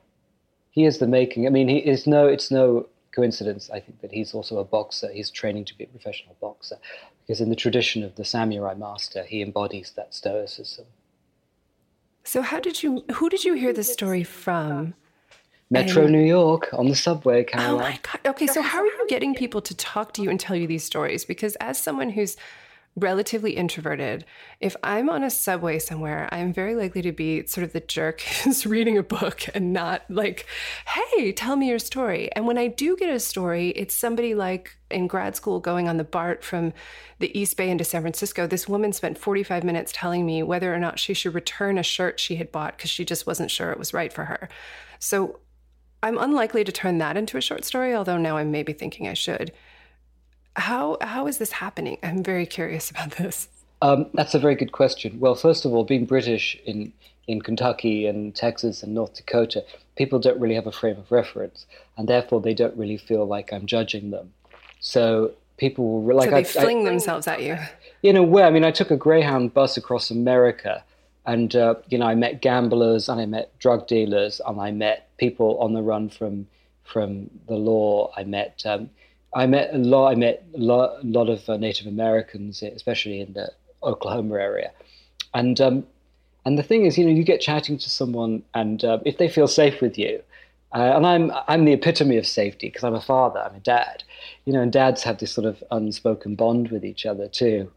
he 0.71 0.86
is 0.86 0.99
the 0.99 1.08
making. 1.08 1.45
I 1.45 1.49
mean, 1.49 1.67
he 1.67 1.78
is 1.78 2.08
no. 2.08 2.28
It's 2.28 2.52
no 2.52 2.88
coincidence. 3.12 3.69
I 3.69 3.80
think 3.80 4.02
that 4.02 4.12
he's 4.12 4.34
also 4.34 4.60
a 4.60 4.63
boxer. 4.63 5.12
He's 5.12 5.32
training 5.32 5.65
to 5.65 5.78
be 5.78 5.84
a 5.84 5.88
professional 5.88 6.36
boxer 6.39 6.78
because 7.21 7.41
in 7.41 7.49
the 7.49 7.56
tradition 7.56 8.04
of 8.04 8.15
the 8.15 8.25
samurai 8.25 8.75
master, 8.75 9.23
he 9.23 9.41
embodies 9.41 9.93
that 9.95 10.13
stoicism. 10.13 10.86
So, 12.23 12.41
how 12.41 12.60
did 12.60 12.84
you? 12.84 13.04
Who 13.13 13.30
did 13.30 13.43
you 13.43 13.56
hear 13.56 13.73
the 13.73 13.84
story 13.84 14.23
from? 14.23 14.93
Metro 15.71 16.04
and, 16.04 16.12
New 16.12 16.25
York 16.25 16.69
on 16.73 16.88
the 16.88 16.95
subway, 16.95 17.43
Caroline. 17.43 17.73
Oh 17.73 17.80
my 17.80 17.99
god! 18.02 18.32
Okay, 18.32 18.47
so 18.47 18.62
how 18.62 18.80
are 18.80 18.86
you 18.86 19.06
getting 19.08 19.36
people 19.36 19.62
to 19.62 19.75
talk 19.75 20.13
to 20.13 20.21
you 20.23 20.30
and 20.30 20.39
tell 20.39 20.56
you 20.56 20.65
these 20.65 20.84
stories? 20.84 21.25
Because 21.25 21.56
as 21.58 21.78
someone 21.78 22.10
who's 22.12 22.38
relatively 22.95 23.52
introverted, 23.52 24.25
if 24.60 24.75
I'm 24.84 25.10
on 25.10 25.23
a 25.23 25.30
subway 25.30 25.80
somewhere, 25.80 26.28
I'm 26.32 26.54
very 26.54 26.75
likely 26.75 27.02
to 27.04 27.12
be 27.12 27.45
sort 27.47 27.63
of 27.63 27.73
the 27.73 27.80
jerk 27.80 28.21
who's 28.43 28.65
reading 28.65 28.97
a 28.97 29.04
book 29.04 29.43
and 29.54 29.73
not 29.73 30.04
like, 30.10 30.45
hey, 30.88 31.32
tell 31.32 31.56
me 31.56 31.69
your 31.69 31.80
story. 31.80 32.30
And 32.36 32.45
when 32.45 32.58
I 32.58 32.67
do 32.67 32.95
get 32.97 33.10
a 33.10 33.19
story, 33.19 33.69
it's 33.69 33.95
somebody 33.95 34.36
like 34.36 34.78
in 34.91 35.08
grad 35.08 35.36
school 35.36 35.60
going 35.60 35.88
on 35.88 35.97
the 35.97 36.04
BART 36.04 36.43
from 36.43 36.73
the 37.19 37.38
East 37.38 37.58
Bay 37.58 37.69
into 37.69 37.84
San 37.84 38.02
Francisco. 38.02 38.47
This 38.47 38.67
woman 38.67 38.93
spent 38.93 39.17
45 39.17 39.63
minutes 39.63 39.91
telling 39.93 40.25
me 40.25 40.43
whether 40.43 40.73
or 40.73 40.80
not 40.80 40.99
she 40.99 41.13
should 41.13 41.36
return 41.36 41.78
a 41.78 41.84
shirt 41.84 42.19
she 42.19 42.36
had 42.38 42.52
bought 42.52 42.78
because 42.78 42.89
she 42.89 43.06
just 43.06 43.28
wasn't 43.28 43.52
sure 43.52 43.71
it 43.71 43.80
was 43.80 43.93
right 43.93 44.12
for 44.12 44.25
her. 44.25 44.49
So 44.99 45.39
I'm 46.02 46.17
unlikely 46.17 46.63
to 46.63 46.71
turn 46.71 46.97
that 46.99 47.17
into 47.17 47.38
a 47.38 47.41
short 47.41 47.65
story, 47.65 47.93
although 47.93 48.17
now 48.17 48.38
I'm 48.38 48.52
maybe 48.52 48.73
thinking 48.73 49.08
I 49.08 49.13
should. 49.13 49.52
How 50.60 50.98
how 51.02 51.28
is 51.28 51.38
this 51.38 51.54
happening? 51.54 51.98
I'm 52.04 52.24
very 52.24 52.45
curious 52.45 52.91
about 52.91 53.12
this. 53.12 53.50
Um, 53.82 54.08
that's 54.13 54.36
a 54.36 54.39
very 54.39 54.56
good 54.56 54.72
question. 54.72 55.19
Well, 55.19 55.36
first 55.36 55.65
of 55.65 55.74
all, 55.74 55.84
being 55.84 56.06
British 56.06 56.58
in 56.65 56.93
in 57.28 57.41
Kentucky 57.41 58.08
and 58.08 58.36
Texas 58.36 58.84
and 58.84 58.93
North 58.93 59.15
Dakota, 59.15 59.63
people 59.95 60.19
don't 60.19 60.39
really 60.39 60.56
have 60.56 60.67
a 60.67 60.72
frame 60.72 60.98
of 60.98 61.12
reference, 61.12 61.65
and 61.98 62.08
therefore 62.08 62.41
they 62.41 62.54
don't 62.54 62.76
really 62.76 62.98
feel 62.98 63.26
like 63.26 63.54
I'm 63.54 63.65
judging 63.65 64.12
them. 64.12 64.34
So 64.80 65.34
people 65.58 66.02
will 66.02 66.15
like 66.15 66.30
so 66.30 66.36
they 66.36 66.41
I, 66.41 66.43
fling 66.43 66.82
I, 66.82 66.89
themselves 66.89 67.28
at 67.28 67.43
you. 67.43 67.58
In 68.02 68.15
a 68.15 68.24
way, 68.24 68.43
I 68.43 68.50
mean, 68.50 68.63
I 68.63 68.72
took 68.72 68.91
a 68.91 68.98
Greyhound 68.98 69.54
bus 69.54 69.78
across 69.78 70.10
America, 70.10 70.84
and 71.26 71.56
uh, 71.56 71.76
you 71.88 71.98
know, 71.98 72.08
I 72.08 72.15
met 72.15 72.41
gamblers 72.41 73.08
and 73.08 73.22
I 73.22 73.26
met 73.26 73.58
drug 73.60 73.88
dealers 73.88 74.41
and 74.45 74.60
I 74.60 74.72
met 74.72 75.15
people 75.17 75.58
on 75.60 75.74
the 75.74 75.82
run 75.82 76.10
from 76.10 76.48
from 76.84 77.30
the 77.48 77.56
law. 77.56 78.12
I 78.17 78.24
met 78.24 78.63
um, 78.65 78.89
I 79.34 79.46
met 79.46 79.74
a 79.74 79.78
lot. 79.78 80.12
I 80.12 80.15
met 80.15 80.44
a 80.56 80.58
lot, 80.58 81.04
a 81.04 81.08
lot 81.08 81.30
of 81.30 81.48
uh, 81.50 81.58
Native 81.58 81.88
Americans, 81.88 82.63
especially 82.63 83.22
in 83.22 83.34
the 83.34 83.52
Oklahoma 83.84 84.36
area, 84.36 84.72
and 85.34 85.60
um, 85.62 85.86
and 86.46 86.58
the 86.58 86.63
thing 86.63 86.86
is, 86.86 86.98
you 86.98 87.06
know, 87.06 87.12
you 87.12 87.24
get 87.24 87.42
chatting 87.42 87.78
to 87.78 87.89
someone, 87.89 88.44
and 88.54 88.84
uh, 88.84 89.00
if 89.06 89.18
they 89.18 89.28
feel 89.28 89.48
safe 89.48 89.82
with 89.82 89.98
you, 89.98 90.22
uh, 90.74 90.94
and 90.96 91.06
I'm 91.06 91.32
I'm 91.48 91.65
the 91.65 91.74
epitome 91.74 92.18
of 92.18 92.26
safety 92.26 92.68
because 92.68 92.84
I'm 92.84 92.96
a 92.96 93.02
father, 93.02 93.39
I'm 93.39 93.56
a 93.56 93.60
dad, 93.60 94.04
you 94.46 94.54
know, 94.54 94.62
and 94.62 94.72
dads 94.72 95.04
have 95.04 95.20
this 95.20 95.32
sort 95.32 95.46
of 95.46 95.63
unspoken 95.72 96.36
bond 96.36 96.70
with 96.70 96.84
each 96.84 97.06
other 97.06 97.28
too. 97.28 97.72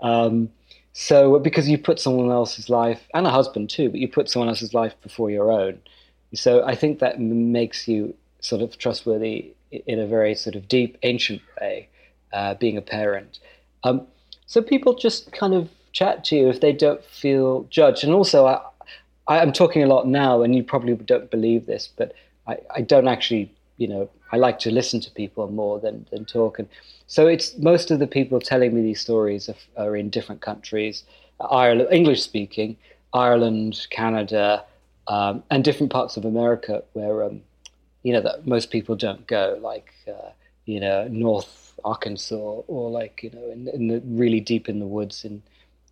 Um, 0.00 0.50
so 0.92 1.38
because 1.38 1.68
you 1.68 1.78
put 1.78 1.98
someone 1.98 2.30
else's 2.30 2.68
life 2.68 3.08
and 3.14 3.26
a 3.26 3.30
husband 3.30 3.70
too, 3.70 3.88
but 3.88 4.00
you 4.00 4.08
put 4.08 4.28
someone 4.28 4.48
else's 4.48 4.74
life 4.74 4.94
before 5.02 5.30
your 5.30 5.50
own. 5.50 5.80
So 6.34 6.64
I 6.64 6.74
think 6.74 6.98
that 6.98 7.20
makes 7.20 7.88
you 7.88 8.14
sort 8.40 8.62
of 8.62 8.76
trustworthy 8.76 9.52
in 9.72 9.98
a 9.98 10.06
very 10.06 10.34
sort 10.34 10.56
of 10.56 10.68
deep, 10.68 10.98
ancient 11.02 11.42
way, 11.60 11.88
uh, 12.32 12.54
being 12.54 12.76
a 12.76 12.82
parent. 12.82 13.38
Um, 13.84 14.06
so 14.46 14.62
people 14.62 14.94
just 14.94 15.32
kind 15.32 15.54
of 15.54 15.68
chat 15.92 16.24
to 16.24 16.36
you 16.36 16.48
if 16.48 16.60
they 16.60 16.72
don't 16.72 17.04
feel 17.04 17.66
judged. 17.70 18.04
And 18.04 18.12
also, 18.12 18.46
I, 18.46 18.60
I'm 19.28 19.52
talking 19.52 19.82
a 19.82 19.86
lot 19.86 20.06
now, 20.06 20.42
and 20.42 20.54
you 20.54 20.62
probably 20.62 20.94
don't 20.94 21.30
believe 21.30 21.66
this, 21.66 21.88
but 21.96 22.14
I, 22.46 22.58
I 22.74 22.80
don't 22.82 23.08
actually, 23.08 23.52
you 23.76 23.88
know, 23.88 24.10
I 24.32 24.36
like 24.36 24.58
to 24.60 24.70
listen 24.70 25.00
to 25.00 25.10
people 25.10 25.50
more 25.50 25.78
than, 25.78 26.06
than 26.10 26.24
talk. 26.24 26.58
And 26.58 26.68
so 27.06 27.26
it's 27.26 27.56
most 27.58 27.90
of 27.90 27.98
the 27.98 28.06
people 28.06 28.40
telling 28.40 28.74
me 28.74 28.82
these 28.82 29.00
stories 29.00 29.48
are, 29.48 29.54
are 29.76 29.96
in 29.96 30.10
different 30.10 30.40
countries, 30.40 31.04
Ireland, 31.40 31.88
English 31.92 32.22
speaking, 32.22 32.76
Ireland, 33.12 33.86
Canada, 33.90 34.64
um, 35.08 35.42
and 35.50 35.64
different 35.64 35.92
parts 35.92 36.16
of 36.16 36.24
America 36.24 36.82
where 36.92 37.24
um, 37.24 37.42
you 38.02 38.12
know 38.12 38.20
that 38.20 38.46
most 38.46 38.70
people 38.70 38.96
don't 38.96 39.26
go, 39.26 39.58
like 39.60 39.92
uh, 40.08 40.30
you 40.64 40.80
know 40.80 41.08
North 41.08 41.74
Arkansas 41.84 42.34
or 42.36 42.90
like 42.90 43.22
you 43.22 43.30
know 43.30 43.50
in, 43.50 43.68
in 43.68 43.88
the 43.88 44.02
really 44.04 44.40
deep 44.40 44.68
in 44.68 44.78
the 44.78 44.86
woods 44.86 45.24
in 45.24 45.42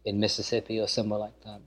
in 0.04 0.20
Mississippi 0.20 0.80
or 0.80 0.88
somewhere 0.88 1.18
like 1.18 1.38
that. 1.44 1.61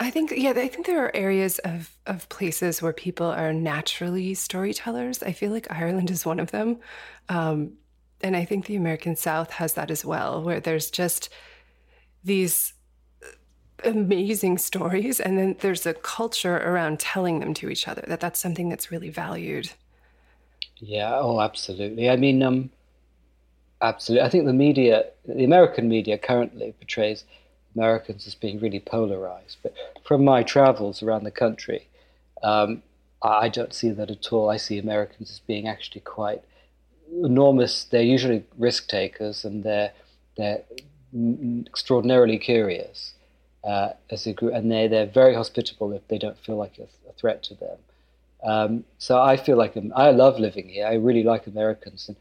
I 0.00 0.10
think 0.10 0.32
yeah, 0.36 0.50
I 0.50 0.68
think 0.68 0.86
there 0.86 1.04
are 1.04 1.14
areas 1.14 1.58
of 1.60 1.96
of 2.06 2.28
places 2.28 2.82
where 2.82 2.92
people 2.92 3.26
are 3.26 3.52
naturally 3.52 4.34
storytellers. 4.34 5.22
I 5.22 5.32
feel 5.32 5.52
like 5.52 5.70
Ireland 5.70 6.10
is 6.10 6.26
one 6.26 6.40
of 6.40 6.50
them, 6.50 6.78
um, 7.28 7.74
and 8.20 8.36
I 8.36 8.44
think 8.44 8.66
the 8.66 8.76
American 8.76 9.16
South 9.16 9.52
has 9.52 9.74
that 9.74 9.90
as 9.90 10.04
well, 10.04 10.42
where 10.42 10.60
there's 10.60 10.90
just 10.90 11.28
these 12.24 12.74
amazing 13.84 14.58
stories 14.58 15.20
and 15.20 15.38
then 15.38 15.56
there's 15.60 15.86
a 15.86 15.94
culture 15.94 16.56
around 16.58 17.00
telling 17.00 17.40
them 17.40 17.54
to 17.54 17.68
each 17.68 17.88
other 17.88 18.02
that 18.06 18.20
that's 18.20 18.40
something 18.40 18.68
that's 18.68 18.90
really 18.90 19.10
valued 19.10 19.72
yeah 20.78 21.14
oh 21.14 21.40
absolutely 21.40 22.08
i 22.08 22.16
mean 22.16 22.42
um 22.42 22.70
Absolutely. 23.82 24.24
I 24.24 24.30
think 24.30 24.46
the 24.46 24.52
media, 24.52 25.06
the 25.26 25.44
American 25.44 25.88
media 25.88 26.16
currently 26.16 26.72
portrays 26.78 27.24
Americans 27.74 28.26
as 28.28 28.34
being 28.36 28.60
really 28.60 28.78
polarized. 28.78 29.56
But 29.62 29.74
from 30.04 30.24
my 30.24 30.44
travels 30.44 31.02
around 31.02 31.24
the 31.24 31.32
country, 31.32 31.88
um, 32.44 32.82
I 33.22 33.48
don't 33.48 33.74
see 33.74 33.90
that 33.90 34.10
at 34.10 34.32
all. 34.32 34.48
I 34.48 34.56
see 34.56 34.78
Americans 34.78 35.32
as 35.32 35.40
being 35.40 35.66
actually 35.66 36.02
quite 36.02 36.42
enormous. 37.24 37.84
They're 37.84 38.02
usually 38.02 38.44
risk 38.56 38.88
takers 38.88 39.44
and 39.44 39.64
they're, 39.64 39.92
they're 40.36 40.62
extraordinarily 41.66 42.38
curious 42.38 43.14
uh, 43.64 43.90
as 44.10 44.26
a 44.26 44.32
group, 44.32 44.54
and 44.54 44.70
they, 44.70 44.88
they're 44.88 45.06
very 45.06 45.34
hospitable 45.34 45.92
if 45.92 46.06
they 46.08 46.18
don't 46.18 46.38
feel 46.38 46.56
like 46.56 46.78
a, 46.78 46.88
a 47.08 47.12
threat 47.12 47.42
to 47.44 47.54
them. 47.54 47.78
Um, 48.44 48.84
so 48.98 49.20
I 49.20 49.36
feel 49.36 49.56
like 49.56 49.76
I 49.94 50.10
love 50.10 50.40
living 50.40 50.68
here. 50.68 50.86
I 50.86 50.94
really 50.94 51.22
like 51.22 51.46
Americans, 51.46 52.08
and 52.08 52.16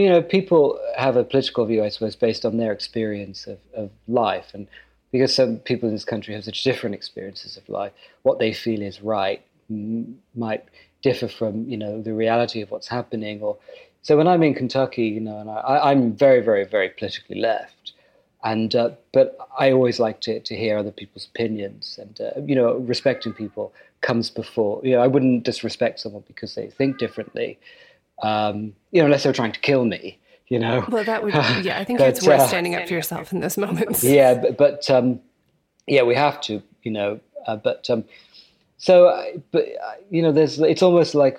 you 0.00 0.08
know, 0.08 0.22
people 0.22 0.80
have 0.96 1.16
a 1.16 1.24
political 1.24 1.64
view, 1.64 1.84
I 1.84 1.90
suppose, 1.90 2.16
based 2.16 2.44
on 2.44 2.56
their 2.56 2.72
experience 2.72 3.46
of, 3.46 3.58
of 3.74 3.90
life, 4.08 4.46
and 4.52 4.66
because 5.12 5.34
some 5.34 5.58
people 5.58 5.88
in 5.88 5.94
this 5.94 6.04
country 6.04 6.34
have 6.34 6.44
such 6.44 6.62
different 6.62 6.94
experiences 6.94 7.56
of 7.56 7.68
life, 7.68 7.92
what 8.22 8.38
they 8.38 8.52
feel 8.52 8.82
is 8.82 9.00
right 9.00 9.42
might 9.68 10.64
differ 11.02 11.28
from 11.28 11.68
you 11.68 11.76
know 11.76 12.00
the 12.02 12.14
reality 12.14 12.60
of 12.60 12.70
what's 12.70 12.88
happening. 12.88 13.42
Or 13.42 13.56
so 14.02 14.16
when 14.16 14.28
I'm 14.28 14.42
in 14.42 14.54
Kentucky, 14.54 15.06
you 15.06 15.20
know, 15.20 15.38
and 15.38 15.50
I, 15.50 15.90
I'm 15.90 16.12
very, 16.12 16.40
very, 16.40 16.64
very 16.64 16.88
politically 16.90 17.40
left, 17.40 17.92
and 18.44 18.74
uh, 18.74 18.90
but 19.12 19.36
I 19.58 19.72
always 19.72 19.98
like 19.98 20.20
to 20.22 20.40
to 20.40 20.56
hear 20.56 20.78
other 20.78 20.92
people's 20.92 21.26
opinions, 21.26 21.98
and 22.00 22.20
uh, 22.20 22.40
you 22.40 22.54
know, 22.54 22.74
respecting 22.74 23.32
people 23.32 23.72
comes 24.00 24.30
before. 24.30 24.80
You 24.84 24.92
know, 24.92 25.00
I 25.00 25.06
wouldn't 25.06 25.44
disrespect 25.44 26.00
someone 26.00 26.24
because 26.26 26.54
they 26.54 26.68
think 26.68 26.98
differently. 26.98 27.58
Um, 28.22 28.74
you 28.92 29.00
know, 29.00 29.06
unless 29.06 29.24
they're 29.24 29.32
trying 29.32 29.52
to 29.52 29.60
kill 29.60 29.84
me 29.84 30.18
you 30.48 30.58
know. 30.58 30.84
Well, 30.88 31.04
that 31.04 31.22
would, 31.22 31.34
yeah, 31.62 31.78
I 31.78 31.84
think 31.84 31.98
but, 31.98 32.08
it's 32.08 32.26
worth 32.26 32.40
uh, 32.40 32.46
standing 32.46 32.74
up 32.74 32.86
for 32.86 32.94
yourself 32.94 33.32
in 33.32 33.40
those 33.40 33.56
moments. 33.56 34.04
Yeah, 34.16 34.34
but, 34.34 34.56
but 34.56 34.90
um, 34.90 35.20
yeah, 35.86 36.02
we 36.02 36.14
have 36.14 36.40
to, 36.42 36.62
you 36.82 36.90
know. 36.90 37.20
Uh, 37.46 37.56
but 37.56 37.88
um, 37.90 38.04
so, 38.78 39.06
uh, 39.06 39.24
but 39.52 39.64
uh, 39.64 39.92
you 40.10 40.22
know, 40.22 40.32
there's 40.32 40.58
it's 40.60 40.82
almost 40.82 41.14
like 41.14 41.38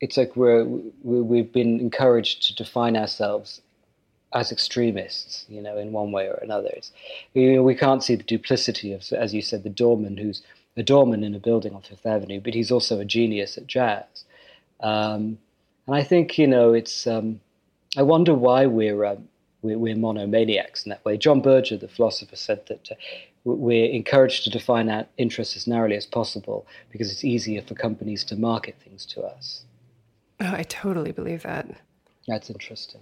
it's 0.00 0.16
like 0.16 0.36
we're 0.36 0.64
we, 0.64 1.20
we've 1.20 1.52
been 1.52 1.80
encouraged 1.80 2.42
to 2.44 2.54
define 2.54 2.96
ourselves 2.96 3.60
as 4.34 4.52
extremists, 4.52 5.46
you 5.48 5.62
know, 5.62 5.78
in 5.78 5.92
one 5.92 6.12
way 6.12 6.26
or 6.28 6.38
another. 6.42 6.68
It's, 6.72 6.92
you 7.34 7.54
know, 7.54 7.62
we 7.62 7.74
can't 7.74 8.04
see 8.04 8.14
the 8.14 8.22
duplicity 8.22 8.92
of, 8.92 9.04
as 9.12 9.32
you 9.32 9.42
said, 9.42 9.62
the 9.62 9.70
doorman 9.70 10.16
who's 10.18 10.42
a 10.76 10.82
doorman 10.82 11.24
in 11.24 11.34
a 11.34 11.38
building 11.38 11.74
on 11.74 11.82
Fifth 11.82 12.06
Avenue, 12.06 12.40
but 12.40 12.54
he's 12.54 12.70
also 12.70 13.00
a 13.00 13.04
genius 13.04 13.56
at 13.56 13.66
jazz. 13.66 14.24
Um, 14.80 15.38
and 15.86 15.96
I 15.96 16.04
think 16.04 16.38
you 16.38 16.46
know 16.46 16.72
it's 16.72 17.06
um, 17.06 17.40
I 17.96 18.02
wonder 18.02 18.34
why 18.34 18.66
we're, 18.66 19.04
um, 19.04 19.28
we're, 19.62 19.78
we're 19.78 19.96
monomaniacs 19.96 20.84
in 20.84 20.90
that 20.90 21.04
way. 21.04 21.16
John 21.16 21.40
Berger, 21.40 21.76
the 21.76 21.88
philosopher, 21.88 22.36
said 22.36 22.66
that 22.66 22.90
uh, 22.92 22.94
we're 23.44 23.90
encouraged 23.90 24.44
to 24.44 24.50
define 24.50 24.88
our 24.90 25.06
interests 25.16 25.56
as 25.56 25.66
narrowly 25.66 25.96
as 25.96 26.06
possible 26.06 26.66
because 26.90 27.10
it's 27.10 27.24
easier 27.24 27.62
for 27.62 27.74
companies 27.74 28.24
to 28.24 28.36
market 28.36 28.76
things 28.84 29.06
to 29.06 29.22
us. 29.22 29.64
Oh, 30.40 30.52
I 30.52 30.62
totally 30.64 31.12
believe 31.12 31.42
that. 31.42 31.68
That's 32.26 32.50
interesting. 32.50 33.00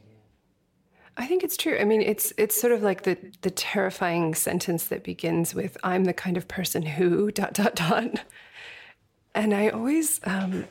I 1.17 1.27
think 1.27 1.43
it's 1.43 1.57
true. 1.57 1.79
I 1.79 1.85
mean, 1.85 2.03
it's 2.03 2.33
it's 2.37 2.61
sort 2.61 2.73
of 2.73 2.83
like 2.83 3.03
the 3.03 3.17
the 3.41 3.51
terrifying 3.51 4.35
sentence 4.35 4.85
that 4.89 5.03
begins 5.03 5.55
with 5.55 5.77
"I'm 5.83 6.05
the 6.05 6.12
kind 6.12 6.37
of 6.37 6.49
person 6.49 6.83
who 6.83 7.31
dot 7.33 7.55
dot 7.55 7.75
dot," 7.75 8.25
and 9.35 9.55
I 9.55 9.69
always 9.69 10.21
um, 10.25 10.67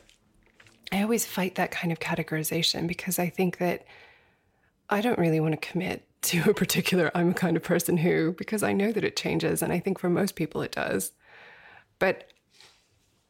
I 0.91 1.02
always 1.02 1.26
fight 1.26 1.56
that 1.56 1.72
kind 1.72 1.91
of 1.91 2.00
categorization 2.00 2.88
because 2.88 3.18
I 3.18 3.30
think 3.30 3.58
that 3.58 3.86
I 4.89 5.02
don't 5.02 5.18
really 5.20 5.39
want 5.39 5.60
to 5.60 5.70
commit 5.70 6.08
to 6.26 6.50
a 6.50 6.54
particular 6.54 7.12
I'm 7.16 7.32
a 7.32 7.34
kind 7.34 7.58
of 7.58 7.64
person 7.64 7.98
who 7.98 8.34
because 8.34 8.64
I 8.64 8.74
know 8.74 8.91
that 8.91 9.04
it 9.04 9.16
changes 9.16 9.62
and 9.62 9.72
I 9.72 9.80
think 9.80 10.00
for 10.00 10.10
most 10.10 10.36
people 10.36 10.62
it 10.62 10.72
does. 10.72 11.12
But 12.00 12.30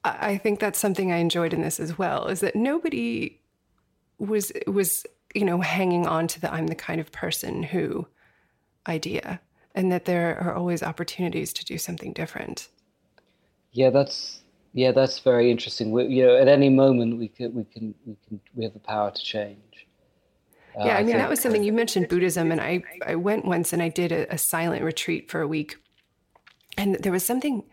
I 0.03 0.37
think 0.37 0.59
that's 0.59 0.79
something 0.79 1.11
I 1.11 1.17
enjoyed 1.17 1.53
in 1.53 1.61
this 1.61 1.79
as 1.79 1.97
well 1.97 2.27
is 2.27 2.39
that 2.41 2.55
nobody 2.55 3.41
was 4.17 4.51
was 4.67 5.05
you 5.35 5.45
know 5.45 5.61
hanging 5.61 6.07
on 6.07 6.27
to 6.27 6.41
the 6.41 6.51
I'm 6.51 6.67
the 6.67 6.75
kind 6.75 6.99
of 6.99 7.11
person 7.11 7.63
who 7.63 8.07
idea 8.87 9.41
and 9.75 9.91
that 9.91 10.05
there 10.05 10.39
are 10.39 10.55
always 10.55 10.81
opportunities 10.81 11.51
to 11.53 11.65
do 11.65 11.77
something 11.77 12.13
different. 12.13 12.69
Yeah, 13.71 13.89
that's 13.89 14.41
yeah, 14.73 14.91
that's 14.91 15.19
very 15.19 15.51
interesting. 15.51 15.91
We, 15.91 16.05
you 16.05 16.25
know, 16.25 16.37
at 16.37 16.47
any 16.47 16.69
moment 16.69 17.17
we 17.17 17.27
can 17.27 17.53
we 17.53 17.65
can 17.65 17.93
we 18.05 18.15
can 18.27 18.39
we 18.55 18.63
have 18.63 18.73
the 18.73 18.79
power 18.79 19.11
to 19.11 19.21
change. 19.21 19.59
Uh, 20.77 20.85
yeah, 20.87 20.97
I 20.97 21.03
mean, 21.03 21.15
that 21.15 21.29
was 21.29 21.39
something 21.39 21.63
you 21.63 21.71
mentioned 21.71 22.09
Buddhism, 22.09 22.51
and 22.51 22.59
I, 22.59 22.83
I 23.05 23.15
went 23.15 23.45
once 23.45 23.71
and 23.71 23.81
I 23.81 23.87
did 23.87 24.11
a, 24.11 24.33
a 24.33 24.37
silent 24.37 24.83
retreat 24.83 25.31
for 25.31 25.39
a 25.39 25.47
week. 25.47 25.77
And 26.77 26.95
there 26.95 27.13
was 27.13 27.25
something 27.25 27.63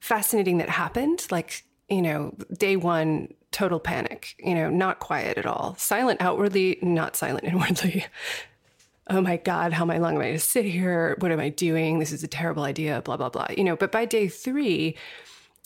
fascinating 0.00 0.56
that 0.58 0.70
happened. 0.70 1.26
Like, 1.30 1.64
you 1.90 2.00
know, 2.00 2.34
day 2.56 2.76
one, 2.76 3.34
total 3.52 3.80
panic, 3.80 4.36
you 4.38 4.54
know, 4.54 4.70
not 4.70 5.00
quiet 5.00 5.38
at 5.38 5.46
all, 5.46 5.74
silent 5.78 6.20
outwardly, 6.20 6.78
not 6.82 7.16
silent 7.16 7.44
inwardly. 7.48 8.04
oh 9.08 9.20
my 9.20 9.36
God, 9.36 9.72
how 9.72 9.84
long 9.84 10.14
am 10.14 10.20
I 10.20 10.32
to 10.32 10.38
sit 10.38 10.64
here? 10.64 11.16
What 11.18 11.32
am 11.32 11.40
I 11.40 11.48
doing? 11.48 11.98
This 11.98 12.12
is 12.12 12.22
a 12.22 12.28
terrible 12.28 12.62
idea, 12.62 13.02
blah, 13.02 13.16
blah, 13.16 13.28
blah. 13.28 13.48
You 13.56 13.64
know, 13.64 13.76
but 13.76 13.90
by 13.90 14.04
day 14.04 14.28
three, 14.28 14.96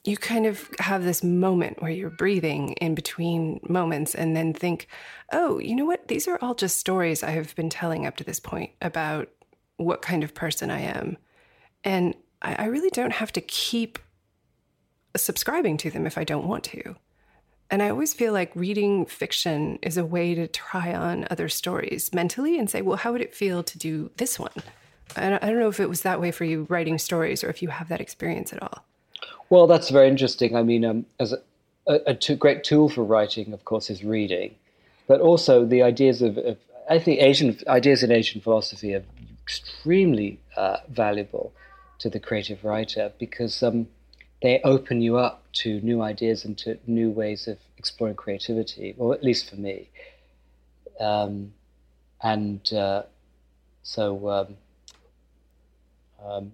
you 0.04 0.16
kind 0.16 0.44
of 0.46 0.68
have 0.78 1.02
this 1.02 1.22
moment 1.24 1.80
where 1.80 1.90
you're 1.90 2.10
breathing 2.10 2.72
in 2.74 2.94
between 2.94 3.60
moments 3.68 4.14
and 4.14 4.36
then 4.36 4.52
think, 4.52 4.86
oh, 5.32 5.58
you 5.58 5.74
know 5.74 5.86
what? 5.86 6.08
These 6.08 6.28
are 6.28 6.38
all 6.42 6.54
just 6.54 6.78
stories 6.78 7.22
I 7.22 7.30
have 7.30 7.54
been 7.54 7.70
telling 7.70 8.06
up 8.06 8.16
to 8.16 8.24
this 8.24 8.38
point 8.38 8.70
about 8.82 9.28
what 9.78 10.02
kind 10.02 10.22
of 10.22 10.34
person 10.34 10.70
I 10.70 10.80
am. 10.80 11.16
And 11.84 12.14
I, 12.42 12.54
I 12.54 12.64
really 12.66 12.90
don't 12.90 13.14
have 13.14 13.32
to 13.32 13.40
keep 13.40 13.98
subscribing 15.16 15.76
to 15.78 15.90
them 15.90 16.06
if 16.06 16.18
I 16.18 16.24
don't 16.24 16.46
want 16.46 16.64
to. 16.64 16.96
And 17.70 17.82
I 17.82 17.90
always 17.90 18.14
feel 18.14 18.32
like 18.32 18.52
reading 18.54 19.06
fiction 19.06 19.78
is 19.82 19.96
a 19.96 20.04
way 20.04 20.34
to 20.34 20.46
try 20.46 20.94
on 20.94 21.26
other 21.30 21.48
stories 21.48 22.12
mentally 22.12 22.58
and 22.58 22.68
say, 22.68 22.82
well, 22.82 22.98
how 22.98 23.12
would 23.12 23.20
it 23.20 23.34
feel 23.34 23.62
to 23.62 23.78
do 23.78 24.10
this 24.16 24.38
one? 24.38 24.52
I 25.16 25.30
don't 25.30 25.58
know 25.58 25.68
if 25.68 25.80
it 25.80 25.88
was 25.88 26.02
that 26.02 26.20
way 26.20 26.30
for 26.30 26.44
you 26.44 26.66
writing 26.68 26.98
stories 26.98 27.44
or 27.44 27.48
if 27.48 27.62
you 27.62 27.68
have 27.68 27.88
that 27.88 28.00
experience 28.00 28.52
at 28.52 28.62
all. 28.62 28.84
Well, 29.50 29.66
that's 29.66 29.90
very 29.90 30.08
interesting. 30.08 30.56
I 30.56 30.62
mean, 30.62 30.84
um, 30.84 31.06
as 31.20 31.32
a, 31.32 31.38
a, 31.86 32.16
a 32.30 32.34
great 32.34 32.64
tool 32.64 32.88
for 32.88 33.04
writing, 33.04 33.52
of 33.52 33.64
course, 33.64 33.90
is 33.90 34.02
reading, 34.02 34.54
but 35.06 35.20
also 35.20 35.64
the 35.64 35.82
ideas 35.82 36.22
of, 36.22 36.38
of 36.38 36.56
I 36.88 36.98
think 36.98 37.20
Asian 37.20 37.58
ideas 37.68 38.02
in 38.02 38.10
Asian 38.10 38.40
philosophy 38.40 38.94
are 38.94 39.04
extremely 39.42 40.40
uh, 40.56 40.78
valuable 40.88 41.52
to 41.98 42.10
the 42.10 42.20
creative 42.20 42.64
writer 42.64 43.12
because 43.18 43.62
um, 43.62 43.88
they 44.44 44.60
open 44.62 45.00
you 45.00 45.16
up 45.16 45.42
to 45.54 45.80
new 45.80 46.02
ideas 46.02 46.44
and 46.44 46.58
to 46.58 46.78
new 46.86 47.08
ways 47.10 47.48
of 47.48 47.56
exploring 47.78 48.14
creativity, 48.14 48.94
or 48.98 49.14
at 49.14 49.24
least 49.24 49.48
for 49.48 49.56
me. 49.56 49.88
Um, 51.00 51.54
and 52.22 52.60
uh, 52.74 53.04
so 53.82 54.28
um, 54.28 54.56
um 56.22 56.52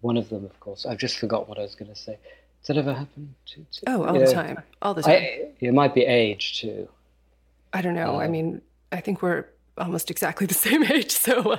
one 0.00 0.16
of 0.16 0.30
them, 0.30 0.46
of 0.46 0.58
course, 0.60 0.86
I've 0.86 0.96
just 0.96 1.18
forgot 1.18 1.46
what 1.46 1.58
I 1.58 1.60
was 1.60 1.74
going 1.74 1.90
to 1.90 2.00
say. 2.00 2.16
Does 2.62 2.68
that 2.68 2.78
ever 2.78 2.94
happen? 2.94 3.34
To, 3.48 3.66
to, 3.70 3.80
oh, 3.86 4.04
all 4.04 4.18
the 4.18 4.32
time, 4.32 4.62
all 4.80 4.94
the 4.94 5.02
time. 5.02 5.22
I, 5.22 5.48
it 5.60 5.74
might 5.74 5.94
be 5.94 6.06
age 6.06 6.60
too. 6.60 6.88
I 7.74 7.82
don't 7.82 7.94
know. 7.94 8.16
I 8.16 8.24
uh, 8.24 8.28
mean, 8.30 8.62
I 8.92 9.02
think 9.02 9.20
we're 9.20 9.44
almost 9.76 10.10
exactly 10.10 10.46
the 10.46 10.54
same 10.68 10.84
age, 10.84 11.10
so 11.10 11.52
uh, 11.52 11.58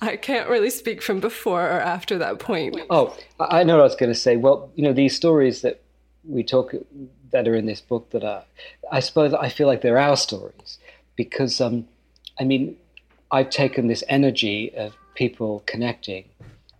I 0.00 0.16
can't 0.16 0.48
really 0.48 0.70
speak 0.70 1.00
from 1.00 1.20
before 1.20 1.62
or 1.62 1.80
after 1.80 2.18
that 2.18 2.38
point. 2.38 2.78
Oh, 2.90 3.16
I 3.40 3.64
know 3.64 3.74
what 3.74 3.80
I 3.80 3.84
was 3.84 3.96
going 3.96 4.12
to 4.12 4.18
say. 4.18 4.36
Well, 4.36 4.70
you 4.74 4.82
know, 4.82 4.92
these 4.92 5.16
stories 5.16 5.62
that 5.62 5.80
we 6.24 6.42
talk 6.42 6.74
that 7.32 7.48
are 7.48 7.54
in 7.54 7.66
this 7.66 7.80
book 7.80 8.10
that 8.10 8.22
are, 8.22 8.44
I 8.90 9.00
suppose 9.00 9.32
I 9.32 9.48
feel 9.48 9.66
like 9.66 9.80
they're 9.80 9.98
our 9.98 10.16
stories 10.16 10.78
because, 11.16 11.60
um, 11.60 11.88
I 12.38 12.44
mean, 12.44 12.76
I've 13.30 13.50
taken 13.50 13.86
this 13.86 14.04
energy 14.08 14.72
of 14.76 14.94
people 15.14 15.62
connecting 15.66 16.26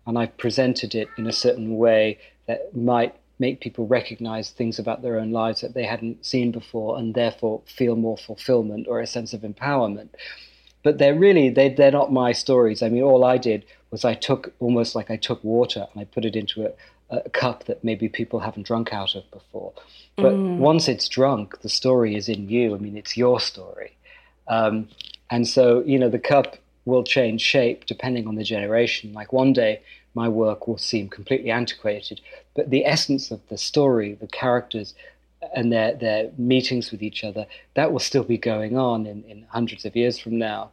and 0.06 0.18
I've 0.18 0.36
presented 0.36 0.94
it 0.94 1.08
in 1.16 1.26
a 1.26 1.32
certain 1.32 1.78
way 1.78 2.18
that 2.46 2.76
might 2.76 3.14
make 3.38 3.60
people 3.60 3.86
recognize 3.86 4.50
things 4.50 4.78
about 4.78 5.02
their 5.02 5.18
own 5.18 5.30
lives 5.30 5.60
that 5.60 5.74
they 5.74 5.84
hadn't 5.84 6.24
seen 6.24 6.50
before 6.50 6.98
and 6.98 7.14
therefore 7.14 7.62
feel 7.66 7.96
more 7.96 8.16
fulfillment 8.16 8.86
or 8.88 9.00
a 9.00 9.06
sense 9.06 9.32
of 9.32 9.40
empowerment 9.42 10.08
but 10.86 10.98
they're 10.98 11.18
really 11.26 11.48
they, 11.50 11.68
they're 11.68 11.98
not 12.00 12.12
my 12.12 12.30
stories 12.32 12.82
i 12.82 12.88
mean 12.88 13.02
all 13.02 13.24
i 13.24 13.36
did 13.36 13.64
was 13.90 14.04
i 14.04 14.14
took 14.14 14.52
almost 14.60 14.94
like 14.94 15.10
i 15.10 15.16
took 15.16 15.42
water 15.44 15.86
and 15.90 16.00
i 16.00 16.04
put 16.04 16.24
it 16.24 16.36
into 16.36 16.66
a, 16.66 16.72
a 17.10 17.30
cup 17.30 17.64
that 17.64 17.82
maybe 17.88 18.08
people 18.08 18.40
haven't 18.40 18.66
drunk 18.66 18.92
out 18.92 19.14
of 19.14 19.24
before 19.30 19.72
but 20.16 20.32
mm. 20.32 20.56
once 20.58 20.88
it's 20.88 21.08
drunk 21.08 21.60
the 21.62 21.68
story 21.68 22.14
is 22.14 22.28
in 22.28 22.48
you 22.48 22.74
i 22.74 22.78
mean 22.78 22.96
it's 22.96 23.16
your 23.16 23.38
story 23.40 23.92
um, 24.48 24.88
and 25.30 25.48
so 25.48 25.82
you 25.84 25.98
know 25.98 26.08
the 26.08 26.26
cup 26.34 26.56
will 26.86 27.04
change 27.04 27.42
shape 27.42 27.84
depending 27.84 28.26
on 28.26 28.36
the 28.36 28.44
generation. 28.44 29.12
Like 29.12 29.32
one 29.32 29.52
day, 29.52 29.82
my 30.14 30.28
work 30.28 30.66
will 30.66 30.78
seem 30.78 31.10
completely 31.10 31.50
antiquated, 31.50 32.22
but 32.54 32.70
the 32.70 32.86
essence 32.86 33.30
of 33.30 33.46
the 33.50 33.58
story, 33.58 34.14
the 34.14 34.28
characters, 34.28 34.94
and 35.54 35.70
their, 35.70 35.94
their 35.94 36.30
meetings 36.38 36.90
with 36.90 37.02
each 37.02 37.22
other, 37.22 37.46
that 37.74 37.92
will 37.92 37.98
still 37.98 38.24
be 38.24 38.38
going 38.38 38.78
on 38.78 39.04
in, 39.04 39.22
in 39.24 39.44
hundreds 39.50 39.84
of 39.84 39.94
years 39.94 40.18
from 40.18 40.38
now. 40.38 40.70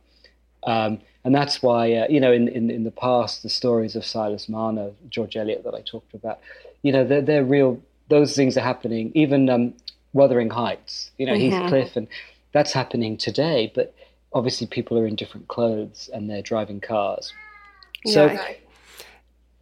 Um, 0.65 0.99
and 1.23 1.33
that's 1.33 1.61
why, 1.61 1.93
uh, 1.93 2.07
you 2.09 2.19
know, 2.19 2.31
in, 2.31 2.47
in, 2.47 2.69
in 2.69 2.83
the 2.83 2.91
past, 2.91 3.43
the 3.43 3.49
stories 3.49 3.95
of 3.95 4.05
Silas 4.05 4.49
Marner, 4.49 4.91
George 5.09 5.35
Eliot 5.37 5.63
that 5.63 5.73
I 5.73 5.81
talked 5.81 6.13
about, 6.13 6.39
you 6.81 6.91
know, 6.91 7.05
they're, 7.05 7.21
they're 7.21 7.45
real, 7.45 7.81
those 8.09 8.35
things 8.35 8.57
are 8.57 8.61
happening. 8.61 9.11
Even 9.15 9.49
um, 9.49 9.73
Wuthering 10.13 10.49
Heights, 10.49 11.11
you 11.17 11.25
know, 11.25 11.33
mm-hmm. 11.33 11.53
Heathcliff, 11.55 11.95
and 11.95 12.07
that's 12.51 12.73
happening 12.73 13.17
today. 13.17 13.71
But 13.73 13.93
obviously, 14.33 14.67
people 14.67 14.97
are 14.99 15.07
in 15.07 15.15
different 15.15 15.47
clothes 15.47 16.09
and 16.13 16.29
they're 16.29 16.41
driving 16.41 16.81
cars. 16.81 17.33
So, 18.05 18.25
yeah, 18.25 18.41
I, 18.41 18.57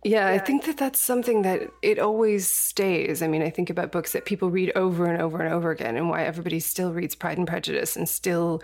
yeah, 0.04 0.28
I 0.28 0.40
think 0.40 0.66
that 0.66 0.78
that's 0.78 1.00
something 1.00 1.44
that 1.44 1.62
it 1.84 2.00
always 2.00 2.48
stays. 2.48 3.22
I 3.22 3.28
mean, 3.28 3.44
I 3.44 3.52
think 3.52 3.70
about 3.70 3.92
books 3.92 4.14
that 4.14 4.26
people 4.26 4.50
read 4.50 4.72
over 4.76 5.06
and 5.06 5.22
over 5.22 5.40
and 5.40 5.54
over 5.54 5.70
again, 5.70 5.96
and 5.96 6.10
why 6.10 6.24
everybody 6.24 6.60
still 6.60 6.92
reads 6.92 7.14
Pride 7.14 7.38
and 7.38 7.48
Prejudice 7.48 7.96
and 7.96 8.10
still 8.10 8.64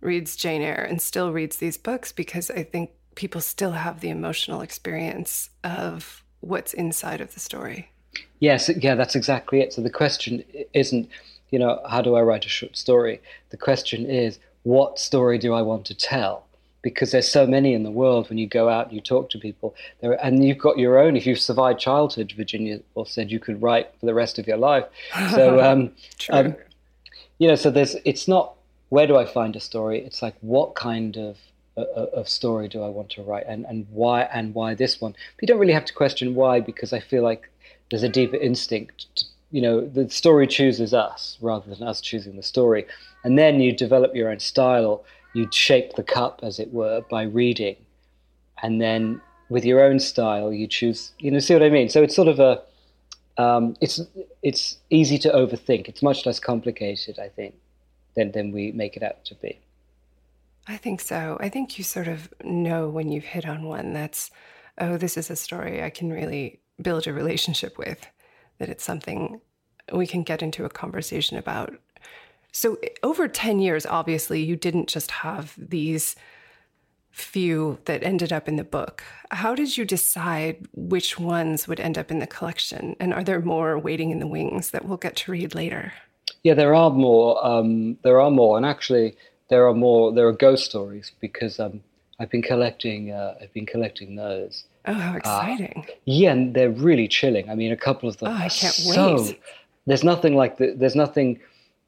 reads 0.00 0.36
Jane 0.36 0.62
Eyre 0.62 0.86
and 0.88 1.00
still 1.00 1.32
reads 1.32 1.56
these 1.56 1.76
books 1.76 2.12
because 2.12 2.50
I 2.50 2.62
think 2.62 2.90
people 3.14 3.40
still 3.40 3.72
have 3.72 4.00
the 4.00 4.10
emotional 4.10 4.60
experience 4.60 5.50
of 5.64 6.24
what's 6.40 6.72
inside 6.72 7.20
of 7.20 7.34
the 7.34 7.40
story. 7.40 7.90
Yes, 8.40 8.70
yeah, 8.80 8.94
that's 8.94 9.16
exactly 9.16 9.60
it. 9.60 9.72
So 9.72 9.82
the 9.82 9.90
question 9.90 10.44
isn't, 10.72 11.08
you 11.50 11.58
know, 11.58 11.80
how 11.88 12.02
do 12.02 12.14
I 12.14 12.22
write 12.22 12.46
a 12.46 12.48
short 12.48 12.76
story? 12.76 13.20
The 13.50 13.56
question 13.56 14.06
is, 14.06 14.38
what 14.62 14.98
story 14.98 15.38
do 15.38 15.52
I 15.52 15.62
want 15.62 15.84
to 15.86 15.94
tell? 15.94 16.44
Because 16.82 17.10
there's 17.10 17.28
so 17.28 17.46
many 17.46 17.74
in 17.74 17.82
the 17.82 17.90
world 17.90 18.28
when 18.28 18.38
you 18.38 18.46
go 18.46 18.68
out 18.68 18.86
and 18.86 18.94
you 18.94 19.00
talk 19.00 19.30
to 19.30 19.38
people, 19.38 19.74
there, 20.00 20.12
and 20.24 20.44
you've 20.44 20.58
got 20.58 20.78
your 20.78 20.98
own. 21.00 21.16
If 21.16 21.26
you've 21.26 21.40
survived 21.40 21.80
childhood, 21.80 22.32
Virginia 22.36 22.80
or 22.94 23.04
said 23.04 23.32
you 23.32 23.40
could 23.40 23.60
write 23.60 23.90
for 23.98 24.06
the 24.06 24.14
rest 24.14 24.38
of 24.38 24.46
your 24.46 24.58
life. 24.58 24.84
So, 25.30 25.60
um, 25.64 25.92
um, 26.30 26.54
you 27.38 27.48
know, 27.48 27.56
so 27.56 27.70
there's. 27.70 27.96
It's 28.04 28.28
not 28.28 28.54
where 28.88 29.06
do 29.06 29.16
I 29.16 29.24
find 29.26 29.54
a 29.56 29.60
story? 29.60 30.00
It's 30.04 30.22
like 30.22 30.36
what 30.40 30.74
kind 30.74 31.16
of 31.16 31.36
uh, 31.76 31.82
uh, 31.82 32.06
of 32.12 32.28
story 32.28 32.68
do 32.68 32.82
I 32.82 32.88
want 32.88 33.10
to 33.10 33.22
write, 33.22 33.44
and 33.46 33.64
and 33.66 33.86
why 33.90 34.22
and 34.22 34.54
why 34.54 34.74
this 34.74 35.00
one? 35.00 35.12
But 35.12 35.42
you 35.42 35.46
don't 35.48 35.60
really 35.60 35.72
have 35.72 35.84
to 35.86 35.94
question 35.94 36.34
why 36.34 36.60
because 36.60 36.92
I 36.92 37.00
feel 37.00 37.22
like 37.22 37.50
there's 37.90 38.02
a 38.02 38.08
deeper 38.08 38.36
instinct. 38.36 39.06
To, 39.16 39.24
you 39.50 39.62
know, 39.62 39.86
the 39.86 40.10
story 40.10 40.46
chooses 40.46 40.92
us 40.92 41.38
rather 41.40 41.72
than 41.74 41.86
us 41.86 42.00
choosing 42.00 42.36
the 42.36 42.42
story, 42.42 42.86
and 43.24 43.38
then 43.38 43.60
you 43.60 43.72
develop 43.72 44.14
your 44.14 44.30
own 44.30 44.40
style. 44.40 45.04
You 45.34 45.48
shape 45.52 45.94
the 45.94 46.02
cup, 46.02 46.40
as 46.42 46.58
it 46.58 46.72
were, 46.72 47.02
by 47.10 47.22
reading, 47.22 47.76
and 48.62 48.80
then 48.80 49.20
with 49.50 49.64
your 49.64 49.82
own 49.82 50.00
style, 50.00 50.52
you 50.52 50.66
choose. 50.66 51.12
You 51.18 51.30
know, 51.30 51.38
see 51.38 51.54
what 51.54 51.62
I 51.62 51.70
mean? 51.70 51.90
So 51.90 52.02
it's 52.02 52.16
sort 52.16 52.28
of 52.28 52.40
a 52.40 52.62
um, 53.40 53.76
it's 53.80 54.00
it's 54.42 54.78
easy 54.90 55.18
to 55.18 55.28
overthink. 55.30 55.86
It's 55.88 56.02
much 56.02 56.24
less 56.26 56.40
complicated, 56.40 57.18
I 57.18 57.28
think 57.28 57.54
than, 58.18 58.32
than 58.32 58.52
we 58.52 58.72
make 58.72 58.96
it 58.96 59.02
out 59.02 59.24
to 59.26 59.34
be. 59.36 59.60
I 60.66 60.76
think 60.76 61.00
so. 61.00 61.38
I 61.40 61.48
think 61.48 61.78
you 61.78 61.84
sort 61.84 62.08
of 62.08 62.32
know 62.44 62.88
when 62.88 63.10
you've 63.10 63.24
hit 63.24 63.46
on 63.46 63.62
one 63.62 63.92
that's, 63.92 64.30
oh, 64.78 64.98
this 64.98 65.16
is 65.16 65.30
a 65.30 65.36
story 65.36 65.82
I 65.82 65.90
can 65.90 66.12
really 66.12 66.60
build 66.82 67.06
a 67.06 67.12
relationship 67.12 67.78
with, 67.78 68.06
that 68.58 68.68
it's 68.68 68.84
something 68.84 69.40
we 69.92 70.06
can 70.06 70.22
get 70.22 70.42
into 70.42 70.64
a 70.64 70.68
conversation 70.68 71.38
about. 71.38 71.74
So, 72.52 72.78
over 73.02 73.28
10 73.28 73.60
years, 73.60 73.86
obviously, 73.86 74.42
you 74.42 74.56
didn't 74.56 74.88
just 74.88 75.10
have 75.10 75.54
these 75.56 76.16
few 77.10 77.78
that 77.84 78.02
ended 78.02 78.32
up 78.32 78.48
in 78.48 78.56
the 78.56 78.64
book. 78.64 79.02
How 79.30 79.54
did 79.54 79.76
you 79.76 79.84
decide 79.84 80.66
which 80.72 81.18
ones 81.18 81.66
would 81.66 81.80
end 81.80 81.98
up 81.98 82.10
in 82.10 82.18
the 82.18 82.26
collection? 82.26 82.96
And 83.00 83.12
are 83.12 83.24
there 83.24 83.40
more 83.40 83.78
waiting 83.78 84.10
in 84.10 84.18
the 84.18 84.26
wings 84.26 84.70
that 84.70 84.84
we'll 84.84 84.98
get 84.98 85.16
to 85.16 85.32
read 85.32 85.54
later? 85.54 85.92
Yeah, 86.48 86.54
there 86.54 86.74
are 86.74 86.88
more. 86.88 87.46
Um, 87.46 87.98
there 88.04 88.22
are 88.22 88.30
more, 88.30 88.56
and 88.56 88.64
actually, 88.64 89.14
there 89.50 89.68
are 89.68 89.74
more. 89.74 90.14
There 90.14 90.26
are 90.26 90.32
ghost 90.32 90.64
stories 90.64 91.12
because 91.20 91.60
um, 91.60 91.82
I've 92.18 92.30
been 92.30 92.40
collecting. 92.40 93.12
Uh, 93.12 93.34
I've 93.38 93.52
been 93.52 93.66
collecting 93.66 94.16
those. 94.16 94.64
Oh, 94.86 94.94
how 94.94 95.12
uh, 95.12 95.16
exciting! 95.16 95.84
Uh, 95.86 95.92
yeah, 96.06 96.32
and 96.32 96.54
they're 96.54 96.70
really 96.70 97.06
chilling. 97.06 97.50
I 97.50 97.54
mean, 97.54 97.70
a 97.70 97.76
couple 97.76 98.08
of 98.08 98.16
them. 98.16 98.32
Oh, 98.32 98.34
I 98.34 98.48
can't 98.48 98.72
so, 98.72 99.16
wait. 99.16 99.42
There's 99.84 100.02
nothing 100.02 100.36
like 100.36 100.56
the, 100.56 100.72
There's 100.74 100.96
nothing. 100.96 101.38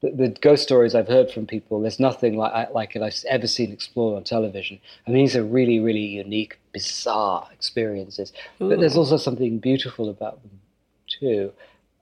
The, 0.01 0.11
the, 0.11 0.29
ghost 0.29 0.61
stories 0.61 0.93
I've 0.93 1.07
heard 1.07 1.31
from 1.31 1.47
people. 1.47 1.81
There's 1.81 1.99
nothing 1.99 2.37
like 2.37 2.69
like 2.71 2.95
it 2.95 3.01
I've 3.01 3.17
ever 3.27 3.47
seen 3.47 3.71
explored 3.71 4.15
on 4.15 4.23
television. 4.23 4.79
I 5.07 5.09
mean, 5.09 5.23
these 5.23 5.35
are 5.35 5.43
really, 5.43 5.79
really 5.79 6.05
unique, 6.05 6.59
bizarre 6.71 7.47
experiences. 7.51 8.31
Ooh. 8.61 8.69
But 8.69 8.79
there's 8.79 8.95
also 8.95 9.17
something 9.17 9.57
beautiful 9.57 10.07
about 10.07 10.39
them 10.43 10.59
too. 11.07 11.51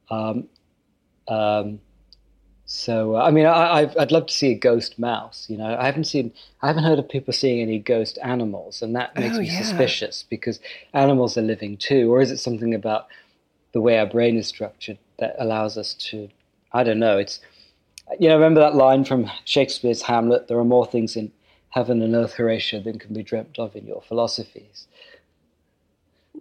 Um, 0.09 0.49
um, 1.29 1.79
so 2.71 3.15
uh, 3.15 3.23
I 3.23 3.31
mean, 3.31 3.47
I, 3.47 3.85
would 3.85 4.11
love 4.11 4.27
to 4.27 4.33
see 4.33 4.51
a 4.51 4.55
ghost 4.55 4.99
mouse. 4.99 5.47
You 5.49 5.57
know, 5.57 5.75
I 5.75 5.87
haven't 5.87 6.03
seen, 6.03 6.31
I 6.61 6.67
haven't 6.67 6.83
heard 6.83 6.99
of 6.99 7.09
people 7.09 7.33
seeing 7.33 7.63
any 7.63 7.79
ghost 7.79 8.19
animals, 8.21 8.83
and 8.83 8.95
that 8.95 9.15
makes 9.15 9.37
oh, 9.37 9.39
me 9.39 9.47
yeah. 9.47 9.59
suspicious 9.59 10.23
because 10.29 10.59
animals 10.93 11.35
are 11.35 11.41
living 11.41 11.77
too. 11.77 12.13
Or 12.13 12.21
is 12.21 12.29
it 12.29 12.37
something 12.37 12.75
about 12.75 13.07
the 13.71 13.81
way 13.81 13.97
our 13.97 14.05
brain 14.05 14.37
is 14.37 14.45
structured 14.45 14.99
that 15.17 15.35
allows 15.39 15.79
us 15.79 15.95
to? 15.95 16.29
I 16.71 16.83
don't 16.83 16.99
know. 16.99 17.17
It's 17.17 17.39
you 18.19 18.29
know, 18.29 18.35
remember 18.35 18.59
that 18.59 18.75
line 18.75 19.03
from 19.03 19.31
Shakespeare's 19.45 20.03
Hamlet? 20.03 20.47
There 20.47 20.59
are 20.59 20.63
more 20.63 20.85
things 20.85 21.15
in 21.15 21.31
heaven 21.69 22.03
and 22.03 22.13
earth, 22.13 22.33
Horatio, 22.33 22.81
than 22.81 22.99
can 22.99 23.15
be 23.15 23.23
dreamt 23.23 23.57
of 23.57 23.75
in 23.75 23.87
your 23.87 24.03
philosophies. 24.03 24.87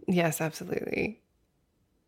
Yes, 0.07 0.43
absolutely. 0.43 1.20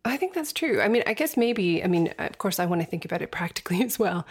I 0.04 0.16
think 0.16 0.34
that's 0.34 0.52
true. 0.52 0.80
I 0.80 0.88
mean, 0.88 1.02
I 1.06 1.12
guess 1.12 1.36
maybe, 1.36 1.84
I 1.84 1.86
mean, 1.86 2.14
of 2.18 2.38
course, 2.38 2.58
I 2.58 2.66
want 2.66 2.80
to 2.80 2.86
think 2.86 3.04
about 3.04 3.22
it 3.22 3.30
practically 3.30 3.82
as 3.82 3.98
well. 3.98 4.26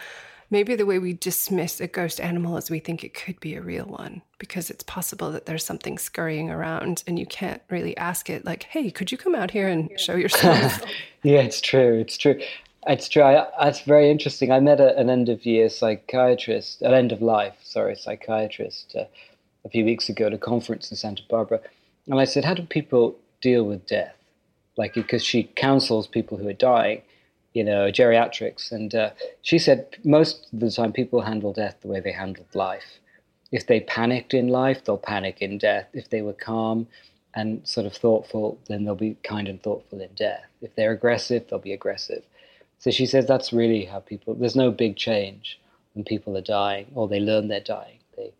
Maybe 0.52 0.74
the 0.74 0.86
way 0.86 0.98
we 0.98 1.12
dismiss 1.12 1.80
a 1.80 1.86
ghost 1.86 2.20
animal 2.20 2.56
is 2.56 2.70
we 2.70 2.80
think 2.80 3.04
it 3.04 3.14
could 3.14 3.38
be 3.38 3.54
a 3.54 3.62
real 3.62 3.84
one 3.84 4.22
because 4.38 4.68
it's 4.68 4.82
possible 4.82 5.30
that 5.30 5.46
there's 5.46 5.64
something 5.64 5.96
scurrying 5.96 6.50
around 6.50 7.04
and 7.06 7.20
you 7.20 7.26
can't 7.26 7.62
really 7.70 7.96
ask 7.96 8.28
it, 8.28 8.44
like, 8.44 8.64
hey, 8.64 8.90
could 8.90 9.12
you 9.12 9.18
come 9.18 9.36
out 9.36 9.52
here 9.52 9.68
and 9.68 9.88
show 9.98 10.14
yourself? 10.16 10.82
yeah, 11.22 11.38
it's 11.38 11.60
true. 11.60 12.00
It's 12.00 12.16
true. 12.16 12.40
It's 12.88 13.08
true. 13.08 13.22
I, 13.22 13.46
it's 13.68 13.82
very 13.82 14.10
interesting. 14.10 14.50
I 14.50 14.58
met 14.58 14.80
a, 14.80 14.96
an 14.98 15.08
end 15.08 15.28
of 15.28 15.46
year 15.46 15.68
psychiatrist, 15.68 16.82
an 16.82 16.94
end 16.94 17.12
of 17.12 17.22
life, 17.22 17.54
sorry, 17.62 17.94
psychiatrist 17.94 18.96
uh, 18.98 19.04
a 19.64 19.68
few 19.68 19.84
weeks 19.84 20.08
ago 20.08 20.26
at 20.26 20.32
a 20.32 20.38
conference 20.38 20.90
in 20.90 20.96
Santa 20.96 21.22
Barbara. 21.28 21.60
And 22.06 22.18
I 22.18 22.24
said, 22.24 22.44
How 22.44 22.54
do 22.54 22.62
people 22.62 23.16
deal 23.40 23.64
with 23.64 23.86
death? 23.86 24.16
Like 24.76 24.94
because 24.94 25.24
she 25.24 25.44
counsels 25.44 26.06
people 26.06 26.38
who 26.38 26.48
are 26.48 26.52
dying, 26.52 27.02
you 27.52 27.64
know, 27.64 27.90
geriatrics, 27.90 28.72
and 28.72 28.94
uh, 28.94 29.10
she 29.42 29.58
said 29.58 29.96
most 30.04 30.48
of 30.52 30.60
the 30.60 30.70
time 30.70 30.92
people 30.92 31.22
handle 31.22 31.52
death 31.52 31.76
the 31.80 31.88
way 31.88 32.00
they 32.00 32.12
handled 32.12 32.54
life. 32.54 33.00
If 33.52 33.66
they 33.66 33.80
panicked 33.80 34.32
in 34.32 34.48
life, 34.48 34.84
they'll 34.84 34.98
panic 34.98 35.42
in 35.42 35.58
death. 35.58 35.88
If 35.92 36.08
they 36.10 36.22
were 36.22 36.32
calm 36.32 36.86
and 37.34 37.66
sort 37.66 37.86
of 37.86 37.94
thoughtful, 37.94 38.58
then 38.68 38.84
they'll 38.84 38.94
be 38.94 39.16
kind 39.24 39.48
and 39.48 39.62
thoughtful 39.62 40.00
in 40.00 40.10
death. 40.14 40.44
If 40.62 40.74
they're 40.76 40.92
aggressive, 40.92 41.46
they'll 41.48 41.58
be 41.58 41.72
aggressive. 41.72 42.22
So 42.78 42.90
she 42.90 43.06
says 43.06 43.26
that's 43.26 43.52
really 43.52 43.84
how 43.84 44.00
people. 44.00 44.34
There's 44.34 44.56
no 44.56 44.70
big 44.70 44.96
change 44.96 45.60
when 45.94 46.04
people 46.04 46.36
are 46.36 46.42
dying 46.42 46.86
or 46.94 47.08
they 47.08 47.20
learn 47.20 47.48
they're 47.48 47.60
dying. 47.60 47.98
They 48.16 48.32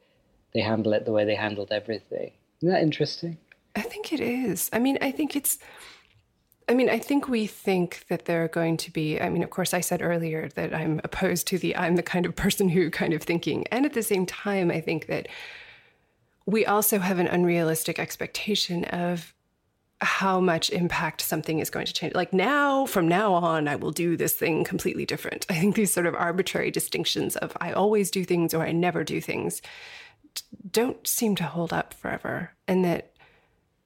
they 0.55 0.61
handle 0.61 0.93
it 0.93 1.05
the 1.05 1.13
way 1.13 1.25
they 1.25 1.35
handled 1.35 1.73
everything. 1.73 2.33
Isn't 2.61 2.73
that 2.73 2.83
interesting? 2.83 3.39
I 3.77 3.83
think 3.83 4.13
it 4.13 4.21
is. 4.21 4.69
I 4.73 4.79
mean, 4.79 4.99
I 5.01 5.11
think 5.11 5.37
it's 5.37 5.59
I 6.69 6.75
mean, 6.75 6.89
I 6.89 6.99
think 6.99 7.29
we 7.29 7.47
think 7.47 8.05
that 8.09 8.27
there 8.27 8.45
are 8.45 8.49
going 8.49 8.77
to 8.79 8.93
be, 8.93 9.21
I 9.21 9.29
mean, 9.29 9.43
of 9.43 9.51
course, 9.51 9.75
I 9.75 9.81
said 9.81 10.03
earlier 10.03 10.49
that 10.55 10.73
I'm 10.73 11.01
opposed 11.03 11.49
to 11.49 11.59
the 11.59 11.75
I'm 11.77 11.97
the 11.97 12.03
kind 12.03 12.27
of 12.27 12.37
person 12.37 12.69
who 12.69 12.91
kind 12.91 13.13
of 13.13 13.23
thinking. 13.23 13.67
And 13.73 13.85
at 13.85 13.93
the 13.93 14.03
same 14.03 14.25
time, 14.25 14.71
I 14.71 14.81
think 14.81 15.07
that 15.07 15.27
we 16.47 16.65
also 16.67 16.99
have 16.99 17.19
an 17.19 17.27
unrealistic 17.27 17.99
expectation 17.99 18.85
of 18.85 19.35
how 20.01 20.41
much 20.41 20.71
impact 20.71 21.21
something 21.21 21.59
is 21.59 21.71
going 21.71 21.87
to 21.87 21.93
change. 21.93 22.15
Like 22.15 22.33
now, 22.33 22.87
from 22.87 23.07
now 23.07 23.35
on, 23.35 23.69
I 23.69 23.77
will 23.77 23.91
do 23.91 24.17
this 24.17 24.33
thing 24.33 24.65
completely 24.65 25.05
different. 25.05 25.47
I 25.51 25.55
think 25.55 25.75
these 25.75 25.93
sort 25.93 26.07
of 26.07 26.15
arbitrary 26.15 26.71
distinctions 26.71 27.37
of 27.37 27.57
I 27.61 27.73
always 27.73 28.11
do 28.11 28.25
things 28.25 28.55
or 28.55 28.63
I 28.63 28.73
never 28.73 29.05
do 29.05 29.21
things 29.21 29.61
don't 30.71 31.07
seem 31.07 31.35
to 31.37 31.45
hold 31.45 31.73
up 31.73 31.93
forever. 31.93 32.53
And 32.67 32.85
that 32.85 33.10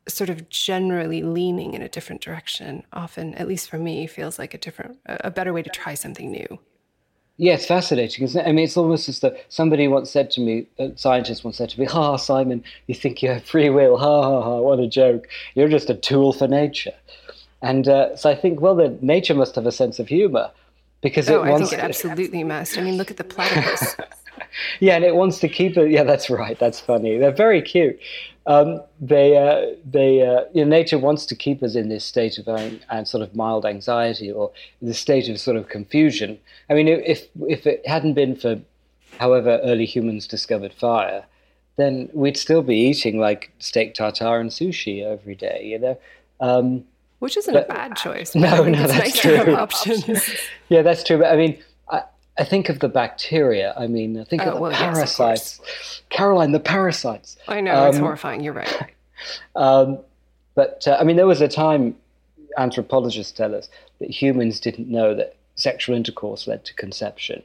sort 0.08 0.30
of 0.30 0.48
generally 0.48 1.22
leaning 1.22 1.74
in 1.74 1.82
a 1.82 1.88
different 1.88 2.20
direction 2.20 2.82
often 2.92 3.34
at 3.36 3.48
least 3.48 3.70
for 3.70 3.78
me 3.78 4.06
feels 4.06 4.38
like 4.38 4.54
a 4.54 4.58
different 4.58 4.98
a 5.06 5.30
better 5.30 5.52
way 5.52 5.62
to 5.62 5.70
try 5.70 5.94
something 5.94 6.30
new. 6.30 6.58
Yeah 7.36 7.54
it's 7.54 7.66
fascinating 7.66 8.24
isn't 8.24 8.40
it? 8.40 8.48
I 8.48 8.52
mean 8.52 8.64
it's 8.64 8.76
almost 8.76 9.08
as 9.08 9.20
though 9.20 9.36
somebody 9.48 9.88
once 9.88 10.10
said 10.10 10.30
to 10.32 10.40
me 10.40 10.66
a 10.78 10.92
scientist 10.96 11.44
once 11.44 11.56
said 11.56 11.70
to 11.70 11.80
me 11.80 11.86
ha 11.86 12.16
simon 12.16 12.62
you 12.86 12.94
think 12.94 13.22
you 13.22 13.30
have 13.30 13.44
free 13.44 13.70
will. 13.70 13.96
Ha 13.96 14.22
ha 14.22 14.42
ha 14.42 14.60
what 14.60 14.78
a 14.78 14.86
joke. 14.86 15.28
You're 15.54 15.68
just 15.68 15.90
a 15.90 15.94
tool 15.94 16.32
for 16.32 16.46
nature. 16.46 16.94
And 17.62 17.88
uh, 17.88 18.16
so 18.16 18.30
i 18.30 18.34
think 18.34 18.60
well 18.60 18.74
then 18.74 18.98
nature 19.00 19.34
must 19.34 19.54
have 19.54 19.66
a 19.66 19.72
sense 19.72 19.98
of 19.98 20.08
humor 20.08 20.50
because 21.04 21.28
oh, 21.28 21.44
it 21.44 21.50
wants 21.50 21.68
I 21.68 21.76
think 21.76 21.82
it 21.82 21.84
absolutely 21.90 22.44
must. 22.44 22.78
I 22.78 22.80
mean, 22.80 22.96
look 22.96 23.10
at 23.10 23.18
the 23.18 23.24
platypus. 23.24 23.96
yeah, 24.80 24.96
and 24.96 25.04
it 25.04 25.14
wants 25.14 25.38
to 25.40 25.48
keep 25.48 25.76
it. 25.76 25.90
Yeah, 25.90 26.04
that's 26.04 26.30
right. 26.30 26.58
That's 26.58 26.80
funny. 26.80 27.18
They're 27.18 27.30
very 27.30 27.62
cute 27.62 27.98
um, 28.46 28.82
they, 29.00 29.36
uh, 29.38 29.74
they, 29.90 30.22
uh, 30.22 30.44
you 30.52 30.64
know, 30.64 30.70
nature 30.70 30.98
wants 30.98 31.24
to 31.26 31.34
keep 31.34 31.62
us 31.62 31.74
in 31.74 31.88
this 31.88 32.04
state 32.04 32.38
of 32.38 32.46
and 32.48 33.08
sort 33.08 33.22
of 33.22 33.34
mild 33.34 33.64
anxiety 33.64 34.30
or 34.30 34.52
this 34.82 34.98
state 34.98 35.28
of 35.28 35.40
sort 35.40 35.56
of 35.56 35.68
confusion. 35.68 36.38
I 36.68 36.74
mean, 36.74 36.88
if 36.88 37.26
if 37.48 37.66
it 37.66 37.86
hadn't 37.86 38.14
been 38.14 38.36
for, 38.36 38.60
however, 39.18 39.60
early 39.62 39.86
humans 39.86 40.26
discovered 40.26 40.74
fire, 40.74 41.24
then 41.76 42.10
we'd 42.12 42.36
still 42.36 42.62
be 42.62 42.76
eating 42.76 43.18
like 43.18 43.50
steak 43.60 43.94
tartare 43.94 44.40
and 44.40 44.50
sushi 44.50 45.02
every 45.02 45.34
day, 45.34 45.62
you 45.64 45.78
know. 45.78 45.98
Um, 46.40 46.84
Which 47.20 47.38
isn't 47.38 47.54
but- 47.54 47.64
a 47.64 47.72
bad 47.72 47.96
choice. 47.96 48.34
No, 48.34 48.64
no, 48.64 48.86
that's 48.86 48.92
nice 48.92 49.18
true. 49.20 49.54
options. 49.54 50.28
yeah, 50.68 50.82
that's 50.82 51.02
true. 51.02 51.16
But 51.18 51.32
I 51.32 51.36
mean, 51.36 51.62
I, 52.38 52.44
think 52.44 52.68
of 52.68 52.80
the 52.80 52.88
bacteria. 52.88 53.74
I 53.76 53.86
mean, 53.86 54.18
I 54.18 54.24
think 54.24 54.42
Oh, 54.42 54.48
of 54.48 54.54
the 54.54 54.60
well, 54.60 54.70
yes, 54.72 54.80
of 54.80 54.94
parasites. 54.94 55.60
Caroline, 56.10 56.52
the 56.52 56.60
parasites. 56.60 57.36
I 57.48 57.60
know 57.60 57.86
it's 57.88 57.96
Um, 57.96 58.02
horrifying. 58.02 58.42
You're 58.42 58.54
right. 58.54 58.72
Um, 59.56 59.98
but 60.54 60.86
uh, 60.86 60.98
I 61.00 61.04
mean, 61.04 61.16
there 61.16 61.26
was 61.26 61.40
a 61.40 61.48
time 61.48 61.96
anthropologists 62.58 63.32
tell 63.32 63.54
us 63.54 63.68
that 64.00 64.10
humans 64.10 64.60
didn't 64.60 64.88
know 64.88 65.14
that 65.14 65.36
sexual 65.54 65.96
intercourse 65.96 66.46
led 66.46 66.64
to 66.66 66.74
conception 66.74 67.42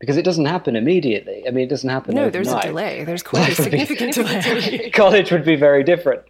because 0.00 0.16
it 0.16 0.24
doesn't 0.24 0.46
happen 0.46 0.74
immediately. 0.76 1.44
I 1.46 1.50
mean, 1.50 1.64
it 1.66 1.70
doesn't 1.70 1.88
happen. 1.90 2.14
No, 2.14 2.30
there's 2.30 2.50
a 2.50 2.60
delay. 2.62 3.04
There's 3.04 3.22
quite 3.32 3.58
a 3.58 3.62
would 3.62 3.70
be- 3.70 3.84
significant 3.84 4.14
delay. 4.44 4.90
College 4.90 5.30
would 5.30 5.44
be 5.44 5.56
very 5.56 5.84
different 5.84 6.22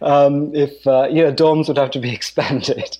um, 0.00 0.52
if 0.56 0.84
uh, 0.86 1.06
you 1.10 1.22
know 1.22 1.32
dorms 1.32 1.68
would 1.68 1.78
have 1.78 1.90
to 1.92 2.00
be 2.00 2.12
expanded. 2.12 2.96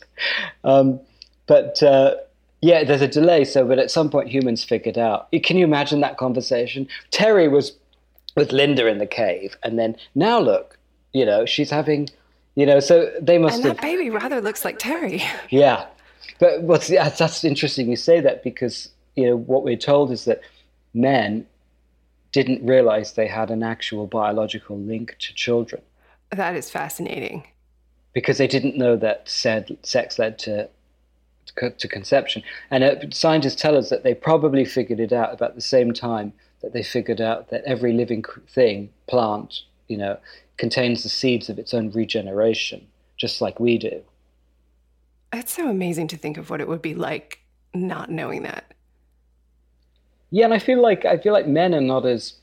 Um, 0.64 1.00
but 1.46 1.82
uh, 1.82 2.16
yeah, 2.60 2.84
there's 2.84 3.02
a 3.02 3.08
delay. 3.08 3.44
So, 3.44 3.66
but 3.66 3.78
at 3.78 3.90
some 3.90 4.10
point, 4.10 4.28
humans 4.28 4.64
figured 4.64 4.98
out. 4.98 5.28
Can 5.44 5.56
you 5.56 5.64
imagine 5.64 6.00
that 6.00 6.16
conversation? 6.16 6.88
Terry 7.10 7.48
was 7.48 7.72
with 8.36 8.52
Linda 8.52 8.86
in 8.86 8.98
the 8.98 9.06
cave, 9.06 9.56
and 9.62 9.78
then 9.78 9.96
now 10.14 10.38
look, 10.38 10.78
you 11.12 11.24
know, 11.24 11.44
she's 11.46 11.70
having, 11.70 12.08
you 12.54 12.66
know, 12.66 12.80
so 12.80 13.10
they 13.20 13.38
must 13.38 13.56
And 13.56 13.64
have. 13.66 13.76
that 13.76 13.82
baby 13.82 14.10
rather 14.10 14.40
looks 14.40 14.64
like 14.64 14.78
Terry. 14.78 15.22
Yeah, 15.50 15.86
but 16.38 16.62
what's 16.62 16.88
that's, 16.88 17.18
that's 17.18 17.44
interesting 17.44 17.88
you 17.88 17.96
say 17.96 18.20
that 18.20 18.42
because 18.44 18.90
you 19.16 19.26
know 19.26 19.36
what 19.36 19.64
we're 19.64 19.76
told 19.76 20.10
is 20.12 20.24
that 20.26 20.40
men 20.94 21.46
didn't 22.32 22.64
realize 22.64 23.12
they 23.12 23.26
had 23.26 23.50
an 23.50 23.62
actual 23.62 24.06
biological 24.06 24.78
link 24.78 25.16
to 25.18 25.32
children 25.34 25.80
That 26.30 26.54
is 26.54 26.70
fascinating. 26.70 27.44
because 28.12 28.38
they 28.38 28.46
didn't 28.46 28.76
know 28.76 28.96
that 28.96 29.28
said 29.28 29.76
sex 29.82 30.18
led 30.18 30.38
to 30.40 30.68
to, 31.56 31.88
conception. 31.88 32.42
And 32.70 32.84
uh, 32.84 32.94
scientists 33.10 33.60
tell 33.60 33.76
us 33.76 33.90
that 33.90 34.02
they 34.02 34.14
probably 34.14 34.64
figured 34.64 35.00
it 35.00 35.12
out 35.12 35.32
about 35.32 35.54
the 35.54 35.60
same 35.60 35.92
time 35.92 36.32
that 36.62 36.72
they 36.72 36.82
figured 36.82 37.20
out 37.20 37.50
that 37.50 37.62
every 37.64 37.92
living 37.92 38.24
thing, 38.48 38.90
plant, 39.06 39.62
you 39.86 39.96
know, 39.96 40.18
contains 40.56 41.02
the 41.02 41.08
seeds 41.08 41.48
of 41.48 41.58
its 41.58 41.72
own 41.72 41.90
regeneration, 41.92 42.86
just 43.16 43.40
like 43.40 43.60
we 43.60 43.78
do. 43.78 44.02
It's 45.32 45.52
so 45.52 45.68
amazing 45.68 46.08
to 46.08 46.16
think 46.16 46.36
of 46.36 46.50
what 46.50 46.60
it 46.60 46.68
would 46.68 46.82
be 46.82 46.94
like 46.94 47.40
not 47.74 48.10
knowing 48.10 48.42
that. 48.42 48.72
Yeah, 50.30 50.44
and 50.46 50.54
I 50.54 50.58
feel 50.58 50.82
like 50.82 51.04
I 51.04 51.18
feel 51.18 51.32
like 51.32 51.46
men 51.46 51.74
are 51.74 51.80
not 51.80 52.04
as 52.04 52.34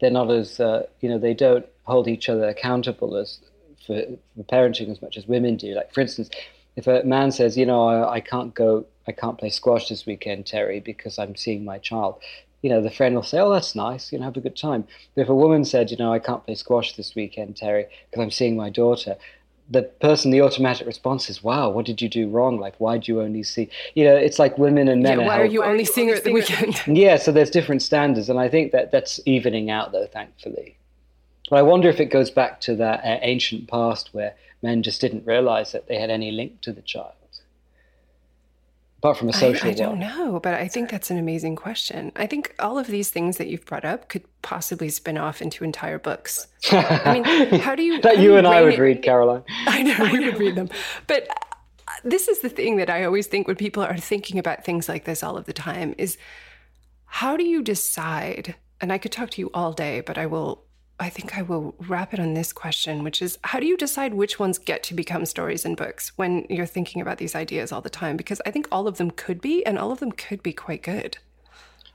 they're 0.00 0.10
not 0.10 0.30
as 0.30 0.58
uh, 0.58 0.86
you 1.00 1.08
know 1.08 1.18
they 1.18 1.34
don't 1.34 1.66
hold 1.84 2.08
each 2.08 2.28
other 2.28 2.48
accountable 2.48 3.16
as 3.16 3.38
for, 3.86 4.02
for 4.36 4.42
parenting 4.44 4.90
as 4.90 5.00
much 5.00 5.16
as 5.16 5.26
women 5.26 5.56
do. 5.56 5.74
Like 5.74 5.92
for 5.92 6.00
instance, 6.00 6.30
if 6.76 6.86
a 6.86 7.02
man 7.04 7.30
says, 7.30 7.56
you 7.56 7.66
know, 7.66 7.86
I, 7.86 8.14
I 8.14 8.20
can't 8.20 8.54
go, 8.54 8.86
I 9.06 9.12
can't 9.12 9.38
play 9.38 9.50
squash 9.50 9.88
this 9.88 10.06
weekend, 10.06 10.46
Terry, 10.46 10.80
because 10.80 11.18
I'm 11.18 11.36
seeing 11.36 11.64
my 11.64 11.78
child. 11.78 12.20
You 12.62 12.70
know, 12.70 12.80
the 12.80 12.90
friend 12.90 13.14
will 13.14 13.22
say, 13.22 13.40
"Oh, 13.40 13.52
that's 13.52 13.74
nice. 13.74 14.10
You 14.10 14.18
know, 14.18 14.24
have 14.24 14.38
a 14.38 14.40
good 14.40 14.56
time." 14.56 14.86
But 15.14 15.22
if 15.22 15.28
a 15.28 15.34
woman 15.34 15.66
said, 15.66 15.90
"You 15.90 15.98
know, 15.98 16.12
I 16.12 16.18
can't 16.18 16.44
play 16.44 16.54
squash 16.54 16.96
this 16.96 17.14
weekend, 17.14 17.56
Terry, 17.56 17.86
because 18.10 18.22
I'm 18.22 18.30
seeing 18.30 18.56
my 18.56 18.70
daughter," 18.70 19.16
the 19.68 19.82
person, 19.82 20.30
the 20.30 20.40
automatic 20.40 20.86
response 20.86 21.28
is, 21.28 21.44
"Wow, 21.44 21.68
what 21.68 21.84
did 21.84 22.00
you 22.00 22.08
do 22.08 22.26
wrong? 22.26 22.58
Like, 22.58 22.74
why 22.78 22.96
do 22.96 23.12
you 23.12 23.20
only 23.20 23.42
see?" 23.42 23.68
You 23.94 24.04
know, 24.04 24.16
it's 24.16 24.38
like 24.38 24.56
women 24.56 24.88
and 24.88 25.02
men. 25.02 25.20
yeah, 25.20 25.26
why 25.26 25.36
are 25.36 25.40
held- 25.42 25.52
you 25.52 25.62
only 25.62 25.84
seeing 25.84 26.08
her 26.08 26.14
at 26.14 26.24
the 26.24 26.32
weekend? 26.32 26.80
yeah, 26.86 27.16
so 27.16 27.32
there's 27.32 27.50
different 27.50 27.82
standards, 27.82 28.30
and 28.30 28.40
I 28.40 28.48
think 28.48 28.72
that 28.72 28.90
that's 28.90 29.20
evening 29.26 29.70
out, 29.70 29.92
though, 29.92 30.06
thankfully. 30.06 30.78
But 31.50 31.58
I 31.58 31.62
wonder 31.62 31.90
if 31.90 32.00
it 32.00 32.06
goes 32.06 32.30
back 32.30 32.60
to 32.62 32.76
that 32.76 33.04
uh, 33.04 33.18
ancient 33.20 33.68
past 33.68 34.14
where 34.14 34.34
men 34.64 34.82
just 34.82 35.00
didn't 35.00 35.26
realize 35.26 35.70
that 35.72 35.86
they 35.86 35.98
had 36.00 36.10
any 36.10 36.30
link 36.32 36.60
to 36.62 36.72
the 36.72 36.82
child, 36.82 37.12
apart 38.98 39.18
from 39.18 39.28
a 39.28 39.32
I, 39.32 39.38
social 39.38 39.68
I 39.70 39.74
don't 39.74 39.98
know, 40.00 40.40
but 40.40 40.54
I 40.54 40.66
think 40.66 40.90
that's 40.90 41.10
an 41.10 41.18
amazing 41.18 41.54
question. 41.56 42.10
I 42.16 42.26
think 42.26 42.54
all 42.58 42.78
of 42.78 42.86
these 42.86 43.10
things 43.10 43.36
that 43.36 43.46
you've 43.48 43.66
brought 43.66 43.84
up 43.84 44.08
could 44.08 44.24
possibly 44.42 44.88
spin 44.88 45.18
off 45.18 45.42
into 45.42 45.62
entire 45.62 45.98
books. 45.98 46.48
I 46.72 47.12
mean, 47.12 47.60
how 47.66 47.74
do 47.76 47.82
you- 47.82 48.00
that 48.00 48.16
you 48.18 48.32
you 48.32 48.36
and 48.38 48.46
I 48.46 48.62
would 48.62 48.74
it- 48.74 48.80
read, 48.80 49.02
Caroline? 49.02 49.44
I 49.66 49.82
know 49.82 49.98
we 50.12 50.24
would 50.24 50.38
read 50.38 50.54
them. 50.54 50.70
But 51.06 51.28
uh, 51.28 51.92
this 52.02 52.28
is 52.28 52.40
the 52.40 52.48
thing 52.48 52.76
that 52.76 52.88
I 52.88 53.04
always 53.04 53.26
think 53.26 53.46
when 53.46 53.56
people 53.56 53.82
are 53.82 53.98
thinking 53.98 54.38
about 54.38 54.64
things 54.64 54.88
like 54.88 55.04
this 55.04 55.22
all 55.22 55.36
of 55.36 55.44
the 55.44 55.52
time 55.52 55.94
is 55.98 56.16
how 57.04 57.36
do 57.36 57.44
you 57.44 57.62
decide? 57.62 58.54
And 58.80 58.90
I 58.92 58.98
could 58.98 59.12
talk 59.12 59.30
to 59.30 59.40
you 59.42 59.50
all 59.54 59.72
day, 59.72 60.00
but 60.00 60.16
I 60.18 60.26
will 60.26 60.64
I 61.00 61.08
think 61.08 61.36
I 61.36 61.42
will 61.42 61.74
wrap 61.88 62.14
it 62.14 62.20
on 62.20 62.34
this 62.34 62.52
question, 62.52 63.02
which 63.02 63.20
is 63.20 63.38
how 63.42 63.58
do 63.58 63.66
you 63.66 63.76
decide 63.76 64.14
which 64.14 64.38
ones 64.38 64.58
get 64.58 64.82
to 64.84 64.94
become 64.94 65.26
stories 65.26 65.64
and 65.64 65.76
books 65.76 66.12
when 66.16 66.46
you're 66.48 66.66
thinking 66.66 67.02
about 67.02 67.18
these 67.18 67.34
ideas 67.34 67.72
all 67.72 67.80
the 67.80 67.90
time? 67.90 68.16
Because 68.16 68.40
I 68.46 68.52
think 68.52 68.68
all 68.70 68.86
of 68.86 68.96
them 68.96 69.10
could 69.10 69.40
be 69.40 69.66
and 69.66 69.78
all 69.78 69.90
of 69.90 69.98
them 69.98 70.12
could 70.12 70.42
be 70.42 70.52
quite 70.52 70.82
good. 70.82 71.18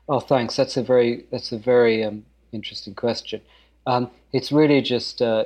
Oh, 0.09 0.19
thanks. 0.19 0.55
That's 0.55 0.75
a 0.75 0.83
very 0.83 1.25
that's 1.31 1.51
a 1.51 1.57
very 1.57 2.03
um, 2.03 2.25
interesting 2.51 2.93
question. 2.93 3.41
Um, 3.87 4.11
it's 4.33 4.51
really 4.51 4.81
just 4.81 5.21
uh, 5.21 5.45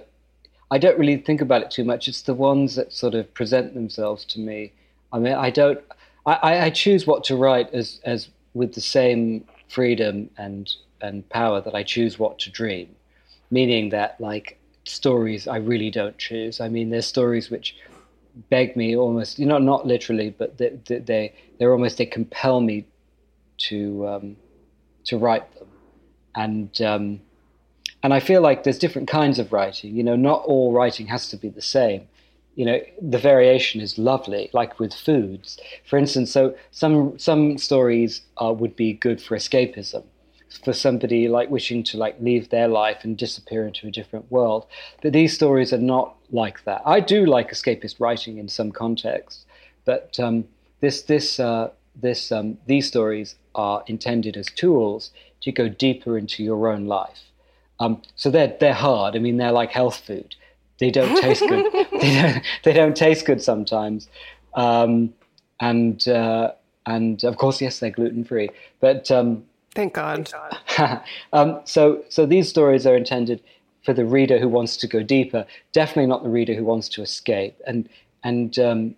I 0.71 0.79
don't 0.79 0.97
really 0.97 1.17
think 1.17 1.41
about 1.41 1.61
it 1.61 1.69
too 1.69 1.83
much. 1.83 2.07
It's 2.07 2.23
the 2.23 2.33
ones 2.33 2.75
that 2.75 2.91
sort 2.91 3.13
of 3.13 3.31
present 3.35 3.75
themselves 3.75 4.25
to 4.25 4.39
me. 4.39 4.71
I 5.11 5.19
mean, 5.19 5.33
I 5.33 5.51
don't. 5.51 5.79
I- 6.25 6.65
I 6.65 6.69
choose 6.69 7.05
what 7.05 7.23
to 7.25 7.35
write 7.35 7.71
as 7.73 7.99
as 8.05 8.29
with 8.53 8.73
the 8.73 8.81
same 8.81 9.45
freedom 9.67 10.29
and 10.37 10.73
and 11.01 11.27
power 11.29 11.61
that 11.61 11.75
I 11.75 11.83
choose 11.83 12.17
what 12.17 12.39
to 12.39 12.49
dream. 12.49 12.95
Meaning 13.57 13.89
that 13.89 14.19
like 14.19 14.47
stories, 14.85 15.47
I 15.47 15.57
really 15.71 15.91
don't 15.99 16.17
choose. 16.17 16.59
I 16.59 16.69
mean, 16.69 16.89
there's 16.89 17.05
stories 17.05 17.49
which 17.53 17.75
beg 18.49 18.75
me 18.75 18.95
almost, 18.95 19.39
you 19.39 19.45
know, 19.45 19.59
not 19.59 19.85
literally, 19.85 20.29
but 20.31 20.57
they, 20.57 20.69
they, 20.87 20.99
they 20.99 21.33
they're 21.57 21.71
almost 21.71 21.97
they 21.97 22.05
compel 22.05 22.61
me 22.61 22.85
to 23.69 24.07
um, 24.07 24.35
to 25.05 25.17
write 25.17 25.47
them, 25.55 25.67
and 26.35 26.81
um, 26.81 27.21
and 28.01 28.13
I 28.13 28.19
feel 28.19 28.41
like 28.41 28.63
there's 28.63 28.79
different 28.79 29.07
kinds 29.07 29.39
of 29.39 29.53
writing. 29.53 29.95
You 29.95 30.03
know, 30.03 30.15
not 30.15 30.43
all 30.45 30.73
writing 30.73 31.07
has 31.07 31.29
to 31.29 31.37
be 31.37 31.49
the 31.49 31.61
same. 31.61 32.07
You 32.55 32.65
know, 32.65 32.79
the 33.01 33.17
variation 33.17 33.81
is 33.81 33.97
lovely, 33.97 34.49
like 34.53 34.79
with 34.79 34.93
foods, 34.93 35.59
for 35.85 35.97
instance. 35.97 36.31
So 36.31 36.55
some 36.71 37.17
some 37.17 37.57
stories 37.57 38.21
uh, 38.43 38.53
would 38.53 38.75
be 38.75 38.93
good 38.93 39.21
for 39.21 39.35
escapism, 39.37 40.03
for 40.57 40.73
somebody 40.73 41.27
like 41.27 41.49
wishing 41.49 41.83
to 41.83 41.97
like 41.97 42.15
leave 42.19 42.49
their 42.49 42.67
life 42.67 43.03
and 43.03 43.17
disappear 43.17 43.65
into 43.65 43.87
a 43.87 43.91
different 43.91 44.31
world. 44.31 44.65
But 45.01 45.13
these 45.13 45.33
stories 45.33 45.73
are 45.73 45.77
not 45.77 46.15
like 46.31 46.63
that. 46.65 46.81
I 46.85 46.99
do 46.99 47.25
like 47.25 47.51
escapist 47.51 47.99
writing 47.99 48.37
in 48.37 48.49
some 48.49 48.71
contexts, 48.71 49.45
but 49.85 50.19
um, 50.19 50.45
this 50.81 51.03
this 51.03 51.39
uh, 51.39 51.71
this 51.95 52.31
um, 52.31 52.57
these 52.65 52.87
stories 52.87 53.35
are 53.55 53.83
intended 53.87 54.37
as 54.37 54.47
tools 54.47 55.11
to 55.41 55.51
go 55.51 55.69
deeper 55.69 56.17
into 56.17 56.43
your 56.43 56.67
own 56.67 56.85
life. 56.85 57.19
Um, 57.79 58.01
so 58.15 58.29
they're 58.29 58.55
they're 58.59 58.73
hard. 58.73 59.15
I 59.15 59.19
mean, 59.19 59.37
they're 59.37 59.51
like 59.51 59.71
health 59.71 59.97
food. 60.05 60.35
They 60.79 60.89
don't 60.89 61.15
taste 61.21 61.41
good. 61.47 61.71
they, 62.01 62.21
don't, 62.21 62.43
they 62.63 62.73
don't 62.73 62.95
taste 62.95 63.25
good 63.25 63.41
sometimes, 63.41 64.07
um, 64.53 65.13
and 65.59 66.07
uh, 66.07 66.51
and 66.85 67.23
of 67.23 67.37
course, 67.37 67.61
yes, 67.61 67.79
they're 67.79 67.91
gluten 67.91 68.23
free. 68.23 68.49
But 68.79 69.11
Thank 69.75 69.93
God. 69.93 70.31
um, 71.33 71.61
so 71.65 72.03
so 72.09 72.25
these 72.25 72.49
stories 72.49 72.85
are 72.85 72.95
intended 72.95 73.41
for 73.83 73.93
the 73.93 74.05
reader 74.05 74.39
who 74.39 74.47
wants 74.47 74.77
to 74.77 74.87
go 74.87 75.03
deeper. 75.03 75.45
Definitely 75.71 76.07
not 76.07 76.23
the 76.23 76.29
reader 76.29 76.53
who 76.53 76.63
wants 76.63 76.87
to 76.89 77.01
escape. 77.01 77.59
And 77.67 77.89
and 78.23 78.57
um, 78.59 78.95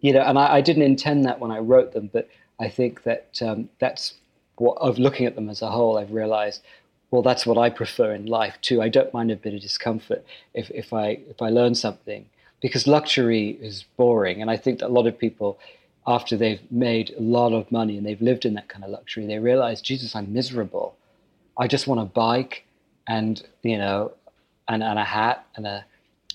you 0.00 0.12
know, 0.12 0.22
and 0.22 0.38
I, 0.38 0.56
I 0.56 0.60
didn't 0.60 0.82
intend 0.82 1.24
that 1.24 1.40
when 1.40 1.50
I 1.50 1.58
wrote 1.58 1.92
them, 1.92 2.10
but 2.12 2.28
I 2.60 2.68
think 2.68 3.02
that 3.04 3.38
um, 3.42 3.68
that's 3.78 4.14
what 4.56 4.76
of 4.78 4.98
looking 4.98 5.26
at 5.26 5.34
them 5.34 5.48
as 5.48 5.62
a 5.62 5.70
whole. 5.70 5.98
I've 5.98 6.12
realized, 6.12 6.62
well, 7.10 7.22
that's 7.22 7.46
what 7.46 7.58
I 7.58 7.70
prefer 7.70 8.12
in 8.12 8.26
life 8.26 8.56
too. 8.60 8.82
I 8.82 8.88
don't 8.88 9.12
mind 9.14 9.30
a 9.30 9.36
bit 9.36 9.54
of 9.54 9.60
discomfort 9.60 10.24
if 10.54 10.70
if 10.70 10.92
I 10.92 11.20
if 11.28 11.40
I 11.40 11.50
learn 11.50 11.74
something 11.74 12.26
because 12.60 12.86
luxury 12.86 13.58
is 13.60 13.84
boring, 13.96 14.40
and 14.40 14.50
I 14.50 14.56
think 14.56 14.80
that 14.80 14.88
a 14.88 14.88
lot 14.88 15.06
of 15.06 15.18
people. 15.18 15.58
After 16.06 16.36
they've 16.36 16.60
made 16.70 17.14
a 17.16 17.20
lot 17.20 17.52
of 17.52 17.70
money 17.72 17.96
and 17.96 18.06
they've 18.06 18.20
lived 18.20 18.44
in 18.44 18.54
that 18.54 18.68
kind 18.68 18.84
of 18.84 18.90
luxury, 18.90 19.26
they 19.26 19.38
realize, 19.38 19.80
Jesus, 19.80 20.14
I'm 20.14 20.32
miserable. 20.32 20.96
I 21.58 21.66
just 21.66 21.86
want 21.86 22.00
a 22.00 22.04
bike 22.04 22.64
and 23.06 23.42
you 23.62 23.78
know, 23.78 24.12
and, 24.68 24.82
and 24.82 24.98
a 24.98 25.04
hat 25.04 25.46
and 25.56 25.66
a 25.66 25.84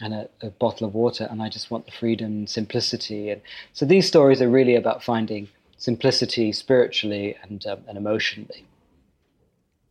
and 0.02 0.14
a, 0.14 0.30
a 0.42 0.50
bottle 0.50 0.88
of 0.88 0.94
water, 0.94 1.28
and 1.30 1.42
I 1.42 1.50
just 1.50 1.70
want 1.70 1.86
the 1.86 1.92
freedom 1.92 2.28
and 2.28 2.50
simplicity. 2.50 3.30
And 3.30 3.42
so 3.74 3.86
these 3.86 4.08
stories 4.08 4.42
are 4.42 4.50
really 4.50 4.76
about 4.76 5.04
finding 5.04 5.50
simplicity 5.78 6.52
spiritually 6.52 7.36
and 7.44 7.66
um, 7.68 7.82
and 7.88 7.98
emotionally. 7.98 8.66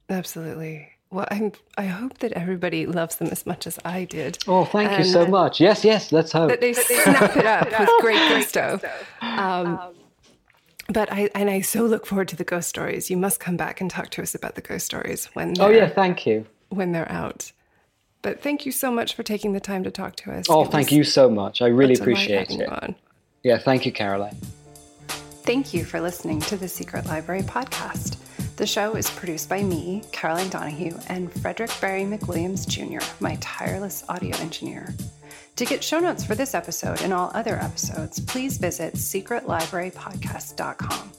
Absolutely. 0.08 0.88
Well, 1.10 1.26
I'm, 1.30 1.52
I 1.78 1.84
hope 1.86 2.18
that 2.18 2.32
everybody 2.32 2.84
loves 2.84 3.16
them 3.16 3.28
as 3.28 3.46
much 3.46 3.66
as 3.66 3.78
I 3.84 4.04
did. 4.04 4.38
Oh, 4.46 4.66
thank 4.66 4.98
you 4.98 5.04
so 5.04 5.26
much. 5.26 5.58
Yes, 5.58 5.82
yes, 5.82 6.12
let's 6.12 6.32
hope. 6.32 6.50
That 6.50 6.60
they 6.60 6.74
snap 6.74 7.34
it 7.36 7.46
up 7.46 7.70
with 7.80 7.88
great 8.00 8.18
gusto. 8.28 8.78
Um, 9.22 9.80
but 10.90 11.10
I 11.12 11.30
and 11.34 11.48
I 11.50 11.60
so 11.62 11.84
look 11.84 12.04
forward 12.06 12.28
to 12.28 12.36
the 12.36 12.44
ghost 12.44 12.68
stories. 12.68 13.08
You 13.10 13.16
must 13.16 13.40
come 13.40 13.56
back 13.56 13.80
and 13.80 13.90
talk 13.90 14.10
to 14.10 14.22
us 14.22 14.34
about 14.34 14.54
the 14.54 14.60
ghost 14.60 14.84
stories 14.86 15.26
when. 15.32 15.50
Oh 15.60 15.68
they're- 15.68 15.78
yeah, 15.78 15.88
thank 15.88 16.26
you. 16.26 16.46
when 16.68 16.92
they're 16.92 17.10
out. 17.10 17.52
But 18.20 18.42
thank 18.42 18.66
you 18.66 18.72
so 18.72 18.90
much 18.90 19.14
for 19.14 19.22
taking 19.22 19.52
the 19.52 19.60
time 19.60 19.84
to 19.84 19.90
talk 19.90 20.16
to 20.16 20.32
us. 20.32 20.46
Oh, 20.50 20.64
It 20.64 20.70
thank 20.72 20.90
you 20.92 21.04
so 21.04 21.30
much. 21.30 21.62
I 21.62 21.68
really 21.68 21.94
appreciate 21.94 22.50
it. 22.50 22.68
on. 22.68 22.96
Yeah, 23.44 23.58
thank 23.58 23.86
you, 23.86 23.92
Caroline. 23.92 24.36
Thank 25.08 25.72
you 25.72 25.84
for 25.84 26.00
listening 26.00 26.40
to 26.42 26.56
the 26.56 26.68
Secret 26.68 27.06
Library 27.06 27.42
podcast. 27.42 28.16
The 28.58 28.66
show 28.66 28.96
is 28.96 29.08
produced 29.08 29.48
by 29.48 29.62
me, 29.62 30.02
Caroline 30.10 30.48
Donahue, 30.48 30.98
and 31.06 31.32
Frederick 31.32 31.70
Barry 31.80 32.02
McWilliams 32.02 32.66
Jr., 32.66 32.98
my 33.20 33.36
tireless 33.36 34.02
audio 34.08 34.36
engineer. 34.38 34.92
To 35.54 35.64
get 35.64 35.84
show 35.84 36.00
notes 36.00 36.24
for 36.24 36.34
this 36.34 36.56
episode 36.56 37.00
and 37.02 37.12
all 37.12 37.30
other 37.34 37.54
episodes, 37.54 38.18
please 38.18 38.58
visit 38.58 38.94
secretlibrarypodcast.com. 38.94 41.12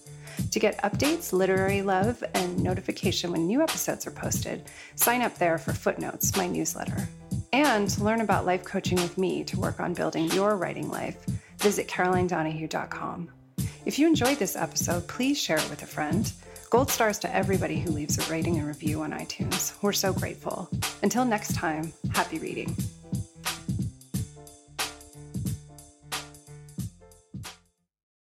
To 0.51 0.59
get 0.59 0.83
updates, 0.83 1.31
literary 1.31 1.81
love, 1.81 2.21
and 2.33 2.61
notification 2.61 3.31
when 3.31 3.47
new 3.47 3.61
episodes 3.61 4.05
are 4.05 4.11
posted, 4.11 4.65
sign 4.95 5.21
up 5.21 5.37
there 5.37 5.57
for 5.57 5.71
Footnotes, 5.71 6.35
my 6.35 6.45
newsletter. 6.45 7.07
And 7.53 7.89
to 7.91 8.03
learn 8.03 8.19
about 8.19 8.45
life 8.45 8.65
coaching 8.65 8.97
with 8.97 9.17
me 9.17 9.45
to 9.45 9.57
work 9.57 9.79
on 9.79 9.93
building 9.93 10.25
your 10.31 10.57
writing 10.57 10.89
life, 10.89 11.25
visit 11.59 11.87
carolinedonahue.com. 11.87 13.31
If 13.85 13.97
you 13.97 14.07
enjoyed 14.07 14.39
this 14.39 14.57
episode, 14.57 15.07
please 15.07 15.39
share 15.39 15.57
it 15.57 15.69
with 15.69 15.83
a 15.83 15.87
friend. 15.87 16.29
Gold 16.69 16.91
stars 16.91 17.17
to 17.19 17.35
everybody 17.35 17.79
who 17.79 17.89
leaves 17.89 18.19
a 18.19 18.31
rating 18.31 18.57
and 18.59 18.67
review 18.67 19.01
on 19.01 19.11
iTunes. 19.11 19.73
We're 19.81 19.91
so 19.91 20.13
grateful. 20.13 20.69
Until 21.01 21.25
next 21.25 21.55
time, 21.55 21.93
happy 22.13 22.37
reading. 22.37 22.77